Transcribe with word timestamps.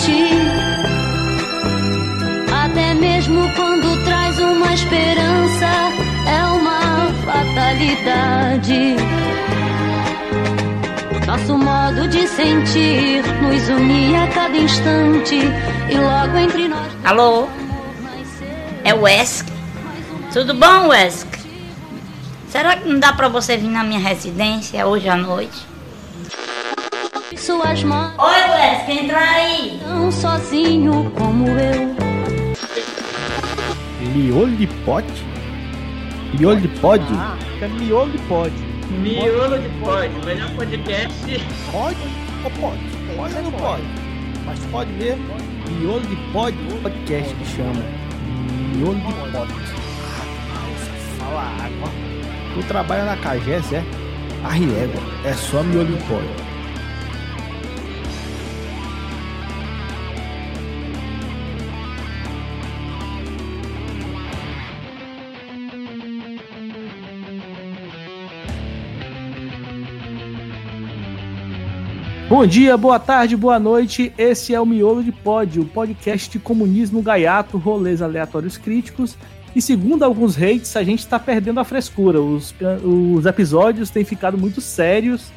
mentir. 0.00 0.32
Até 2.52 2.94
mesmo 2.94 3.50
quando 3.54 4.04
traz 4.04 4.38
uma 4.38 4.72
esperança, 4.72 5.66
é 6.26 6.44
uma 6.44 7.12
fatalidade. 7.24 8.96
Nosso 11.26 11.56
modo 11.56 12.08
de 12.08 12.26
sentir 12.26 13.22
nos 13.42 13.68
unia 13.68 14.24
a 14.24 14.28
cada 14.28 14.56
instante 14.56 15.36
e 15.90 15.96
logo 15.96 16.36
entre 16.36 16.68
nós. 16.68 16.92
Alô? 17.04 17.48
É 18.82 18.94
o 18.94 19.02
Wesk? 19.02 19.46
Tudo 20.32 20.54
bom, 20.54 20.88
Wesk? 20.88 21.28
Será 22.48 22.76
que 22.76 22.88
não 22.88 22.98
dá 22.98 23.12
pra 23.12 23.28
você 23.28 23.56
vir 23.56 23.68
na 23.68 23.84
minha 23.84 24.00
residência 24.00 24.86
hoje 24.86 25.08
à 25.08 25.16
noite? 25.16 25.69
Suas 27.36 27.84
mãos 27.84 28.12
Oi, 28.18 28.50
Wesk, 28.50 28.88
entra 28.90 29.18
aí! 29.18 29.78
tão 29.82 30.10
sozinho 30.10 31.10
como 31.16 31.46
eu. 31.48 31.94
Miolo 34.14 34.56
de 34.56 34.66
pote? 34.84 35.24
Miolo 36.38 36.60
de 36.60 36.68
pod? 36.80 37.04
Ah, 37.14 37.36
é 37.60 37.68
miolo 37.68 38.10
de 38.10 38.18
pod. 38.18 38.52
Miolo 38.90 39.58
de 39.58 39.68
Pod, 39.78 40.08
melhor 40.26 40.50
podcast. 40.56 41.46
Pode 41.70 41.96
ou 42.44 42.50
pode? 42.50 42.80
Pode 43.16 43.36
ou 43.36 43.42
não 43.42 43.52
pode? 43.52 43.82
Mas 44.44 44.58
pode 44.66 44.90
mesmo. 44.92 45.24
Miolo 45.70 46.00
de 46.00 46.16
pod 46.32 46.56
podcast 46.82 47.34
que 47.34 47.46
chama. 47.46 47.82
Miolo 48.74 48.96
de. 48.96 49.02
Nossa, 49.32 50.90
fala 51.18 51.42
água. 51.64 51.88
Tu 52.54 52.62
trabalha 52.66 53.04
na 53.04 53.16
Cagés, 53.18 53.72
é? 53.72 53.84
Arriégua. 54.44 55.00
É 55.24 55.32
só 55.34 55.62
miolo 55.62 55.86
de 55.96 56.02
pod. 56.04 56.24
Bom 72.30 72.46
dia, 72.46 72.76
boa 72.76 73.00
tarde, 73.00 73.36
boa 73.36 73.58
noite. 73.58 74.12
Esse 74.16 74.54
é 74.54 74.60
o 74.60 74.64
Miolo 74.64 75.02
de 75.02 75.10
Pod, 75.10 75.58
o 75.58 75.64
podcast 75.64 76.30
de 76.30 76.38
comunismo 76.38 77.02
gaiato, 77.02 77.58
rolês 77.58 78.00
aleatórios 78.00 78.56
críticos. 78.56 79.18
E 79.52 79.60
segundo 79.60 80.04
alguns 80.04 80.40
hates, 80.40 80.76
a 80.76 80.84
gente 80.84 81.00
está 81.00 81.18
perdendo 81.18 81.58
a 81.58 81.64
frescura. 81.64 82.20
Os, 82.20 82.54
os 82.84 83.26
episódios 83.26 83.90
têm 83.90 84.04
ficado 84.04 84.38
muito 84.38 84.60
sérios, 84.60 85.32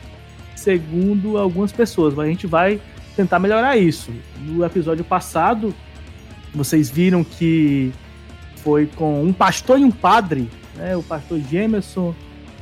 segundo 0.55 1.35
algumas 1.39 1.71
pessoas, 1.71 2.13
mas 2.13 2.27
a 2.27 2.29
gente 2.29 2.45
vai 2.45 2.79
tentar 3.15 3.39
melhorar 3.39 3.75
isso. 3.75 4.11
No 4.41 4.63
episódio 4.63 5.03
passado, 5.03 5.73
vocês 6.53 6.91
viram 6.91 7.23
que 7.23 7.91
foi 8.57 8.85
com 8.85 9.23
um 9.23 9.33
pastor 9.33 9.79
e 9.79 9.83
um 9.83 9.89
padre, 9.89 10.47
né? 10.75 10.95
O 10.95 11.01
pastor 11.01 11.39
Gemerson 11.39 12.13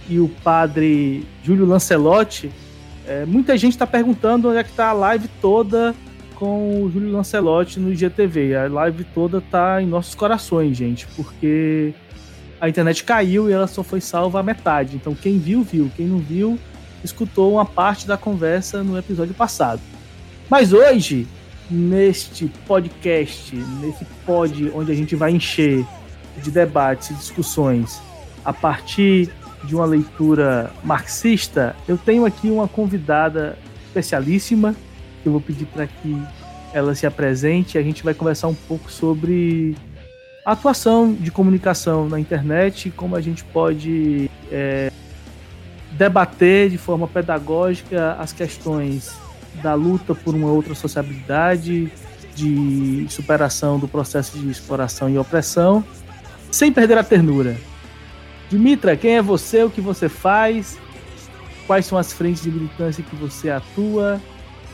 e 0.09 0.21
o 0.21 0.29
padre 0.41 1.27
Júlio 1.43 1.65
Lancelotti. 1.65 2.49
É, 3.11 3.25
muita 3.25 3.57
gente 3.57 3.73
está 3.73 3.85
perguntando 3.85 4.47
onde 4.47 4.57
é 4.57 4.63
que 4.63 4.69
está 4.69 4.87
a 4.87 4.93
live 4.93 5.27
toda 5.41 5.93
com 6.35 6.81
o 6.81 6.89
Júlio 6.89 7.11
Lancelotti 7.11 7.77
no 7.77 7.91
IGTV. 7.91 8.55
A 8.55 8.69
live 8.69 9.03
toda 9.03 9.41
tá 9.41 9.81
em 9.81 9.85
nossos 9.85 10.15
corações, 10.15 10.77
gente, 10.77 11.05
porque 11.07 11.93
a 12.61 12.69
internet 12.69 13.03
caiu 13.03 13.49
e 13.49 13.53
ela 13.53 13.67
só 13.67 13.83
foi 13.83 13.99
salva 13.99 14.39
a 14.39 14.43
metade. 14.43 14.95
Então 14.95 15.13
quem 15.13 15.37
viu, 15.37 15.61
viu. 15.61 15.91
Quem 15.97 16.07
não 16.07 16.19
viu, 16.19 16.57
escutou 17.03 17.53
uma 17.53 17.65
parte 17.65 18.07
da 18.07 18.15
conversa 18.15 18.81
no 18.81 18.97
episódio 18.97 19.33
passado. 19.33 19.81
Mas 20.49 20.71
hoje, 20.71 21.27
neste 21.69 22.45
podcast, 22.65 23.53
nesse 23.81 24.05
pod 24.25 24.71
onde 24.73 24.89
a 24.89 24.95
gente 24.95 25.17
vai 25.17 25.31
encher 25.31 25.85
de 26.41 26.49
debates 26.49 27.09
e 27.09 27.13
discussões 27.15 28.01
a 28.45 28.53
partir 28.53 29.29
de 29.63 29.75
uma 29.75 29.85
leitura 29.85 30.71
marxista, 30.83 31.75
eu 31.87 31.97
tenho 31.97 32.25
aqui 32.25 32.49
uma 32.49 32.67
convidada 32.67 33.57
especialíssima, 33.87 34.75
que 35.21 35.27
eu 35.27 35.31
vou 35.31 35.41
pedir 35.41 35.65
para 35.65 35.87
que 35.87 36.17
ela 36.73 36.95
se 36.95 37.05
apresente 37.05 37.77
a 37.77 37.81
gente 37.81 38.01
vai 38.03 38.13
conversar 38.13 38.47
um 38.47 38.53
pouco 38.53 38.89
sobre 38.89 39.75
a 40.45 40.53
atuação 40.53 41.13
de 41.13 41.29
comunicação 41.29 42.07
na 42.07 42.17
internet 42.17 42.89
como 42.91 43.15
a 43.15 43.21
gente 43.21 43.43
pode 43.43 44.31
é, 44.49 44.89
debater 45.91 46.69
de 46.69 46.77
forma 46.77 47.07
pedagógica 47.07 48.13
as 48.13 48.31
questões 48.31 49.11
da 49.61 49.73
luta 49.73 50.15
por 50.15 50.33
uma 50.33 50.49
outra 50.49 50.73
sociabilidade, 50.73 51.91
de 52.35 53.05
superação 53.09 53.77
do 53.77 53.87
processo 53.87 54.37
de 54.37 54.49
exploração 54.49 55.09
e 55.09 55.17
opressão, 55.17 55.83
sem 56.49 56.71
perder 56.71 56.97
a 56.97 57.03
ternura. 57.03 57.55
Dimitra, 58.51 58.97
quem 58.97 59.15
é 59.15 59.21
você? 59.21 59.63
O 59.63 59.69
que 59.69 59.79
você 59.79 60.09
faz? 60.09 60.77
Quais 61.65 61.85
são 61.85 61.97
as 61.97 62.11
frentes 62.11 62.43
de 62.43 62.51
militância 62.51 63.01
que 63.01 63.15
você 63.15 63.49
atua? 63.49 64.21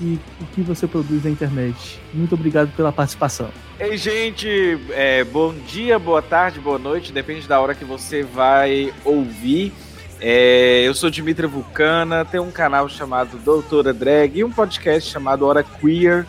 E 0.02 0.18
o 0.42 0.46
que 0.48 0.62
você 0.62 0.88
produz 0.88 1.24
na 1.24 1.30
internet? 1.30 2.00
Muito 2.12 2.34
obrigado 2.34 2.76
pela 2.76 2.92
participação. 2.92 3.50
Ei, 3.80 3.96
gente, 3.96 4.80
é, 4.90 5.24
bom 5.24 5.54
dia, 5.54 6.00
boa 6.00 6.24
tarde, 6.24 6.60
boa 6.60 6.80
noite, 6.80 7.12
depende 7.12 7.48
da 7.48 7.62
hora 7.62 7.76
que 7.76 7.86
você 7.86 8.24
vai 8.24 8.92
ouvir. 9.06 9.72
É, 10.20 10.82
eu 10.84 10.96
sou 10.96 11.12
Dimitra 11.12 11.48
Vulcana, 11.48 12.26
tenho 12.26 12.42
um 12.42 12.52
canal 12.52 12.90
chamado 12.90 13.38
Doutora 13.38 13.94
Drag 13.94 14.40
e 14.40 14.44
um 14.44 14.52
podcast 14.52 15.08
chamado 15.08 15.46
Hora 15.46 15.62
Queer. 15.62 16.26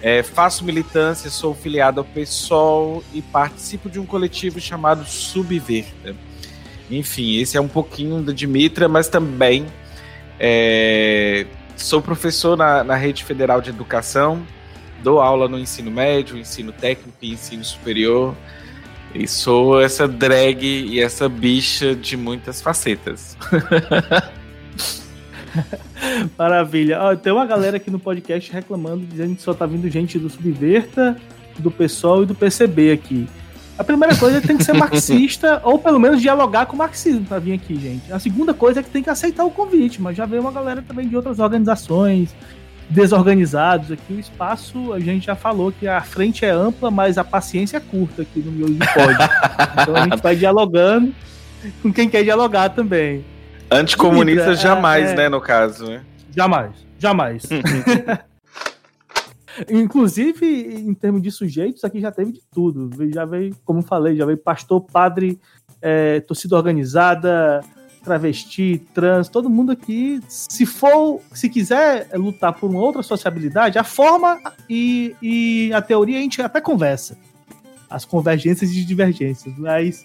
É, 0.00 0.22
faço 0.22 0.64
militância, 0.64 1.28
sou 1.28 1.54
filiado 1.54 2.00
ao 2.00 2.06
PSOL 2.06 3.04
e 3.12 3.20
participo 3.20 3.90
de 3.90 4.00
um 4.00 4.06
coletivo 4.06 4.58
chamado 4.58 5.04
Subverta. 5.04 6.16
Enfim, 6.90 7.38
esse 7.38 7.56
é 7.56 7.60
um 7.60 7.68
pouquinho 7.68 8.22
da 8.22 8.32
Dimitra, 8.32 8.88
mas 8.88 9.08
também 9.08 9.66
é, 10.38 11.46
sou 11.76 12.00
professor 12.00 12.56
na, 12.56 12.84
na 12.84 12.94
Rede 12.94 13.24
Federal 13.24 13.60
de 13.60 13.70
Educação, 13.70 14.46
dou 15.02 15.20
aula 15.20 15.48
no 15.48 15.58
ensino 15.58 15.90
médio, 15.90 16.38
ensino 16.38 16.72
técnico 16.72 17.16
e 17.22 17.32
ensino 17.32 17.64
superior. 17.64 18.34
E 19.14 19.26
sou 19.26 19.80
essa 19.80 20.06
drag 20.06 20.62
e 20.62 21.00
essa 21.00 21.28
bicha 21.28 21.94
de 21.94 22.16
muitas 22.16 22.60
facetas. 22.60 23.36
Maravilha. 26.36 27.00
Ó, 27.00 27.16
tem 27.16 27.32
uma 27.32 27.46
galera 27.46 27.78
aqui 27.78 27.90
no 27.90 27.98
podcast 27.98 28.52
reclamando, 28.52 29.06
dizendo 29.06 29.36
que 29.36 29.42
só 29.42 29.54
tá 29.54 29.64
vindo 29.64 29.88
gente 29.88 30.18
do 30.18 30.28
Subverta, 30.28 31.16
do 31.58 31.70
PSOL 31.70 32.24
e 32.24 32.26
do 32.26 32.34
PCB 32.34 32.92
aqui. 32.92 33.26
A 33.78 33.84
primeira 33.84 34.16
coisa 34.16 34.38
é 34.38 34.40
que 34.40 34.46
tem 34.46 34.56
que 34.56 34.64
ser 34.64 34.72
marxista, 34.78 35.60
ou 35.62 35.78
pelo 35.78 35.98
menos 35.98 36.20
dialogar 36.20 36.66
com 36.66 36.74
o 36.74 36.78
marxismo 36.78 37.24
pra 37.26 37.38
vir 37.38 37.54
aqui, 37.54 37.76
gente. 37.78 38.12
A 38.12 38.18
segunda 38.18 38.54
coisa 38.54 38.80
é 38.80 38.82
que 38.82 38.90
tem 38.90 39.02
que 39.02 39.10
aceitar 39.10 39.44
o 39.44 39.50
convite, 39.50 40.00
mas 40.00 40.16
já 40.16 40.24
veio 40.24 40.42
uma 40.42 40.52
galera 40.52 40.82
também 40.86 41.08
de 41.08 41.16
outras 41.16 41.38
organizações, 41.38 42.34
desorganizados 42.88 43.92
aqui. 43.92 44.14
O 44.14 44.20
espaço, 44.20 44.92
a 44.92 45.00
gente 45.00 45.26
já 45.26 45.36
falou 45.36 45.72
que 45.72 45.86
a 45.86 46.00
frente 46.00 46.44
é 46.44 46.50
ampla, 46.50 46.90
mas 46.90 47.18
a 47.18 47.24
paciência 47.24 47.76
é 47.76 47.80
curta 47.80 48.22
aqui 48.22 48.40
no 48.40 48.52
Miolo 48.52 48.74
de 48.74 48.86
Pod. 48.92 49.14
Então 49.82 49.96
a 49.96 50.02
gente 50.04 50.22
vai 50.22 50.36
dialogando 50.36 51.14
com 51.82 51.92
quem 51.92 52.08
quer 52.08 52.22
dialogar 52.22 52.70
também. 52.70 53.24
Anticomunista 53.70 54.52
É, 54.52 54.56
jamais, 54.56 55.10
é. 55.10 55.16
né, 55.16 55.28
no 55.28 55.40
caso, 55.40 55.86
né? 55.86 56.02
Jamais, 56.34 56.72
jamais. 56.98 57.42
Inclusive, 59.70 60.46
em 60.46 60.94
termos 60.94 61.22
de 61.22 61.30
sujeitos, 61.30 61.84
aqui 61.84 62.00
já 62.00 62.10
teve 62.12 62.32
de 62.32 62.42
tudo. 62.52 62.90
Já 63.12 63.24
veio, 63.24 63.56
como 63.64 63.82
falei, 63.82 64.16
já 64.16 64.26
veio 64.26 64.38
pastor, 64.38 64.80
padre, 64.80 65.40
é, 65.80 66.20
torcida 66.20 66.56
organizada, 66.56 67.62
travesti, 68.04 68.80
trans, 68.94 69.28
todo 69.28 69.50
mundo 69.50 69.72
aqui. 69.72 70.20
Se 70.28 70.64
for, 70.64 71.20
se 71.32 71.48
quiser 71.48 72.08
lutar 72.14 72.52
por 72.52 72.70
uma 72.70 72.80
outra 72.80 73.02
sociabilidade, 73.02 73.78
a 73.78 73.84
forma 73.84 74.40
e, 74.70 75.14
e 75.20 75.72
a 75.72 75.82
teoria 75.82 76.18
a 76.18 76.22
gente 76.22 76.40
até 76.40 76.60
conversa. 76.60 77.18
As 77.90 78.04
convergências 78.04 78.70
e 78.70 78.84
divergências, 78.84 79.56
mas 79.58 80.04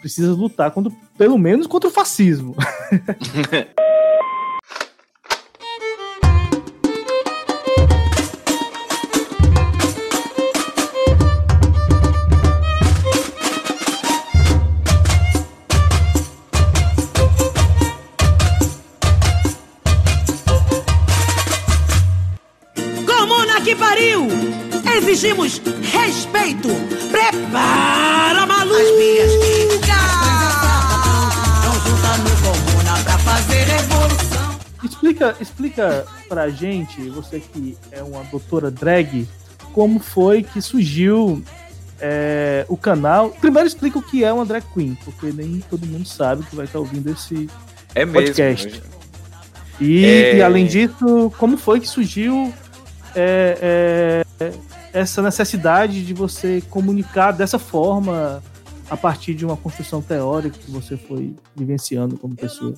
precisa 0.00 0.32
lutar 0.32 0.70
contra, 0.70 0.92
pelo 1.16 1.38
menos 1.38 1.66
contra 1.66 1.88
o 1.88 1.92
fascismo. 1.92 2.54
Exigimos 25.18 25.60
respeito! 25.82 26.68
Prepara, 27.10 28.46
maluca! 28.46 28.80
As 28.80 28.90
minhas 28.96 29.32
Não 31.64 31.72
junta 31.74 32.18
no 32.18 32.30
comuna 32.40 33.02
pra 33.02 33.18
fazer 33.18 33.64
revolução. 33.64 34.60
Explica, 34.84 35.36
explica 35.40 36.06
pra 36.28 36.48
gente, 36.50 37.08
você 37.08 37.40
que 37.40 37.76
é 37.90 38.00
uma 38.00 38.22
doutora 38.30 38.70
drag, 38.70 39.26
como 39.72 39.98
foi 39.98 40.44
que 40.44 40.62
surgiu 40.62 41.42
é, 42.00 42.64
o 42.68 42.76
canal. 42.76 43.30
Primeiro 43.30 43.66
explica 43.66 43.98
o 43.98 44.02
que 44.02 44.22
é 44.22 44.32
uma 44.32 44.46
drag 44.46 44.64
queen, 44.72 44.96
porque 45.04 45.32
nem 45.32 45.58
todo 45.68 45.84
mundo 45.84 46.06
sabe 46.06 46.44
que 46.44 46.54
vai 46.54 46.66
estar 46.66 46.78
ouvindo 46.78 47.10
esse 47.10 47.50
é 47.92 48.06
podcast. 48.06 48.68
Mesmo. 48.68 48.82
E, 49.80 50.04
é... 50.04 50.36
e, 50.36 50.42
além 50.42 50.64
disso, 50.64 51.32
como 51.36 51.56
foi 51.56 51.80
que 51.80 51.88
surgiu 51.88 52.54
é, 53.16 54.24
é, 54.40 54.52
essa 54.92 55.22
necessidade 55.22 56.04
de 56.04 56.14
você 56.14 56.62
comunicar 56.70 57.32
dessa 57.32 57.58
forma 57.58 58.42
a 58.90 58.96
partir 58.96 59.34
de 59.34 59.44
uma 59.44 59.56
construção 59.56 60.00
teórica 60.00 60.58
que 60.58 60.70
você 60.70 60.96
foi 60.96 61.34
vivenciando 61.54 62.16
como 62.16 62.34
pessoa? 62.34 62.74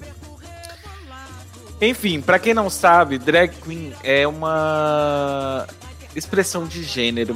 Enfim, 1.81 2.21
para 2.21 2.39
quem 2.39 2.53
não 2.53 2.69
sabe, 2.69 3.17
drag 3.17 3.53
queen 3.65 3.93
é 4.05 4.27
uma 4.27 5.67
expressão 6.15 6.67
de 6.67 6.83
gênero, 6.83 7.35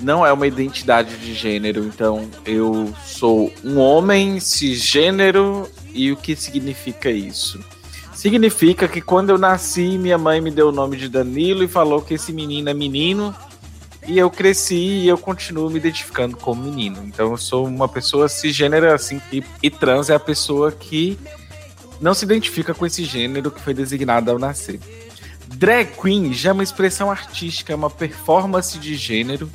não 0.00 0.26
é 0.26 0.32
uma 0.32 0.46
identidade 0.46 1.16
de 1.16 1.32
gênero. 1.32 1.84
Então, 1.84 2.28
eu 2.44 2.92
sou 3.04 3.50
um 3.64 3.78
homem 3.78 4.40
cisgênero 4.40 5.68
e 5.94 6.12
o 6.12 6.16
que 6.16 6.36
significa 6.36 7.10
isso? 7.10 7.58
Significa 8.12 8.88
que 8.88 9.00
quando 9.00 9.30
eu 9.30 9.38
nasci, 9.38 9.96
minha 9.96 10.18
mãe 10.18 10.40
me 10.40 10.50
deu 10.50 10.68
o 10.68 10.72
nome 10.72 10.96
de 10.96 11.08
Danilo 11.08 11.62
e 11.62 11.68
falou 11.68 12.02
que 12.02 12.14
esse 12.14 12.32
menino 12.32 12.68
é 12.68 12.74
menino. 12.74 13.34
E 14.08 14.18
eu 14.18 14.30
cresci 14.30 14.74
e 14.74 15.08
eu 15.08 15.18
continuo 15.18 15.68
me 15.68 15.76
identificando 15.76 16.34
como 16.36 16.62
menino. 16.62 17.04
Então 17.04 17.30
eu 17.30 17.36
sou 17.36 17.66
uma 17.66 17.86
pessoa 17.86 18.26
cisgênera 18.26 18.94
assim 18.94 19.20
e, 19.30 19.44
e 19.62 19.70
trans 19.70 20.08
é 20.08 20.14
a 20.14 20.18
pessoa 20.18 20.72
que 20.72 21.18
não 22.00 22.14
se 22.14 22.24
identifica 22.24 22.72
com 22.72 22.86
esse 22.86 23.04
gênero 23.04 23.50
que 23.50 23.60
foi 23.60 23.74
designado 23.74 24.30
ao 24.30 24.38
nascer. 24.38 24.80
Drag 25.46 25.90
queen 26.00 26.32
já 26.32 26.50
é 26.50 26.52
uma 26.52 26.62
expressão 26.62 27.10
artística, 27.10 27.72
é 27.72 27.76
uma 27.76 27.90
performance 27.90 28.78
de 28.78 28.94
gênero. 28.94 29.50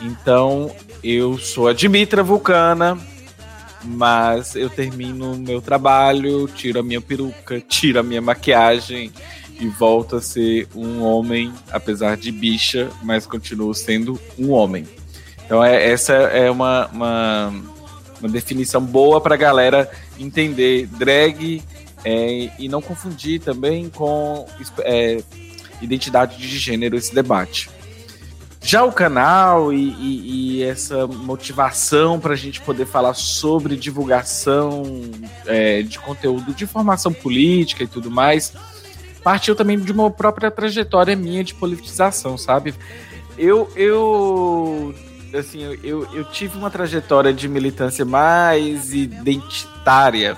Então, 0.00 0.70
eu 1.02 1.36
sou 1.38 1.66
a 1.66 1.72
Dimitra 1.72 2.22
Vulcana, 2.22 2.96
mas 3.84 4.54
eu 4.54 4.70
termino 4.70 5.36
meu 5.36 5.60
trabalho, 5.60 6.46
tiro 6.48 6.80
a 6.80 6.82
minha 6.82 7.00
peruca, 7.00 7.60
tiro 7.60 7.98
a 7.98 8.02
minha 8.02 8.20
maquiagem 8.20 9.12
e 9.60 9.66
volto 9.66 10.16
a 10.16 10.22
ser 10.22 10.68
um 10.74 11.02
homem, 11.02 11.52
apesar 11.70 12.16
de 12.16 12.30
bicha, 12.30 12.88
mas 13.02 13.26
continuo 13.26 13.74
sendo 13.74 14.18
um 14.38 14.50
homem. 14.50 14.86
Então, 15.44 15.64
é, 15.64 15.90
essa 15.90 16.12
é 16.12 16.50
uma, 16.50 16.86
uma, 16.88 17.54
uma 18.20 18.28
definição 18.28 18.84
boa 18.84 19.20
para 19.20 19.34
a 19.34 19.38
galera 19.38 19.90
entender 20.18 20.86
drag 20.86 21.62
é, 22.04 22.50
e 22.58 22.68
não 22.68 22.80
confundir 22.82 23.40
também 23.40 23.88
com 23.88 24.46
é, 24.80 25.22
identidade 25.80 26.36
de 26.36 26.58
gênero 26.58 26.96
esse 26.96 27.14
debate. 27.14 27.70
Já 28.60 28.84
o 28.84 28.92
canal 28.92 29.72
e, 29.72 29.94
e, 29.94 30.58
e 30.58 30.62
essa 30.62 31.06
motivação 31.06 32.20
para 32.20 32.34
a 32.34 32.36
gente 32.36 32.60
poder 32.60 32.86
falar 32.86 33.14
sobre 33.14 33.76
divulgação 33.76 34.82
é, 35.46 35.82
de 35.82 35.98
conteúdo 35.98 36.52
de 36.52 36.66
formação 36.66 37.12
política 37.12 37.84
e 37.84 37.86
tudo 37.86 38.10
mais, 38.10 38.52
partiu 39.28 39.54
também 39.54 39.78
de 39.78 39.92
uma 39.92 40.10
própria 40.10 40.50
trajetória 40.50 41.14
minha 41.14 41.44
de 41.44 41.52
politização, 41.52 42.38
sabe? 42.38 42.74
Eu, 43.36 43.70
eu 43.76 44.94
assim, 45.38 45.60
eu, 45.84 46.08
eu 46.14 46.24
tive 46.24 46.56
uma 46.56 46.70
trajetória 46.70 47.30
de 47.30 47.46
militância 47.46 48.06
mais 48.06 48.94
identitária, 48.94 50.34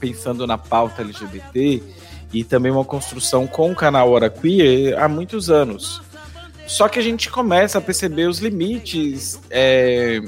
pensando 0.00 0.48
na 0.48 0.58
pauta 0.58 1.02
LGBT 1.02 1.80
e 2.32 2.42
também 2.42 2.72
uma 2.72 2.84
construção 2.84 3.46
com 3.46 3.70
o 3.70 3.74
canal 3.76 4.10
Hora 4.10 4.28
Queer 4.28 5.00
há 5.00 5.06
muitos 5.06 5.48
anos. 5.48 6.02
Só 6.66 6.88
que 6.88 6.98
a 6.98 7.02
gente 7.02 7.30
começa 7.30 7.78
a 7.78 7.80
perceber 7.80 8.26
os 8.26 8.40
limites 8.40 9.38
é, 9.48 10.20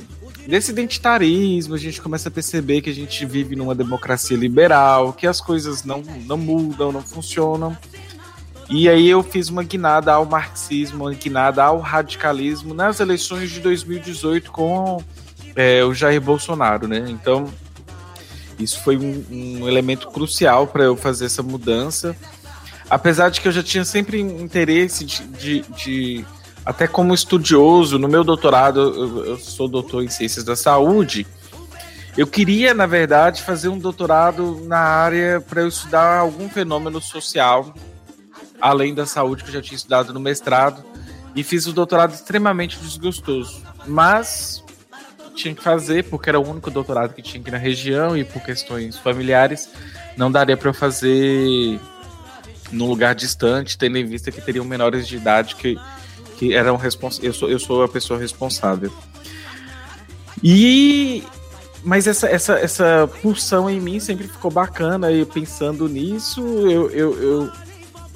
desse 0.46 0.70
identitarismo, 0.70 1.74
a 1.74 1.78
gente 1.78 2.00
começa 2.00 2.28
a 2.28 2.32
perceber 2.32 2.80
que 2.80 2.90
a 2.90 2.94
gente 2.94 3.26
vive 3.26 3.56
numa 3.56 3.74
democracia 3.74 4.36
liberal, 4.36 5.12
que 5.12 5.26
as 5.26 5.40
coisas 5.40 5.84
não, 5.84 6.02
não 6.26 6.36
mudam, 6.36 6.92
não 6.92 7.02
funcionam. 7.02 7.76
E 8.68 8.88
aí 8.88 9.08
eu 9.08 9.22
fiz 9.22 9.48
uma 9.48 9.62
guinada 9.62 10.12
ao 10.12 10.24
marxismo, 10.24 11.04
uma 11.04 11.14
guinada 11.14 11.62
ao 11.62 11.78
radicalismo 11.78 12.74
nas 12.74 12.98
eleições 12.98 13.50
de 13.50 13.60
2018 13.60 14.50
com 14.50 15.02
é, 15.54 15.84
o 15.84 15.94
Jair 15.94 16.20
Bolsonaro, 16.20 16.88
né? 16.88 17.04
Então 17.08 17.48
isso 18.58 18.80
foi 18.82 18.96
um, 18.96 19.24
um 19.30 19.68
elemento 19.68 20.08
crucial 20.08 20.66
para 20.66 20.84
eu 20.84 20.96
fazer 20.96 21.26
essa 21.26 21.42
mudança. 21.42 22.16
Apesar 22.88 23.30
de 23.30 23.40
que 23.40 23.48
eu 23.48 23.52
já 23.52 23.62
tinha 23.62 23.84
sempre 23.84 24.20
interesse 24.20 25.04
de, 25.04 25.22
de, 25.28 25.60
de 25.76 26.24
até 26.66 26.88
como 26.88 27.14
estudioso, 27.14 27.96
no 27.96 28.08
meu 28.08 28.24
doutorado, 28.24 29.24
eu, 29.24 29.38
sou 29.38 29.68
doutor 29.68 30.02
em 30.02 30.08
ciências 30.08 30.44
da 30.44 30.56
saúde, 30.56 31.24
eu 32.18 32.26
queria, 32.26 32.74
na 32.74 32.86
verdade, 32.86 33.42
fazer 33.42 33.68
um 33.68 33.78
doutorado 33.78 34.60
na 34.64 34.78
área 34.78 35.40
para 35.40 35.60
eu 35.60 35.68
estudar 35.68 36.18
algum 36.18 36.48
fenômeno 36.48 37.00
social, 37.00 37.72
além 38.60 38.92
da 38.94 39.06
saúde 39.06 39.44
que 39.44 39.50
eu 39.50 39.54
já 39.54 39.62
tinha 39.62 39.76
estudado 39.76 40.12
no 40.12 40.18
mestrado, 40.18 40.82
e 41.36 41.44
fiz 41.44 41.68
o 41.68 41.72
doutorado 41.72 42.14
extremamente 42.14 42.78
desgostoso. 42.80 43.62
Mas 43.86 44.64
tinha 45.36 45.54
que 45.54 45.62
fazer, 45.62 46.04
porque 46.04 46.28
era 46.28 46.40
o 46.40 46.50
único 46.50 46.68
doutorado 46.68 47.14
que 47.14 47.22
tinha 47.22 47.40
aqui 47.40 47.50
na 47.50 47.58
região 47.58 48.16
e 48.16 48.24
por 48.24 48.42
questões 48.42 48.98
familiares, 48.98 49.70
não 50.16 50.32
daria 50.32 50.56
para 50.56 50.70
eu 50.70 50.74
fazer 50.74 51.78
num 52.72 52.88
lugar 52.88 53.14
distante, 53.14 53.78
tendo 53.78 53.98
em 53.98 54.04
vista 54.04 54.32
que 54.32 54.40
teriam 54.40 54.64
menores 54.64 55.06
de 55.06 55.16
idade 55.16 55.54
que, 55.54 55.78
que 56.38 56.54
eram 56.54 56.76
responsáveis. 56.76 57.26
Eu 57.26 57.34
sou, 57.34 57.50
eu 57.50 57.58
sou 57.58 57.82
a 57.82 57.88
pessoa 57.88 58.18
responsável. 58.18 58.92
E. 60.42 61.22
Mas 61.82 62.08
essa, 62.08 62.26
essa, 62.26 62.54
essa 62.58 63.08
pulsão 63.22 63.70
em 63.70 63.80
mim 63.80 64.00
sempre 64.00 64.26
ficou 64.26 64.50
bacana, 64.50 65.12
e 65.12 65.24
pensando 65.24 65.88
nisso, 65.88 66.40
eu, 66.40 66.90
eu, 66.90 67.22
eu 67.22 67.52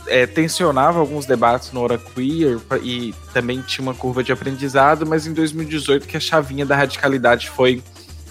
é, 0.09 0.27
tensionava 0.27 0.99
alguns 0.99 1.25
debates 1.25 1.71
no 1.71 1.81
Hora 1.81 1.97
Queer 1.97 2.59
e 2.83 3.15
também 3.33 3.63
tinha 3.63 3.83
uma 3.83 3.95
curva 3.95 4.25
de 4.25 4.33
aprendizado, 4.33 5.07
mas 5.07 5.25
em 5.25 5.33
2018 5.33 6.09
que 6.09 6.17
a 6.17 6.21
chavinha 6.21 6.67
da 6.67 6.75
radicalidade 6.75 7.49
foi 7.49 7.81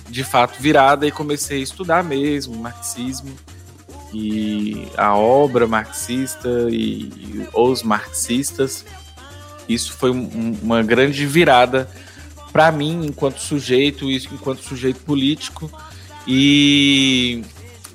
de 0.09 0.25
fato 0.25 0.61
virada 0.61 1.07
e 1.07 1.11
comecei 1.11 1.59
a 1.59 1.63
estudar 1.63 2.03
mesmo 2.03 2.57
marxismo 2.57 3.33
e 4.13 4.87
a 4.97 5.15
obra 5.15 5.67
marxista 5.67 6.49
e, 6.69 7.03
e 7.03 7.47
os 7.53 7.83
marxistas. 7.83 8.85
Isso 9.69 9.93
foi 9.93 10.09
um, 10.09 10.57
uma 10.61 10.83
grande 10.83 11.25
virada 11.25 11.87
para 12.51 12.71
mim 12.71 13.05
enquanto 13.05 13.39
sujeito, 13.39 14.09
isso 14.09 14.29
enquanto 14.33 14.63
sujeito 14.63 14.99
político. 15.01 15.71
E 16.27 17.43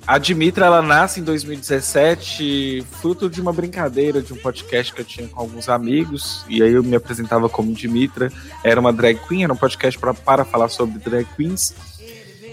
a 0.06 0.18
Dimitra 0.18 0.66
ela 0.66 0.82
nasce 0.82 1.20
em 1.20 1.24
2017, 1.24 2.84
fruto 3.00 3.28
de 3.28 3.40
uma 3.40 3.52
brincadeira 3.52 4.22
de 4.22 4.32
um 4.32 4.36
podcast 4.36 4.92
que 4.92 5.00
eu 5.00 5.04
tinha 5.04 5.26
com 5.28 5.40
alguns 5.40 5.68
amigos, 5.68 6.44
e 6.48 6.62
aí 6.62 6.72
eu 6.72 6.82
me 6.82 6.94
apresentava 6.94 7.48
como 7.48 7.72
Dimitra, 7.72 8.30
era 8.62 8.78
uma 8.78 8.92
drag 8.92 9.18
queen, 9.26 9.44
era 9.44 9.52
um 9.52 9.56
podcast 9.56 9.98
pra, 9.98 10.14
para 10.14 10.44
falar 10.44 10.68
sobre 10.68 10.98
drag 10.98 11.26
queens. 11.36 11.74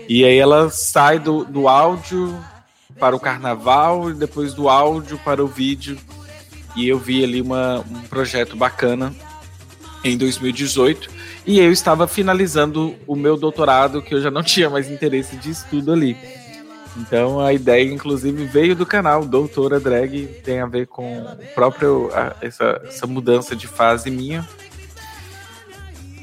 E 0.07 0.25
aí 0.25 0.37
ela 0.37 0.69
sai 0.69 1.19
do, 1.19 1.43
do 1.45 1.67
áudio 1.67 2.37
para 2.99 3.15
o 3.15 3.19
carnaval 3.19 4.09
e 4.09 4.13
depois 4.13 4.53
do 4.53 4.69
áudio 4.69 5.17
para 5.19 5.43
o 5.43 5.47
vídeo. 5.47 5.97
E 6.75 6.87
eu 6.87 6.97
vi 6.97 7.23
ali 7.23 7.41
uma, 7.41 7.79
um 7.79 8.01
projeto 8.03 8.55
bacana 8.55 9.13
em 10.03 10.17
2018 10.17 11.09
e 11.45 11.59
eu 11.59 11.71
estava 11.71 12.07
finalizando 12.07 12.95
o 13.07 13.15
meu 13.15 13.35
doutorado 13.37 14.01
que 14.01 14.13
eu 14.13 14.21
já 14.21 14.31
não 14.31 14.41
tinha 14.43 14.69
mais 14.69 14.89
interesse 14.89 15.35
de 15.35 15.51
estudo 15.51 15.91
ali. 15.91 16.17
Então 16.97 17.39
a 17.39 17.53
ideia, 17.53 17.91
inclusive, 17.91 18.45
veio 18.45 18.75
do 18.75 18.85
canal 18.85 19.25
Doutora 19.25 19.79
Drag, 19.79 20.27
tem 20.43 20.59
a 20.59 20.65
ver 20.65 20.87
com 20.87 21.21
o 21.21 21.37
próprio 21.55 22.09
essa, 22.41 22.81
essa 22.85 23.07
mudança 23.07 23.55
de 23.55 23.67
fase 23.67 24.11
minha. 24.11 24.47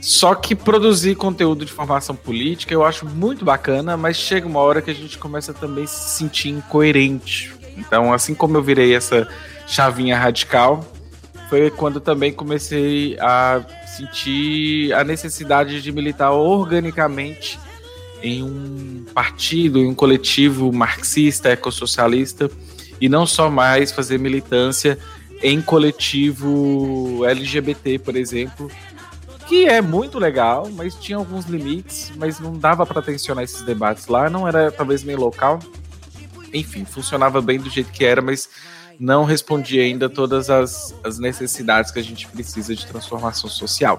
Só 0.01 0.35
que 0.35 0.55
produzir 0.55 1.17
conteúdo 1.17 1.65
de 1.65 1.73
formação 1.73 2.15
política 2.15 2.73
eu 2.73 2.85
acho 2.85 3.05
muito 3.05 3.45
bacana, 3.45 3.97
mas 3.97 4.17
chega 4.17 4.47
uma 4.47 4.61
hora 4.61 4.81
que 4.81 4.91
a 4.91 4.95
gente 4.95 5.19
começa 5.19 5.53
também 5.53 5.85
a 5.85 5.87
se 5.87 6.19
sentir 6.19 6.51
incoerente. 6.51 7.53
Então, 7.77 8.13
assim 8.13 8.35
como 8.35 8.57
eu 8.57 8.63
virei 8.63 8.95
essa 8.95 9.29
chavinha 9.69 10.19
radical, 10.19 10.85
foi 11.49 11.71
quando 11.71 12.01
também 12.01 12.33
comecei 12.33 13.17
a 13.21 13.65
sentir 13.87 14.93
a 14.93 15.05
necessidade 15.05 15.81
de 15.81 15.93
militar 15.93 16.33
organicamente 16.33 17.59
em 18.23 18.43
um 18.43 19.05
partido, 19.15 19.79
em 19.79 19.87
um 19.87 19.95
coletivo 19.95 20.73
marxista, 20.73 21.51
ecossocialista, 21.51 22.51
e 23.01 23.09
não 23.09 23.27
só 23.27 23.49
mais 23.49 23.93
fazer 23.93 24.19
militância 24.19 24.99
em 25.43 25.61
coletivo 25.63 27.25
LGBT, 27.25 27.99
por 28.01 28.17
exemplo, 28.17 28.71
que 29.47 29.67
é 29.67 29.81
muito 29.81 30.19
legal, 30.19 30.69
mas 30.75 30.95
tinha 30.97 31.17
alguns 31.17 31.47
limites, 31.47 32.13
mas 32.17 32.41
não 32.41 32.59
dava 32.59 32.85
para 32.85 33.01
tensionar 33.01 33.45
esses 33.45 33.63
debates 33.63 34.09
lá, 34.09 34.29
não 34.29 34.49
era 34.49 34.71
talvez 34.71 35.05
nem 35.05 35.17
local. 35.17 35.61
Enfim, 36.53 36.85
funcionava 36.85 37.41
bem 37.41 37.59
do 37.59 37.71
jeito 37.71 37.91
que 37.93 38.05
era, 38.05 38.21
mas 38.21 38.49
não 38.99 39.25
respondia 39.25 39.83
ainda 39.83 40.09
todas 40.09 40.51
as, 40.51 40.95
as 41.05 41.19
necessidades 41.19 41.91
que 41.91 41.99
a 41.99 42.03
gente 42.03 42.27
precisa 42.27 42.75
de 42.75 42.85
transformação 42.87 43.49
social. 43.49 43.99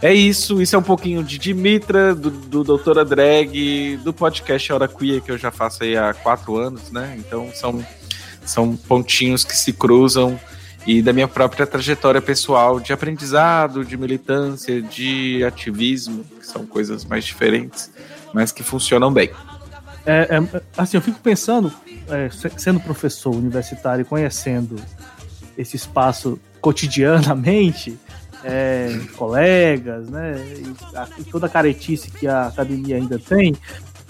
É 0.00 0.14
isso, 0.14 0.62
isso 0.62 0.76
é 0.76 0.78
um 0.78 0.82
pouquinho 0.82 1.24
de 1.24 1.36
Dimitra, 1.38 2.14
do, 2.14 2.30
do 2.30 2.62
Doutora 2.62 3.04
Drag, 3.04 3.98
do 4.04 4.12
podcast 4.12 4.72
Hora 4.72 4.86
Queer, 4.86 5.20
que 5.20 5.32
eu 5.32 5.38
já 5.38 5.50
faço 5.50 5.82
aí 5.82 5.96
há 5.96 6.14
quatro 6.14 6.56
anos, 6.56 6.90
né? 6.92 7.16
Então 7.18 7.50
são, 7.52 7.84
são 8.44 8.76
pontinhos 8.76 9.44
que 9.44 9.56
se 9.56 9.72
cruzam 9.72 10.38
e 10.86 11.02
da 11.02 11.12
minha 11.12 11.28
própria 11.28 11.66
trajetória 11.66 12.22
pessoal 12.22 12.80
de 12.80 12.92
aprendizado, 12.92 13.84
de 13.84 13.96
militância, 13.96 14.80
de 14.80 15.44
ativismo, 15.44 16.24
que 16.38 16.46
são 16.46 16.64
coisas 16.64 17.04
mais 17.04 17.24
diferentes, 17.24 17.90
mas 18.32 18.52
que 18.52 18.62
funcionam 18.62 19.12
bem. 19.12 19.30
É, 20.06 20.36
é, 20.36 20.62
assim, 20.76 20.96
eu 20.96 21.00
fico 21.02 21.20
pensando, 21.20 21.72
é, 22.08 22.28
sendo 22.56 22.80
professor 22.80 23.34
universitário, 23.34 24.04
conhecendo 24.04 24.76
esse 25.56 25.76
espaço 25.76 26.40
cotidianamente, 26.60 27.98
é, 28.42 28.98
colegas, 29.16 30.08
né, 30.08 30.34
e, 30.36 30.96
a, 30.96 31.08
e, 31.18 31.24
toda 31.24 31.46
a 31.46 31.50
caretice 31.50 32.10
que 32.10 32.26
a 32.26 32.46
academia 32.46 32.96
ainda 32.96 33.18
tem. 33.18 33.54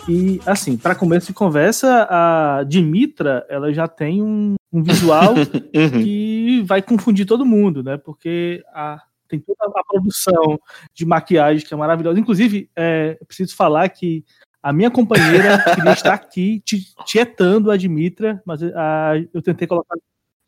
E, 0.08 0.40
assim, 0.46 0.76
para 0.76 0.94
começo 0.94 1.26
de 1.26 1.32
conversa, 1.32 2.06
a 2.08 2.64
Dimitra, 2.66 3.44
ela 3.48 3.72
já 3.72 3.86
tem 3.86 4.22
um, 4.22 4.54
um 4.72 4.82
visual 4.82 5.34
uhum. 5.74 5.90
que 5.90 6.62
vai 6.66 6.80
confundir 6.80 7.26
todo 7.26 7.44
mundo, 7.44 7.82
né, 7.82 7.96
porque 7.96 8.62
a, 8.72 9.02
tem 9.28 9.40
toda 9.40 9.58
a 9.64 9.84
produção 9.84 10.58
de 10.94 11.04
maquiagem 11.04 11.66
que 11.66 11.74
é 11.74 11.76
maravilhosa. 11.76 12.18
Inclusive, 12.18 12.68
é, 12.74 13.18
preciso 13.26 13.54
falar 13.54 13.88
que 13.88 14.24
a 14.62 14.72
minha 14.72 14.90
companheira 14.90 15.58
queria 15.74 15.92
estar 15.92 16.14
aqui 16.14 16.62
tietando 17.04 17.70
a 17.70 17.76
Dimitra, 17.76 18.42
mas 18.44 18.62
a, 18.62 19.12
eu 19.32 19.42
tentei 19.42 19.66
colocar. 19.66 19.96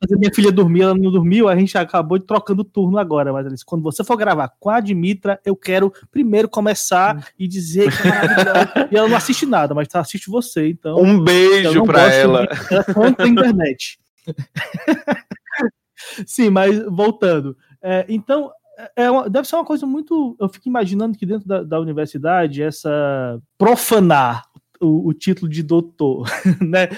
Mas 0.00 0.10
a 0.10 0.18
minha 0.18 0.34
filha 0.34 0.50
dormia, 0.50 0.84
ela 0.84 0.94
não 0.96 1.12
dormiu, 1.12 1.48
a 1.48 1.54
gente 1.54 1.78
acabou 1.78 2.18
trocando 2.18 2.64
turno 2.64 2.98
agora. 2.98 3.32
Mas 3.32 3.46
ela 3.46 3.54
disse: 3.54 3.64
quando 3.64 3.82
você 3.82 4.02
for 4.02 4.16
gravar 4.16 4.52
com 4.58 4.68
a 4.68 4.80
Dimitra, 4.80 5.40
eu 5.44 5.54
quero 5.54 5.92
primeiro 6.10 6.48
começar 6.48 7.28
e 7.38 7.46
dizer 7.46 7.90
que 7.90 8.08
é 8.08 8.12
e 8.90 8.96
ela 8.96 9.08
não 9.08 9.16
assiste 9.16 9.46
nada, 9.46 9.74
mas 9.74 9.88
assiste 9.94 10.28
você, 10.28 10.68
então. 10.68 11.00
Um 11.00 11.22
beijo 11.22 11.84
pra 11.84 12.12
ela. 12.12 12.46
De, 12.46 12.74
ela 12.74 12.84
conta 12.84 13.22
a 13.22 13.28
internet. 13.28 14.00
Sim, 16.26 16.50
mas 16.50 16.84
voltando. 16.86 17.56
É, 17.80 18.04
então, 18.08 18.50
é 18.96 19.10
uma, 19.10 19.28
deve 19.28 19.48
ser 19.48 19.56
uma 19.56 19.64
coisa 19.64 19.86
muito. 19.86 20.36
Eu 20.40 20.48
fico 20.48 20.68
imaginando 20.68 21.16
que 21.16 21.26
dentro 21.26 21.46
da, 21.46 21.62
da 21.62 21.80
universidade, 21.80 22.62
essa 22.62 23.40
profanar 23.58 24.44
o, 24.80 25.08
o, 25.08 25.14
título 25.14 25.50
de 25.50 25.62
doutor, 25.62 26.28
né, 26.60 26.88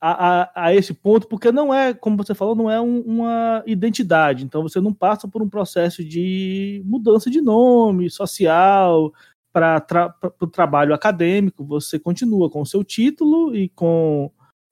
a, 0.00 0.42
a, 0.42 0.66
a, 0.66 0.74
esse 0.74 0.94
ponto, 0.94 1.28
porque 1.28 1.52
não 1.52 1.72
é, 1.72 1.92
como 1.92 2.16
você 2.16 2.34
falou, 2.34 2.54
não 2.54 2.70
é 2.70 2.80
um, 2.80 3.00
uma 3.00 3.62
identidade. 3.66 4.44
Então 4.44 4.62
você 4.62 4.80
não 4.80 4.92
passa 4.92 5.28
por 5.28 5.42
um 5.42 5.48
processo 5.48 6.04
de 6.04 6.82
mudança 6.86 7.30
de 7.30 7.40
nome 7.40 8.08
social 8.08 9.12
para 9.52 9.80
tra, 9.80 10.14
o 10.40 10.46
trabalho 10.46 10.94
acadêmico. 10.94 11.64
Você 11.64 11.98
continua 11.98 12.48
com 12.48 12.62
o 12.62 12.66
seu 12.66 12.82
título 12.82 13.54
e 13.54 13.68
com 13.68 14.30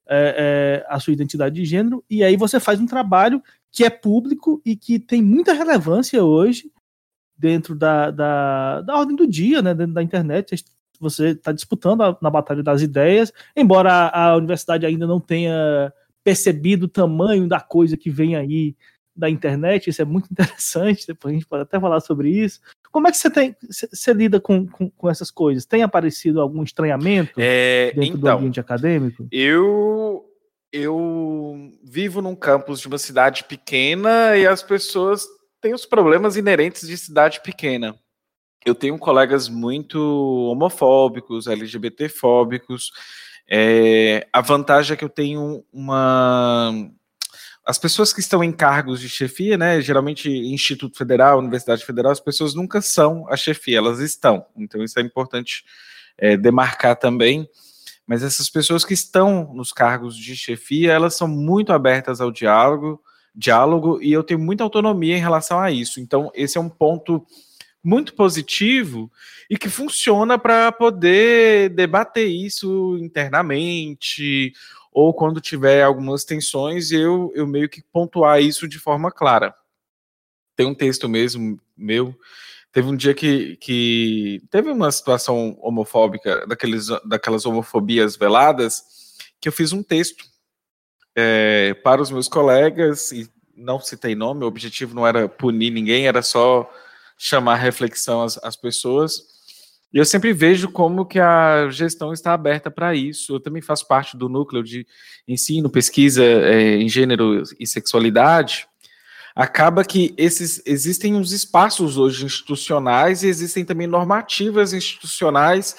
é, 0.08 0.82
é, 0.84 0.86
a 0.88 0.98
sua 0.98 1.12
identidade 1.12 1.54
de 1.54 1.64
gênero, 1.64 2.04
e 2.08 2.22
aí 2.22 2.36
você 2.36 2.58
faz 2.58 2.80
um 2.80 2.86
trabalho 2.86 3.42
que 3.70 3.84
é 3.84 3.90
público 3.90 4.60
e 4.64 4.76
que 4.76 4.98
tem 4.98 5.22
muita 5.22 5.52
relevância 5.52 6.22
hoje 6.22 6.70
dentro 7.36 7.74
da, 7.74 8.10
da, 8.10 8.82
da 8.82 8.96
ordem 8.96 9.16
do 9.16 9.26
dia, 9.26 9.62
né, 9.62 9.74
dentro 9.74 9.94
da 9.94 10.02
internet. 10.02 10.64
Você 11.00 11.30
está 11.30 11.50
disputando 11.50 12.02
a, 12.02 12.16
na 12.20 12.30
batalha 12.30 12.62
das 12.62 12.82
ideias, 12.82 13.32
embora 13.56 13.92
a, 13.92 14.30
a, 14.30 14.36
universidade 14.36 14.86
ainda 14.86 15.06
não 15.06 15.18
tenha 15.18 15.92
percebido 16.22 16.84
o 16.84 16.88
tamanho 16.88 17.48
da 17.48 17.60
coisa 17.60 17.96
que 17.96 18.10
vem 18.10 18.36
aí 18.36 18.76
da 19.14 19.28
internet, 19.28 19.88
isso 19.88 20.02
é 20.02 20.04
muito 20.04 20.28
interessante, 20.32 21.06
depois 21.06 21.32
a 21.32 21.34
gente 21.34 21.46
pode 21.46 21.62
até 21.62 21.78
falar 21.78 22.00
sobre 22.00 22.30
isso. 22.30 22.60
Como 22.90 23.08
é 23.08 23.10
que 23.10 23.16
você 23.16 23.30
tem 23.30 23.56
você 23.70 24.12
lida 24.12 24.40
com, 24.40 24.66
com, 24.66 24.90
com 24.90 25.10
essas 25.10 25.30
coisas? 25.30 25.64
Tem 25.64 25.82
aparecido 25.82 26.40
algum 26.40 26.62
estranhamento 26.62 27.32
é, 27.38 27.92
dentro 27.94 28.18
então, 28.18 28.20
do 28.20 28.28
ambiente 28.28 28.60
acadêmico? 28.60 29.26
Eu 29.30 30.26
eu 30.72 31.70
vivo 31.84 32.22
num 32.22 32.34
campus 32.34 32.80
de 32.80 32.88
uma 32.88 32.96
cidade 32.96 33.44
pequena 33.44 34.36
e 34.36 34.46
as 34.46 34.62
pessoas 34.62 35.26
têm 35.60 35.74
os 35.74 35.84
problemas 35.84 36.36
inerentes 36.36 36.88
de 36.88 36.96
cidade 36.96 37.42
pequena. 37.42 37.94
Eu 38.64 38.74
tenho 38.74 38.98
colegas 38.98 39.48
muito 39.48 39.98
homofóbicos, 40.50 41.46
LGBTfóbicos. 41.46 42.90
É, 43.48 44.26
a 44.32 44.40
vantagem 44.40 44.94
é 44.94 44.96
que 44.96 45.04
eu 45.04 45.08
tenho 45.08 45.64
uma. 45.72 46.72
As 47.72 47.78
pessoas 47.78 48.12
que 48.12 48.20
estão 48.20 48.44
em 48.44 48.52
cargos 48.52 49.00
de 49.00 49.08
chefia, 49.08 49.56
né, 49.56 49.80
geralmente 49.80 50.28
Instituto 50.28 50.98
Federal, 50.98 51.38
Universidade 51.38 51.84
Federal, 51.84 52.12
as 52.12 52.20
pessoas 52.20 52.54
nunca 52.54 52.82
são 52.82 53.26
a 53.30 53.36
chefia, 53.36 53.78
elas 53.78 53.98
estão. 53.98 54.44
Então 54.54 54.84
isso 54.84 54.98
é 54.98 55.02
importante 55.02 55.64
é, 56.18 56.36
demarcar 56.36 56.96
também 56.96 57.48
mas 58.06 58.22
essas 58.22 58.50
pessoas 58.50 58.84
que 58.84 58.94
estão 58.94 59.54
nos 59.54 59.72
cargos 59.72 60.16
de 60.16 60.36
chefia, 60.36 60.92
elas 60.92 61.14
são 61.14 61.28
muito 61.28 61.72
abertas 61.72 62.20
ao 62.20 62.30
diálogo, 62.30 63.00
diálogo 63.34 64.00
e 64.02 64.12
eu 64.12 64.22
tenho 64.22 64.40
muita 64.40 64.64
autonomia 64.64 65.16
em 65.16 65.20
relação 65.20 65.58
a 65.58 65.70
isso. 65.70 66.00
Então, 66.00 66.30
esse 66.34 66.58
é 66.58 66.60
um 66.60 66.68
ponto 66.68 67.24
muito 67.82 68.14
positivo 68.14 69.10
e 69.48 69.56
que 69.56 69.68
funciona 69.68 70.38
para 70.38 70.70
poder 70.70 71.70
debater 71.70 72.28
isso 72.28 72.98
internamente 73.00 74.52
ou 74.92 75.14
quando 75.14 75.40
tiver 75.40 75.82
algumas 75.82 76.24
tensões, 76.24 76.92
eu, 76.92 77.32
eu 77.34 77.46
meio 77.46 77.68
que 77.68 77.82
pontuar 77.92 78.40
isso 78.40 78.68
de 78.68 78.78
forma 78.78 79.10
clara. 79.10 79.54
Tem 80.54 80.66
um 80.66 80.74
texto 80.74 81.08
mesmo 81.08 81.58
meu 81.76 82.14
Teve 82.72 82.88
um 82.88 82.96
dia 82.96 83.12
que, 83.12 83.56
que 83.56 84.42
teve 84.50 84.70
uma 84.70 84.90
situação 84.90 85.58
homofóbica, 85.60 86.46
daqueles, 86.46 86.86
daquelas 87.04 87.44
homofobias 87.44 88.16
veladas, 88.16 88.82
que 89.38 89.46
eu 89.46 89.52
fiz 89.52 89.74
um 89.74 89.82
texto 89.82 90.24
é, 91.14 91.74
para 91.84 92.00
os 92.00 92.10
meus 92.10 92.28
colegas, 92.28 93.12
e 93.12 93.28
não 93.54 93.78
citei 93.78 94.14
nome, 94.14 94.42
o 94.42 94.46
objetivo 94.46 94.94
não 94.94 95.06
era 95.06 95.28
punir 95.28 95.70
ninguém, 95.70 96.06
era 96.06 96.22
só 96.22 96.68
chamar 97.18 97.56
reflexão 97.56 98.22
às, 98.22 98.42
às 98.42 98.56
pessoas. 98.56 99.20
E 99.92 99.98
eu 99.98 100.04
sempre 100.04 100.32
vejo 100.32 100.70
como 100.70 101.04
que 101.04 101.18
a 101.18 101.68
gestão 101.70 102.12
está 102.12 102.32
aberta 102.32 102.70
para 102.70 102.94
isso. 102.94 103.34
Eu 103.34 103.40
também 103.40 103.60
faço 103.60 103.86
parte 103.86 104.16
do 104.16 104.28
núcleo 104.28 104.62
de 104.62 104.86
ensino, 105.28 105.68
pesquisa 105.68 106.24
é, 106.24 106.76
em 106.76 106.88
gênero 106.88 107.42
e 107.60 107.66
sexualidade 107.66 108.66
acaba 109.34 109.84
que 109.84 110.14
esses 110.16 110.62
existem 110.66 111.14
uns 111.14 111.32
espaços 111.32 111.96
hoje 111.96 112.24
institucionais 112.24 113.22
e 113.22 113.28
existem 113.28 113.64
também 113.64 113.86
normativas 113.86 114.72
institucionais 114.72 115.74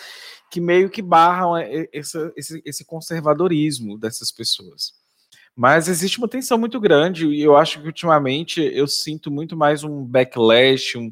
que 0.52 0.60
meio 0.60 0.90
que 0.90 1.02
barram 1.02 1.58
esse, 1.92 2.32
esse, 2.36 2.62
esse 2.66 2.86
conservadorismo 2.86 3.98
dessas 3.98 4.32
pessoas. 4.32 4.94
Mas 5.56 5.88
existe 5.88 6.18
uma 6.18 6.28
tensão 6.28 6.58
muito 6.58 6.80
grande 6.80 7.28
e 7.28 7.42
eu 7.42 7.56
acho 7.56 7.80
que 7.80 7.88
ultimamente 7.88 8.62
eu 8.62 8.88
sinto 8.88 9.32
muito 9.32 9.56
mais 9.56 9.84
um 9.84 10.04
backlash, 10.04 10.98
um, 10.98 11.12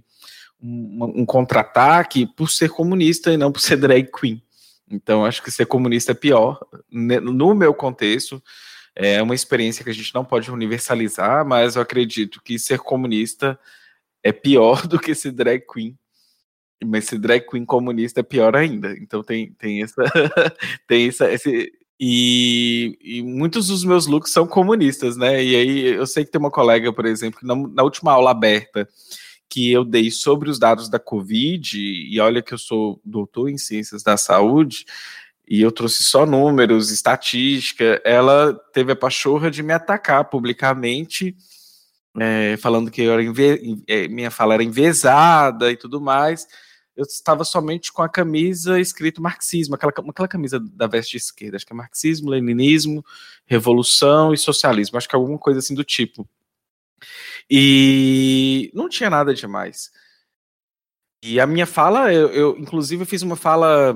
um, 0.62 1.22
um 1.22 1.26
contra-ataque 1.26 2.26
por 2.26 2.50
ser 2.50 2.70
comunista 2.70 3.32
e 3.32 3.38
não 3.38 3.52
por 3.52 3.60
ser 3.60 3.78
drag 3.78 4.10
queen. 4.12 4.42
Então 4.90 5.26
acho 5.26 5.42
que 5.42 5.50
ser 5.50 5.66
comunista 5.66 6.12
é 6.12 6.16
pior 6.16 6.60
no 6.90 7.56
meu 7.56 7.74
contexto. 7.74 8.42
É 8.94 9.22
uma 9.24 9.34
experiência 9.34 9.84
que 9.84 9.90
a 9.90 9.94
gente 9.94 10.14
não 10.14 10.26
pode 10.26 10.52
universalizar, 10.52 11.46
mas 11.46 11.76
eu 11.76 11.82
acredito 11.82 12.42
que 12.44 12.60
ser 12.60 12.80
comunista 12.80 13.58
é 14.22 14.32
pior 14.32 14.86
do 14.88 15.00
que 15.00 15.16
ser 15.16 15.32
drag 15.32 15.64
queen. 15.72 15.98
Mas 16.84 17.06
ser 17.06 17.20
drag 17.20 17.46
queen 17.48 17.66
comunista 17.66 18.20
é 18.20 18.24
pior 18.24 18.56
ainda. 18.56 18.96
Então 18.98 19.24
tem, 19.24 19.54
tem 19.54 19.82
essa. 19.82 20.04
tem 20.88 21.08
essa 21.08 21.32
esse, 21.32 21.72
e, 22.04 22.98
e, 23.00 23.22
muitos 23.22 23.68
dos 23.68 23.84
meus 23.84 24.08
looks 24.08 24.32
são 24.32 24.48
comunistas, 24.48 25.16
né? 25.16 25.44
E 25.44 25.56
aí 25.56 25.86
eu 25.94 26.08
sei 26.08 26.26
que 26.26 26.32
tem 26.32 26.40
uma 26.40 26.50
colega, 26.50 26.92
por 26.92 27.06
exemplo, 27.06 27.40
que 27.40 27.46
na, 27.46 27.56
na 27.56 27.84
última 27.84 28.12
aula 28.12 28.32
aberta 28.32 28.90
que 29.52 29.70
eu 29.70 29.84
dei 29.84 30.10
sobre 30.10 30.50
os 30.50 30.58
dados 30.58 30.88
da 30.88 30.98
Covid, 30.98 31.78
e 31.78 32.18
olha 32.22 32.42
que 32.42 32.54
eu 32.54 32.58
sou 32.58 33.02
doutor 33.04 33.50
em 33.50 33.58
ciências 33.58 34.02
da 34.02 34.16
saúde, 34.16 34.86
e 35.46 35.62
eu 35.62 35.74
trouxe 35.74 36.06
só 36.06 36.26
números, 36.26 36.90
estatística, 36.90 38.02
ela 38.06 38.54
teve 38.72 38.94
a 38.94 38.96
pachorra 38.96 39.52
de 39.52 39.62
me 39.62 39.74
atacar 39.74 40.24
publicamente, 40.30 41.36
é, 42.18 42.56
falando 42.58 42.90
que. 42.90 43.02
É, 43.90 44.08
minha 44.08 44.32
fala 44.32 44.54
era 44.54 44.64
envezada 44.64 45.70
e 45.70 45.76
tudo 45.76 46.00
mais. 46.00 46.48
Eu 46.96 47.04
estava 47.04 47.44
somente 47.44 47.92
com 47.92 48.02
a 48.02 48.08
camisa 48.08 48.80
escrito 48.80 49.22
marxismo, 49.22 49.76
aquela, 49.76 49.92
aquela 49.92 50.28
camisa 50.30 50.62
da 50.62 50.88
veste 50.88 51.18
esquerda, 51.18 51.58
acho 51.58 51.66
que 51.66 51.74
é 51.74 51.76
marxismo, 51.76 52.30
leninismo, 52.30 53.04
revolução 53.46 54.34
e 54.34 54.38
socialismo, 54.38 54.98
acho 54.98 55.10
que 55.10 55.16
é 55.16 55.20
alguma 55.20 55.38
coisa 55.38 55.60
assim 55.60 55.76
do 55.76 55.84
tipo. 55.84 56.26
E 57.52 58.72
não 58.74 58.88
tinha 58.88 59.10
nada 59.10 59.34
demais. 59.34 59.92
E 61.22 61.40
a 61.40 61.46
minha 61.46 61.66
fala, 61.68 62.14
eu, 62.14 62.30
eu 62.30 62.58
inclusive 62.58 63.04
eu 63.04 63.08
fiz 63.08 63.22
uma 63.22 63.36
fala 63.36 63.94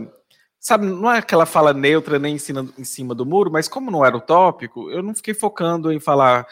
sabe, 0.66 0.88
não 0.88 1.12
é 1.12 1.20
aquela 1.20 1.46
fala 1.46 1.72
neutra 1.76 2.18
nem 2.18 2.38
em 2.38 2.84
cima, 2.84 3.14
do 3.14 3.24
muro, 3.24 3.52
mas 3.52 3.68
como 3.68 3.92
não 3.92 4.04
era 4.04 4.18
o 4.18 4.22
tópico, 4.22 4.90
eu 4.90 5.04
não 5.04 5.14
fiquei 5.14 5.36
focando 5.36 5.92
em 5.92 6.00
falar 6.00 6.48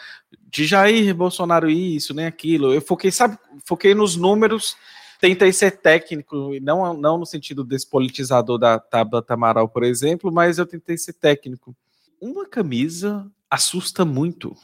de 0.48 0.64
Jair 0.64 1.12
Bolsonaro 1.12 1.68
isso, 1.68 2.14
nem 2.14 2.24
aquilo. 2.24 2.72
Eu 2.72 2.80
foquei, 2.80 3.10
sabe, 3.10 3.36
foquei 3.66 3.92
nos 3.92 4.14
números, 4.14 4.76
tentei 5.20 5.52
ser 5.52 5.72
técnico, 5.78 6.52
não, 6.62 6.94
não 6.94 7.18
no 7.18 7.26
sentido 7.26 7.64
despolitizador 7.64 8.56
da 8.56 8.78
Tabata 8.78 9.34
Amaral, 9.34 9.68
por 9.68 9.82
exemplo, 9.82 10.30
mas 10.30 10.58
eu 10.58 10.66
tentei 10.66 10.96
ser 10.96 11.14
técnico. 11.14 11.74
Uma 12.20 12.46
camisa 12.46 13.28
assusta 13.50 14.04
muito. 14.04 14.56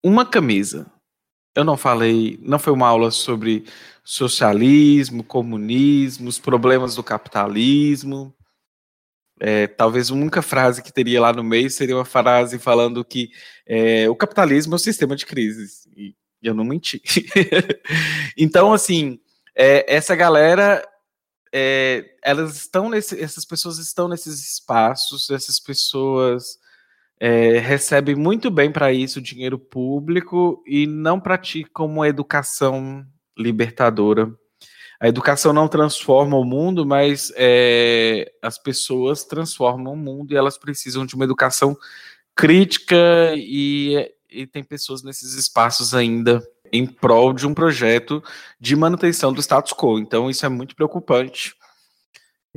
Uma 0.00 0.24
camisa. 0.24 0.86
Eu 1.56 1.64
não 1.64 1.76
falei, 1.78 2.38
não 2.42 2.58
foi 2.58 2.70
uma 2.70 2.86
aula 2.86 3.10
sobre 3.10 3.64
socialismo, 4.04 5.24
comunismo, 5.24 6.28
os 6.28 6.38
problemas 6.38 6.94
do 6.94 7.02
capitalismo. 7.02 8.32
É, 9.40 9.66
talvez 9.66 10.10
a 10.10 10.14
única 10.14 10.42
frase 10.42 10.82
que 10.82 10.92
teria 10.92 11.18
lá 11.18 11.32
no 11.32 11.42
meio 11.42 11.70
seria 11.70 11.96
uma 11.96 12.04
frase 12.04 12.58
falando 12.58 13.02
que 13.02 13.30
é, 13.66 14.08
o 14.08 14.14
capitalismo 14.14 14.74
é 14.74 14.76
o 14.76 14.78
sistema 14.78 15.16
de 15.16 15.24
crises. 15.24 15.86
E 15.96 16.14
eu 16.42 16.52
não 16.52 16.62
menti. 16.62 17.02
então, 18.36 18.74
assim, 18.74 19.18
é, 19.54 19.94
essa 19.94 20.14
galera, 20.14 20.86
é, 21.50 22.04
elas 22.22 22.54
estão 22.54 22.90
nesse, 22.90 23.18
essas 23.18 23.46
pessoas 23.46 23.78
estão 23.78 24.08
nesses 24.08 24.52
espaços, 24.52 25.30
essas 25.30 25.58
pessoas 25.58 26.58
é, 27.18 27.58
recebem 27.58 28.14
muito 28.14 28.50
bem 28.50 28.70
para 28.70 28.92
isso 28.92 29.20
dinheiro 29.20 29.58
público 29.58 30.62
e 30.66 30.86
não 30.86 31.18
praticam 31.18 31.86
uma 31.86 32.08
educação 32.08 33.04
libertadora. 33.36 34.32
A 35.00 35.08
educação 35.08 35.52
não 35.52 35.68
transforma 35.68 36.36
o 36.36 36.44
mundo, 36.44 36.86
mas 36.86 37.32
é, 37.36 38.32
as 38.42 38.58
pessoas 38.58 39.24
transformam 39.24 39.92
o 39.92 39.96
mundo 39.96 40.32
e 40.32 40.36
elas 40.36 40.56
precisam 40.56 41.04
de 41.04 41.14
uma 41.14 41.24
educação 41.24 41.76
crítica 42.34 42.96
e, 43.36 44.10
e 44.30 44.46
tem 44.46 44.62
pessoas 44.64 45.02
nesses 45.02 45.34
espaços 45.34 45.94
ainda 45.94 46.42
em 46.72 46.86
prol 46.86 47.32
de 47.32 47.46
um 47.46 47.54
projeto 47.54 48.22
de 48.60 48.74
manutenção 48.74 49.32
do 49.32 49.40
status 49.40 49.72
quo. 49.72 49.98
Então 49.98 50.28
isso 50.30 50.44
é 50.44 50.48
muito 50.48 50.74
preocupante. 50.74 51.54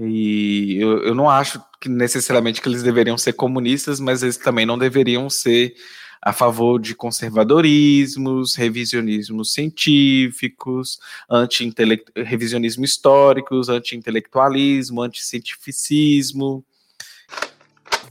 E 0.01 0.77
eu, 0.79 1.03
eu 1.03 1.15
não 1.15 1.29
acho 1.29 1.61
que 1.79 1.89
necessariamente 1.89 2.61
que 2.61 2.69
eles 2.69 2.83
deveriam 2.83 3.17
ser 3.17 3.33
comunistas, 3.33 3.99
mas 3.99 4.23
eles 4.23 4.37
também 4.37 4.65
não 4.65 4.77
deveriam 4.77 5.29
ser 5.29 5.75
a 6.21 6.33
favor 6.33 6.79
de 6.79 6.95
conservadorismos, 6.95 8.55
revisionismos 8.55 9.53
científicos, 9.53 10.99
anti 11.29 11.73
revisionismo 12.15 12.83
históricos, 12.83 13.69
anti-intelectualismo, 13.69 15.01
anti-cientificismo. 15.01 16.63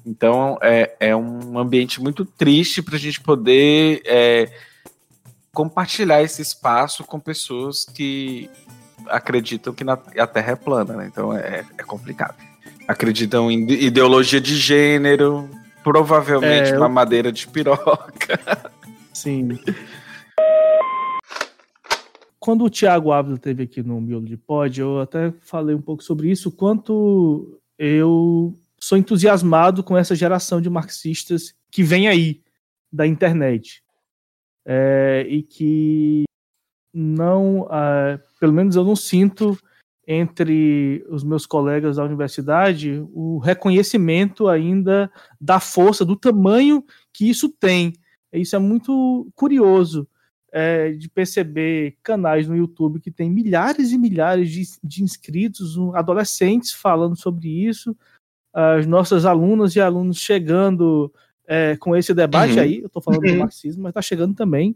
Então 0.05 0.59
é, 0.63 0.97
é 1.01 1.17
um 1.17 1.59
ambiente 1.59 2.01
muito 2.01 2.25
triste 2.25 2.83
para 2.83 2.97
a 2.97 2.99
gente 2.99 3.21
poder 3.21 4.03
é, 4.07 4.51
compartilhar 5.53 6.23
esse 6.23 6.41
espaço 6.41 7.05
com 7.05 7.21
pessoas 7.21 7.85
que 7.85 8.49
acreditam 9.09 9.73
que 9.73 9.85
na, 9.85 9.93
a 9.95 10.27
Terra 10.27 10.53
é 10.53 10.57
plana, 10.57 10.95
né? 10.95 11.07
Então 11.07 11.33
é, 11.33 11.65
é 11.77 11.83
complicado. 11.83 12.37
Acreditam 12.87 13.51
em 13.51 13.71
ideologia 13.71 14.41
de 14.41 14.57
gênero, 14.57 15.49
Provavelmente 15.83 16.71
é, 16.71 16.77
uma 16.77 16.87
eu... 16.87 16.91
madeira 16.91 17.33
de 17.33 17.47
piroca. 17.47 18.39
Sim. 19.13 19.59
Quando 22.39 22.65
o 22.65 22.71
Tiago 22.71 23.13
Ávila 23.13 23.39
teve 23.39 23.63
aqui 23.63 23.83
no 23.83 24.01
Miolo 24.01 24.27
de 24.27 24.37
Pod, 24.37 24.81
eu 24.81 25.01
até 25.01 25.33
falei 25.43 25.75
um 25.75 25.81
pouco 25.81 26.03
sobre 26.03 26.31
isso, 26.31 26.51
quanto 26.51 27.59
eu 27.79 28.55
sou 28.79 28.99
entusiasmado 28.99 29.83
com 29.83 29.97
essa 29.97 30.15
geração 30.15 30.61
de 30.61 30.71
marxistas 30.71 31.55
que 31.71 31.83
vem 31.83 32.07
aí 32.07 32.43
da 32.93 33.07
internet. 33.07 33.83
É, 34.67 35.27
e 35.27 35.43
que 35.43 36.25
não, 36.99 37.63
uh, 37.63 38.19
pelo 38.41 38.53
menos 38.53 38.75
eu 38.75 38.83
não 38.83 38.97
sinto 38.97 39.57
entre 40.07 41.05
os 41.09 41.23
meus 41.23 41.47
colegas 41.47 41.97
da 41.97 42.05
universidade 42.05 43.07
o 43.13 43.39
reconhecimento 43.39 44.49
ainda 44.49 45.11
da 45.41 45.61
força, 45.61 46.05
do 46.05 46.17
tamanho 46.17 46.83
que 47.13 47.29
isso 47.29 47.49
tem. 47.49 47.93
Isso 48.33 48.57
é 48.57 48.59
muito 48.59 49.31
curioso 49.35 50.09
é, 50.51 50.93
de 50.93 51.09
perceber 51.09 51.97
canais 52.03 52.49
no 52.49 52.57
YouTube 52.57 53.01
que 53.01 53.11
tem 53.11 53.31
milhares 53.31 53.93
e 53.93 53.99
milhares 53.99 54.51
de, 54.51 54.63
de 54.83 55.05
inscritos, 55.05 55.77
um, 55.77 55.95
adolescentes 55.95 56.73
falando 56.73 57.17
sobre 57.17 57.49
isso, 57.49 57.95
as 58.53 58.87
nossas 58.87 59.25
alunas 59.27 59.77
e 59.77 59.81
alunos 59.81 60.19
chegando 60.19 61.13
é, 61.47 61.77
com 61.77 61.95
esse 61.95 62.15
debate 62.15 62.55
uhum. 62.55 62.61
aí, 62.61 62.81
eu 62.81 62.87
estou 62.87 63.03
falando 63.03 63.25
uhum. 63.25 63.35
do 63.35 63.39
marxismo, 63.41 63.83
mas 63.83 63.91
está 63.91 64.03
chegando 64.03 64.35
também 64.35 64.75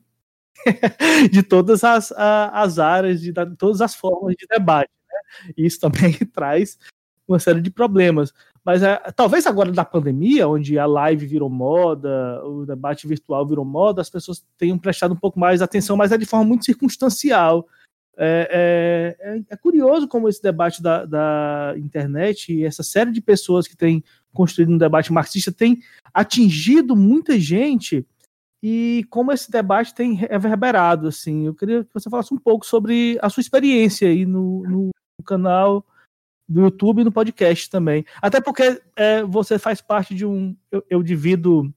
de 1.31 1.43
todas 1.43 1.85
as, 1.85 2.13
as 2.13 2.79
áreas, 2.79 3.21
de, 3.21 3.33
de 3.33 3.57
todas 3.57 3.81
as 3.81 3.95
formas 3.95 4.35
de 4.37 4.47
debate. 4.47 4.91
E 5.57 5.67
isso 5.67 5.81
também 5.81 6.13
traz 6.33 6.79
uma 7.27 7.39
série 7.39 7.61
de 7.61 7.71
problemas. 7.71 8.33
Mas 8.65 8.83
é, 8.83 8.97
talvez 9.17 9.47
agora 9.47 9.73
da 9.73 9.85
pandemia, 9.85 10.49
onde 10.49 10.79
a 10.79 10.87
live 10.87 11.27
virou 11.27 11.51
moda, 11.51 12.45
o 12.45 12.65
debate 12.65 13.09
virtual 13.09 13.47
virou 13.47 13.65
moda, 13.65 14.01
as 14.01 14.11
pessoas 14.11 14.45
tenham 14.57 14.79
prestado 14.79 15.13
um 15.13 15.17
pouco 15.17 15.39
mais 15.39 15.61
atenção, 15.61 15.97
mas 15.97 16.13
é 16.13 16.19
de 16.19 16.27
forma 16.27 16.45
muito 16.45 16.65
circunstancial. 16.65 17.67
É, 18.17 19.17
é, 19.19 19.33
é, 19.37 19.43
é 19.51 19.57
curioso 19.57 20.07
como 20.07 20.29
esse 20.29 20.41
debate 20.43 20.83
da, 20.83 21.07
da, 21.07 21.75
internet 21.79 22.53
e 22.53 22.63
essa 22.63 22.83
série 22.83 23.11
de 23.11 23.23
pessoas 23.23 23.67
que 23.67 23.75
têm 23.75 24.05
construído 24.35 24.71
um 24.71 24.79
debate 24.79 25.11
marxista 25.11 25.51
tem 25.51 25.81
atingido 26.13 26.95
muita 26.95 27.41
gente 27.41 28.07
e 28.63 29.05
como 29.11 29.33
esse 29.33 29.51
debate 29.51 29.95
tem 29.95 30.15
reverberado. 30.15 31.09
Assim, 31.09 31.47
eu 31.47 31.55
queria 31.55 31.85
que 31.85 31.93
você 31.93 32.09
falasse 32.09 32.33
um 32.33 32.39
pouco 32.39 32.65
sobre 32.65 33.19
a 33.21 33.29
sua 33.29 33.41
experiência 33.41 34.09
aí 34.09 34.25
no, 34.25 34.63
no 34.63 34.91
no 35.23 35.25
canal 35.25 35.87
do 36.49 36.61
YouTube 36.61 37.01
e 37.01 37.05
no 37.05 37.13
podcast 37.13 37.71
também. 37.71 38.05
Até 38.21 38.41
porque 38.41 38.83
é, 38.97 39.23
você 39.23 39.59
faz 39.59 39.81
parte 39.81 40.15
de 40.15 40.27
um. 40.27 40.55
Eu, 40.71 40.85
eu 40.91 41.03
divido. 41.03 41.73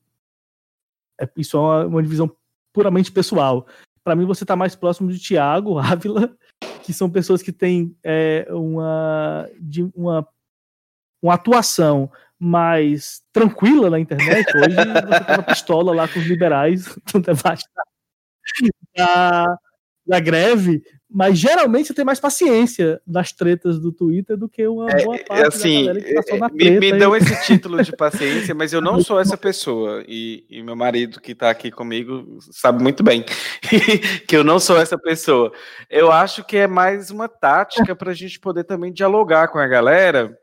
É, 1.21 1.29
isso 1.37 1.55
é 1.55 1.59
uma, 1.59 1.85
uma, 1.85 2.03
divisão 2.03 2.35
puramente 2.73 3.11
pessoal. 3.11 3.67
Para 4.03 4.15
mim, 4.15 4.25
você 4.25 4.43
está 4.43 4.55
mais 4.55 4.75
próximo 4.75 5.11
de 5.11 5.19
Tiago 5.19 5.77
Ávila, 5.79 6.35
que 6.83 6.91
são 6.91 7.09
pessoas 7.09 7.41
que 7.41 7.53
têm 7.53 7.95
é, 8.03 8.47
uma, 8.49 9.49
de, 9.59 9.83
uma, 9.95 10.27
uma 11.21 11.33
atuação 11.35 12.11
mais 12.39 13.21
tranquila 13.31 13.89
na 13.89 13.99
internet. 13.99 14.45
Hoje 14.55 14.75
você 14.75 15.23
tá 15.25 15.43
pistola 15.43 15.93
lá 15.93 16.07
com 16.07 16.19
os 16.19 16.25
liberais 16.25 16.97
no 17.13 17.21
debate 17.21 17.65
da, 18.95 19.57
da 20.05 20.19
greve, 20.19 20.83
mas 21.09 21.39
geralmente 21.39 21.87
você 21.87 21.93
tem 21.93 22.03
mais 22.03 22.19
paciência 22.19 23.01
nas 23.07 23.31
tretas 23.31 23.79
do 23.79 23.91
Twitter 23.91 24.35
do 24.35 24.49
que 24.49 24.67
uma 24.67 24.89
é, 24.89 25.03
boa 25.03 25.17
parte 25.19 25.47
assim, 25.47 25.85
da 25.85 25.93
galera 25.93 26.05
que 26.05 26.13
tá 26.13 26.23
só 26.23 26.37
na 26.37 26.49
treta. 26.49 26.79
Me, 26.79 26.91
me 26.91 26.99
dão 26.99 27.15
esse 27.15 27.41
título 27.47 27.81
de 27.81 27.95
paciência, 27.95 28.53
mas 28.53 28.73
eu 28.73 28.81
não 28.81 29.01
sou 29.01 29.19
essa 29.19 29.37
pessoa. 29.37 30.03
E, 30.07 30.45
e 30.49 30.61
meu 30.61 30.75
marido 30.75 31.21
que 31.21 31.31
está 31.31 31.49
aqui 31.49 31.71
comigo 31.71 32.37
sabe 32.51 32.83
muito 32.83 33.01
bem 33.01 33.23
que 34.27 34.35
eu 34.35 34.43
não 34.43 34.59
sou 34.59 34.77
essa 34.77 34.97
pessoa. 34.97 35.51
Eu 35.89 36.11
acho 36.11 36.43
que 36.43 36.57
é 36.57 36.67
mais 36.67 37.09
uma 37.09 37.29
tática 37.29 37.95
para 37.95 38.11
a 38.11 38.15
gente 38.15 38.39
poder 38.39 38.65
também 38.65 38.91
dialogar 38.91 39.47
com 39.47 39.57
a 39.57 39.67
galera. 39.67 40.37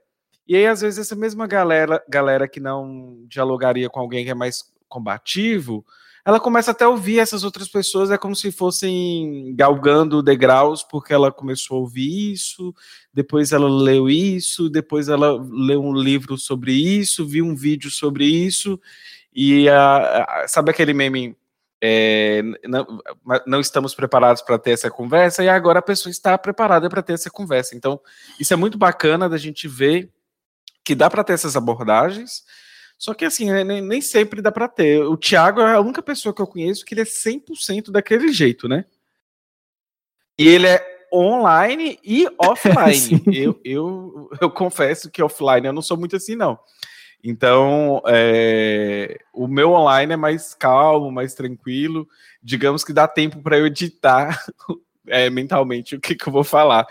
E 0.53 0.57
aí, 0.57 0.67
às 0.67 0.83
vezes, 0.83 0.99
essa 0.99 1.17
mesma 1.17 1.47
galera, 1.47 2.05
galera 2.07 2.47
que 2.47 2.61
não 2.61 3.25
dialogaria 3.27 3.89
com 3.89 3.99
alguém 3.99 4.23
que 4.23 4.31
é 4.31 4.35
mais 4.35 4.71
combativo, 4.87 5.83
ela 6.27 6.39
começa 6.39 6.73
até 6.73 6.85
a 6.85 6.91
ouvir 6.91 7.21
essas 7.21 7.43
outras 7.43 7.69
pessoas, 7.69 8.11
é 8.11 8.19
como 8.19 8.37
se 8.37 8.53
fossem 8.53 9.55
galgando 9.57 10.23
degraus, 10.23 10.83
porque 10.83 11.15
ela 11.15 11.33
começou 11.33 11.79
a 11.79 11.81
ouvir 11.81 12.35
isso, 12.35 12.75
depois 13.15 13.51
ela 13.51 13.67
leu 13.67 14.11
isso, 14.11 14.69
depois 14.69 15.09
ela 15.09 15.43
leu 15.43 15.83
um 15.83 15.95
livro 15.95 16.37
sobre 16.37 16.75
isso, 16.75 17.27
viu 17.27 17.47
um 17.47 17.57
vídeo 17.57 17.91
sobre 17.91 18.27
isso, 18.27 18.79
e 19.35 19.71
a, 19.71 20.45
sabe 20.49 20.71
aquele 20.71 20.93
meme? 20.93 21.35
É, 21.81 22.43
não, 22.69 22.87
não, 23.47 23.59
estamos 23.59 23.95
preparados 23.95 24.43
para 24.43 24.59
ter 24.59 24.73
essa 24.73 24.91
conversa, 24.91 25.43
e 25.43 25.49
agora 25.49 25.79
a 25.79 25.83
pessoa 25.83 26.11
está 26.11 26.37
preparada 26.37 26.91
para 26.91 27.03
ter 27.03 27.15
essa 27.15 27.31
conversa. 27.31 27.75
Então, 27.75 27.99
isso 28.39 28.53
é 28.53 28.57
muito 28.57 28.77
bacana 28.77 29.31
da 29.31 29.39
gente 29.39 29.67
ver 29.67 30.13
que 30.85 30.95
dá 30.95 31.09
para 31.09 31.25
ter 31.25 31.35
essas 31.35 31.57
abordagens, 31.57 32.43
só 32.99 33.15
que 33.15 33.25
assim, 33.25 33.51
né, 33.51 33.65
nem, 33.65 34.01
sempre 34.01 34.41
dá 34.41 34.53
para 34.53 34.69
ter. 34.69 35.03
O 35.03 35.17
Thiago 35.17 35.61
é 35.61 35.75
a 35.75 35.81
única 35.81 36.03
pessoa 36.03 36.35
que 36.35 36.41
eu 36.41 36.47
conheço 36.47 36.85
que 36.85 36.95
ele 36.95 37.01
é 37.01 37.05
100% 37.05 37.91
daquele 37.91 38.33
jeito, 38.33 38.69
né? 38.69 38.85
E 40.39 40.47
ele 40.47 40.67
é 40.67 40.81
online 41.13 41.99
e 42.05 42.27
offline. 42.39 43.23
eu, 43.27 43.61
eu, 43.65 44.31
eu 44.41 44.51
confesso 44.51 45.11
que 45.11 45.23
offline 45.23 45.67
eu 45.67 45.73
não 45.73 45.83
sou 45.83 45.97
muito 45.97 46.17
assim, 46.17 46.37
não. 46.37 46.59
Então, 47.25 48.03
é, 48.07 49.21
o 49.33 49.47
meu 49.47 49.73
online 49.73 50.15
é 50.15 50.17
mais 50.17 50.55
calmo, 50.55 51.11
mais 51.11 51.35
tranquilo. 51.35 52.09
Digamos 52.43 52.83
que 52.83 52.93
dá 52.93 53.07
tempo 53.07 53.41
para 53.41 53.59
eu 53.59 53.67
editar 53.67 54.45
é, 55.07 55.31
mentalmente 55.31 55.95
o 55.95 56.01
que, 56.01 56.17
que 56.17 56.27
eu 56.27 56.33
vou 56.33 56.43
falar. 56.43 56.87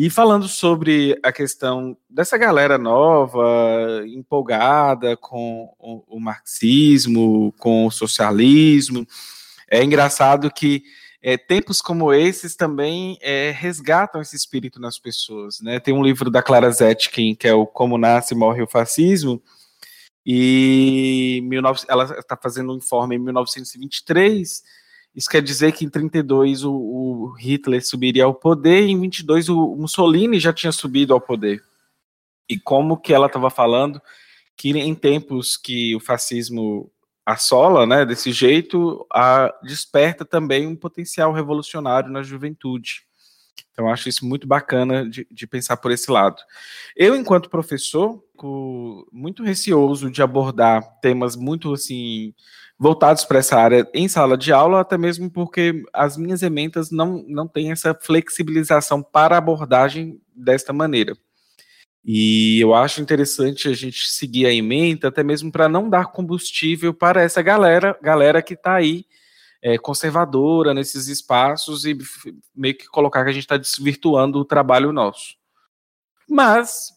E 0.00 0.08
falando 0.08 0.46
sobre 0.46 1.18
a 1.24 1.32
questão 1.32 1.96
dessa 2.08 2.38
galera 2.38 2.78
nova, 2.78 4.04
empolgada 4.06 5.16
com 5.16 5.74
o, 5.76 6.04
o 6.06 6.20
marxismo, 6.20 7.52
com 7.58 7.84
o 7.84 7.90
socialismo, 7.90 9.04
é 9.68 9.82
engraçado 9.82 10.52
que 10.52 10.84
é, 11.20 11.36
tempos 11.36 11.82
como 11.82 12.14
esses 12.14 12.54
também 12.54 13.18
é, 13.20 13.50
resgatam 13.50 14.20
esse 14.20 14.36
espírito 14.36 14.80
nas 14.80 15.00
pessoas. 15.00 15.60
Né? 15.60 15.80
Tem 15.80 15.92
um 15.92 16.04
livro 16.04 16.30
da 16.30 16.44
Clara 16.44 16.70
Zetkin, 16.70 17.34
que 17.34 17.48
é 17.48 17.52
o 17.52 17.66
Como 17.66 17.98
Nasce 17.98 18.34
e 18.34 18.36
Morre 18.36 18.62
o 18.62 18.68
Fascismo, 18.68 19.42
e 20.24 21.40
19, 21.50 21.80
ela 21.88 22.04
está 22.04 22.38
fazendo 22.40 22.72
um 22.72 22.76
informe 22.76 23.16
em 23.16 23.18
1923. 23.18 24.62
Isso 25.18 25.28
quer 25.28 25.42
dizer 25.42 25.72
que 25.72 25.84
em 25.84 25.88
32 25.88 26.62
o, 26.62 26.72
o 26.72 27.32
Hitler 27.32 27.84
subiria 27.84 28.22
ao 28.24 28.32
poder, 28.32 28.86
e 28.86 28.92
em 28.92 29.00
22 29.00 29.48
o 29.48 29.74
Mussolini 29.74 30.38
já 30.38 30.52
tinha 30.52 30.70
subido 30.70 31.12
ao 31.12 31.20
poder. 31.20 31.60
E 32.48 32.56
como 32.56 32.96
que 32.96 33.12
ela 33.12 33.26
estava 33.26 33.50
falando 33.50 34.00
que 34.56 34.70
em 34.70 34.94
tempos 34.94 35.56
que 35.56 35.96
o 35.96 35.98
fascismo 35.98 36.88
assola, 37.26 37.84
né, 37.84 38.06
desse 38.06 38.30
jeito, 38.30 39.04
a, 39.12 39.52
desperta 39.64 40.24
também 40.24 40.68
um 40.68 40.76
potencial 40.76 41.32
revolucionário 41.32 42.08
na 42.08 42.22
juventude. 42.22 43.02
Então, 43.72 43.90
acho 43.90 44.08
isso 44.08 44.24
muito 44.24 44.46
bacana 44.46 45.08
de, 45.10 45.26
de, 45.28 45.46
pensar 45.48 45.78
por 45.78 45.90
esse 45.90 46.12
lado. 46.12 46.40
Eu, 46.96 47.16
enquanto 47.16 47.50
professor, 47.50 48.22
muito 49.10 49.42
receoso 49.42 50.12
de 50.12 50.22
abordar 50.22 51.00
temas 51.00 51.34
muito 51.34 51.72
assim 51.72 52.32
voltados 52.78 53.24
para 53.24 53.40
essa 53.40 53.56
área 53.56 53.88
em 53.92 54.08
sala 54.08 54.38
de 54.38 54.52
aula, 54.52 54.80
até 54.80 54.96
mesmo 54.96 55.28
porque 55.30 55.82
as 55.92 56.16
minhas 56.16 56.42
ementas 56.42 56.90
não, 56.90 57.24
não 57.26 57.48
têm 57.48 57.72
essa 57.72 57.94
flexibilização 57.94 59.02
para 59.02 59.36
abordagem 59.36 60.20
desta 60.34 60.72
maneira. 60.72 61.16
E 62.04 62.60
eu 62.60 62.74
acho 62.74 63.02
interessante 63.02 63.68
a 63.68 63.74
gente 63.74 64.08
seguir 64.08 64.46
a 64.46 64.52
ementa, 64.52 65.08
até 65.08 65.22
mesmo 65.22 65.50
para 65.50 65.68
não 65.68 65.90
dar 65.90 66.06
combustível 66.06 66.94
para 66.94 67.20
essa 67.20 67.42
galera, 67.42 67.98
galera 68.00 68.40
que 68.40 68.54
está 68.54 68.74
aí 68.74 69.04
é, 69.60 69.76
conservadora 69.76 70.72
nesses 70.72 71.08
espaços 71.08 71.84
e 71.84 71.98
meio 72.54 72.76
que 72.76 72.86
colocar 72.86 73.24
que 73.24 73.30
a 73.30 73.32
gente 73.32 73.42
está 73.42 73.56
desvirtuando 73.56 74.38
o 74.38 74.44
trabalho 74.44 74.92
nosso. 74.92 75.36
Mas 76.28 76.92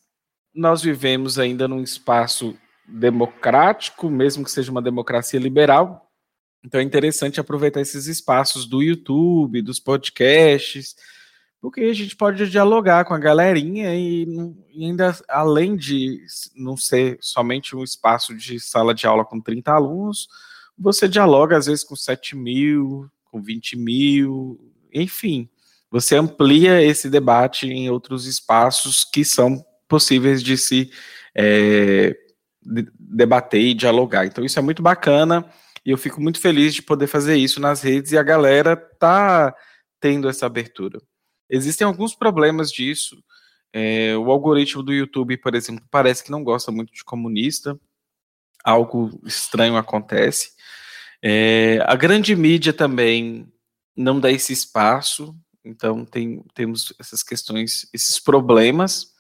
nós 0.54 0.82
vivemos 0.82 1.39
ainda 1.39 1.67
num 1.67 1.82
espaço 1.82 2.56
democrático, 2.88 4.10
mesmo 4.10 4.44
que 4.44 4.52
seja 4.52 4.72
uma 4.72 4.82
democracia 4.82 5.39
liberal. 5.39 6.12
Então 6.63 6.80
é 6.80 6.84
interessante 6.84 7.39
aproveitar 7.39 7.82
esses 7.82 8.08
espaços 8.08 8.65
do 8.67 8.82
YouTube, 8.82 9.62
dos 9.62 9.80
podcasts, 9.80 10.96
porque 11.60 11.82
a 11.82 11.94
gente 11.94 12.15
pode 12.15 12.50
dialogar 12.50 13.06
com 13.06 13.13
a 13.13 13.20
galerinha 13.20 13.96
e, 13.96 14.26
e 14.74 14.86
ainda 14.86 15.15
além 15.28 15.76
de 15.76 16.20
não 16.56 16.76
ser 16.76 17.17
somente 17.22 17.76
um 17.76 17.84
espaço 17.84 18.36
de 18.36 18.60
sala 18.60 18.94
de 18.94 19.06
aula 19.06 19.26
com 19.26 19.39
30 19.39 19.72
alunos, 19.72 20.28
você 20.78 21.08
dialoga 21.08 21.58
às 21.58 21.67
vezes 21.67 21.84
com 21.84 21.96
7 21.96 22.36
mil, 22.36 23.10
com 23.26 23.41
20 23.41 23.78
mil, 23.78 24.60
enfim. 24.94 25.48
Você 25.91 26.15
amplia 26.15 26.82
esse 26.82 27.10
debate 27.10 27.67
em 27.67 27.89
outros 27.89 28.26
espaços 28.26 29.04
que 29.04 29.26
são 29.26 29.63
possíveis 29.88 30.41
de 30.41 30.58
se 30.58 30.89
é, 31.36 32.15
debater 32.63 33.62
e 33.62 33.74
dialogar. 33.74 34.26
Então, 34.26 34.43
isso 34.45 34.60
é 34.60 34.62
muito 34.62 34.82
bacana 34.82 35.45
e 35.86 35.91
eu 35.91 35.97
fico 35.97 36.21
muito 36.21 36.39
feliz 36.39 36.74
de 36.74 36.82
poder 36.82 37.08
fazer 37.08 37.36
isso 37.36 37.60
nas 37.60 37.82
redes 37.82 38.12
e 38.12 38.17
a 38.17 38.24
galera 38.24 38.76
tá 38.76 39.56
tendo 40.00 40.30
essa 40.30 40.45
abertura. 40.45 41.00
Existem 41.50 41.86
alguns 41.86 42.15
problemas 42.15 42.71
disso. 42.71 43.21
É, 43.74 44.15
o 44.17 44.30
algoritmo 44.30 44.84
do 44.84 44.93
YouTube, 44.93 45.38
por 45.38 45.56
exemplo, 45.56 45.86
parece 45.89 46.24
que 46.24 46.32
não 46.32 46.43
gosta 46.43 46.71
muito 46.71 46.93
de 46.93 47.04
comunista. 47.04 47.80
Algo 48.63 49.19
estranho 49.26 49.76
acontece. 49.76 50.52
É, 51.21 51.80
a 51.86 51.95
grande 51.95 52.36
mídia 52.36 52.74
também 52.74 53.52
não 53.95 54.19
dá 54.19 54.32
esse 54.32 54.54
espaço, 54.54 55.36
então 55.63 56.06
tem, 56.06 56.43
temos 56.54 56.93
essas 57.00 57.21
questões, 57.21 57.88
esses 57.93 58.19
problemas. 58.19 59.11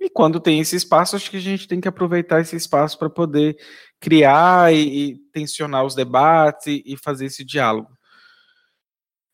E 0.00 0.08
quando 0.08 0.40
tem 0.40 0.60
esse 0.60 0.74
espaço, 0.74 1.14
acho 1.14 1.30
que 1.30 1.36
a 1.36 1.40
gente 1.40 1.68
tem 1.68 1.78
que 1.80 1.88
aproveitar 1.88 2.40
esse 2.40 2.56
espaço 2.56 2.98
para 2.98 3.10
poder 3.10 3.58
criar 4.00 4.72
e, 4.72 5.10
e, 5.10 5.16
tensionar 5.30 5.84
os 5.84 5.94
debates 5.94 6.66
e, 6.68 6.82
e, 6.86 6.96
fazer 6.96 7.26
esse 7.26 7.44
diálogo. 7.44 7.90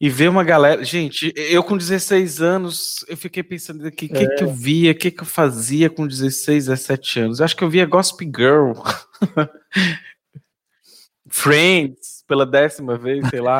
E 0.00 0.10
ver 0.10 0.28
uma 0.28 0.42
galera. 0.42 0.82
Gente, 0.84 1.32
eu 1.36 1.62
com 1.62 1.76
16 1.76 2.42
anos, 2.42 3.04
eu 3.08 3.16
fiquei 3.16 3.44
pensando 3.44 3.86
o 3.86 3.92
que, 3.92 4.06
é. 4.06 4.08
que, 4.08 4.28
que 4.34 4.44
eu 4.44 4.52
via, 4.52 4.90
o 4.90 4.94
que, 4.94 5.10
que 5.10 5.22
eu 5.22 5.26
fazia 5.26 5.88
com 5.88 6.06
16, 6.06 6.66
17 6.66 7.20
anos. 7.20 7.38
Eu 7.38 7.44
acho 7.44 7.56
que 7.56 7.62
eu 7.64 7.70
via 7.70 7.86
Gossip 7.86 8.24
Girl. 8.24 8.72
Friends 11.28 12.24
pela 12.26 12.44
décima 12.44 12.98
vez, 12.98 13.26
sei 13.28 13.40
lá, 13.40 13.58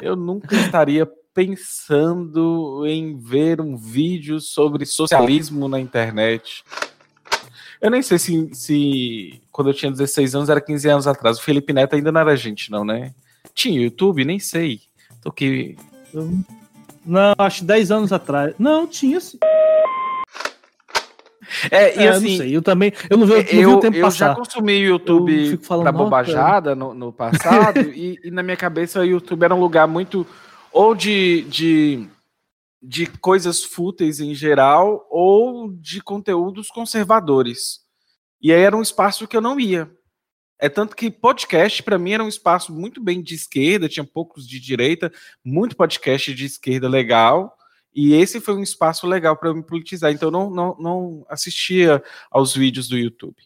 eu 0.00 0.14
nunca 0.14 0.54
estaria 0.54 1.08
pensando 1.38 2.84
em 2.84 3.16
ver 3.16 3.60
um 3.60 3.76
vídeo 3.76 4.40
sobre 4.40 4.84
socialismo 4.84 5.68
na 5.68 5.78
internet. 5.78 6.64
Eu 7.80 7.92
nem 7.92 8.02
sei 8.02 8.18
se, 8.18 8.50
se 8.52 9.40
quando 9.52 9.70
eu 9.70 9.74
tinha 9.74 9.92
16 9.92 10.34
anos 10.34 10.48
era 10.48 10.60
15 10.60 10.88
anos 10.88 11.06
atrás. 11.06 11.38
O 11.38 11.42
Felipe 11.42 11.72
Neto 11.72 11.94
ainda 11.94 12.10
não 12.10 12.20
era 12.20 12.36
gente, 12.36 12.72
não, 12.72 12.84
né? 12.84 13.14
Tinha 13.54 13.80
YouTube? 13.80 14.24
Nem 14.24 14.40
sei. 14.40 14.80
Tô 15.22 15.28
aqui. 15.28 15.76
Não, 17.06 17.34
acho 17.38 17.64
10 17.64 17.92
anos 17.92 18.12
atrás. 18.12 18.52
Não, 18.58 18.84
tinha 18.84 19.20
sim. 19.20 19.38
É, 21.70 22.00
e 22.00 22.04
é, 22.04 22.08
assim, 22.08 22.32
eu, 22.32 22.36
sei, 22.36 22.56
eu 22.56 22.62
também, 22.62 22.92
eu 23.08 23.16
não 23.16 23.26
vi, 23.26 23.34
não 23.34 23.42
vi 23.42 23.66
o 23.66 23.80
tempo 23.80 23.96
eu 23.96 24.04
passar. 24.04 24.30
já 24.30 24.34
consumi 24.34 24.82
o 24.82 24.88
YouTube 24.88 25.56
para 25.58 25.92
bobajada 25.92 26.74
no, 26.74 26.92
no, 26.92 27.12
passado 27.12 27.80
e, 27.94 28.18
e, 28.22 28.30
na 28.30 28.42
minha 28.42 28.56
cabeça 28.56 29.00
o 29.00 29.04
YouTube 29.04 29.44
era 29.44 29.54
um 29.54 29.60
lugar 29.60 29.88
muito 29.88 30.26
ou 30.72 30.94
de, 30.94 31.42
de, 31.42 32.08
de 32.82 33.06
coisas 33.06 33.64
fúteis 33.64 34.20
em 34.20 34.34
geral 34.34 35.06
ou 35.10 35.72
de 35.72 36.00
conteúdos 36.00 36.68
conservadores. 36.68 37.80
E 38.40 38.52
aí 38.52 38.60
era 38.60 38.76
um 38.76 38.82
espaço 38.82 39.26
que 39.26 39.36
eu 39.36 39.40
não 39.40 39.58
ia. 39.58 39.90
É 40.60 40.68
tanto 40.68 40.96
que 40.96 41.10
podcast 41.10 41.82
para 41.82 41.98
mim 41.98 42.12
era 42.12 42.24
um 42.24 42.28
espaço 42.28 42.72
muito 42.72 43.02
bem 43.02 43.22
de 43.22 43.34
esquerda, 43.34 43.88
tinha 43.88 44.04
poucos 44.04 44.46
de 44.46 44.58
direita, 44.58 45.12
muito 45.44 45.76
podcast 45.76 46.34
de 46.34 46.44
esquerda 46.44 46.88
legal. 46.88 47.56
E 47.94 48.12
esse 48.14 48.40
foi 48.40 48.54
um 48.54 48.62
espaço 48.62 49.06
legal 49.06 49.36
para 49.36 49.54
me 49.54 49.62
politizar. 49.62 50.12
Então, 50.12 50.28
eu 50.28 50.32
não, 50.32 50.50
não, 50.50 50.76
não 50.78 51.26
assistia 51.28 52.02
aos 52.30 52.54
vídeos 52.54 52.88
do 52.88 52.98
YouTube. 52.98 53.36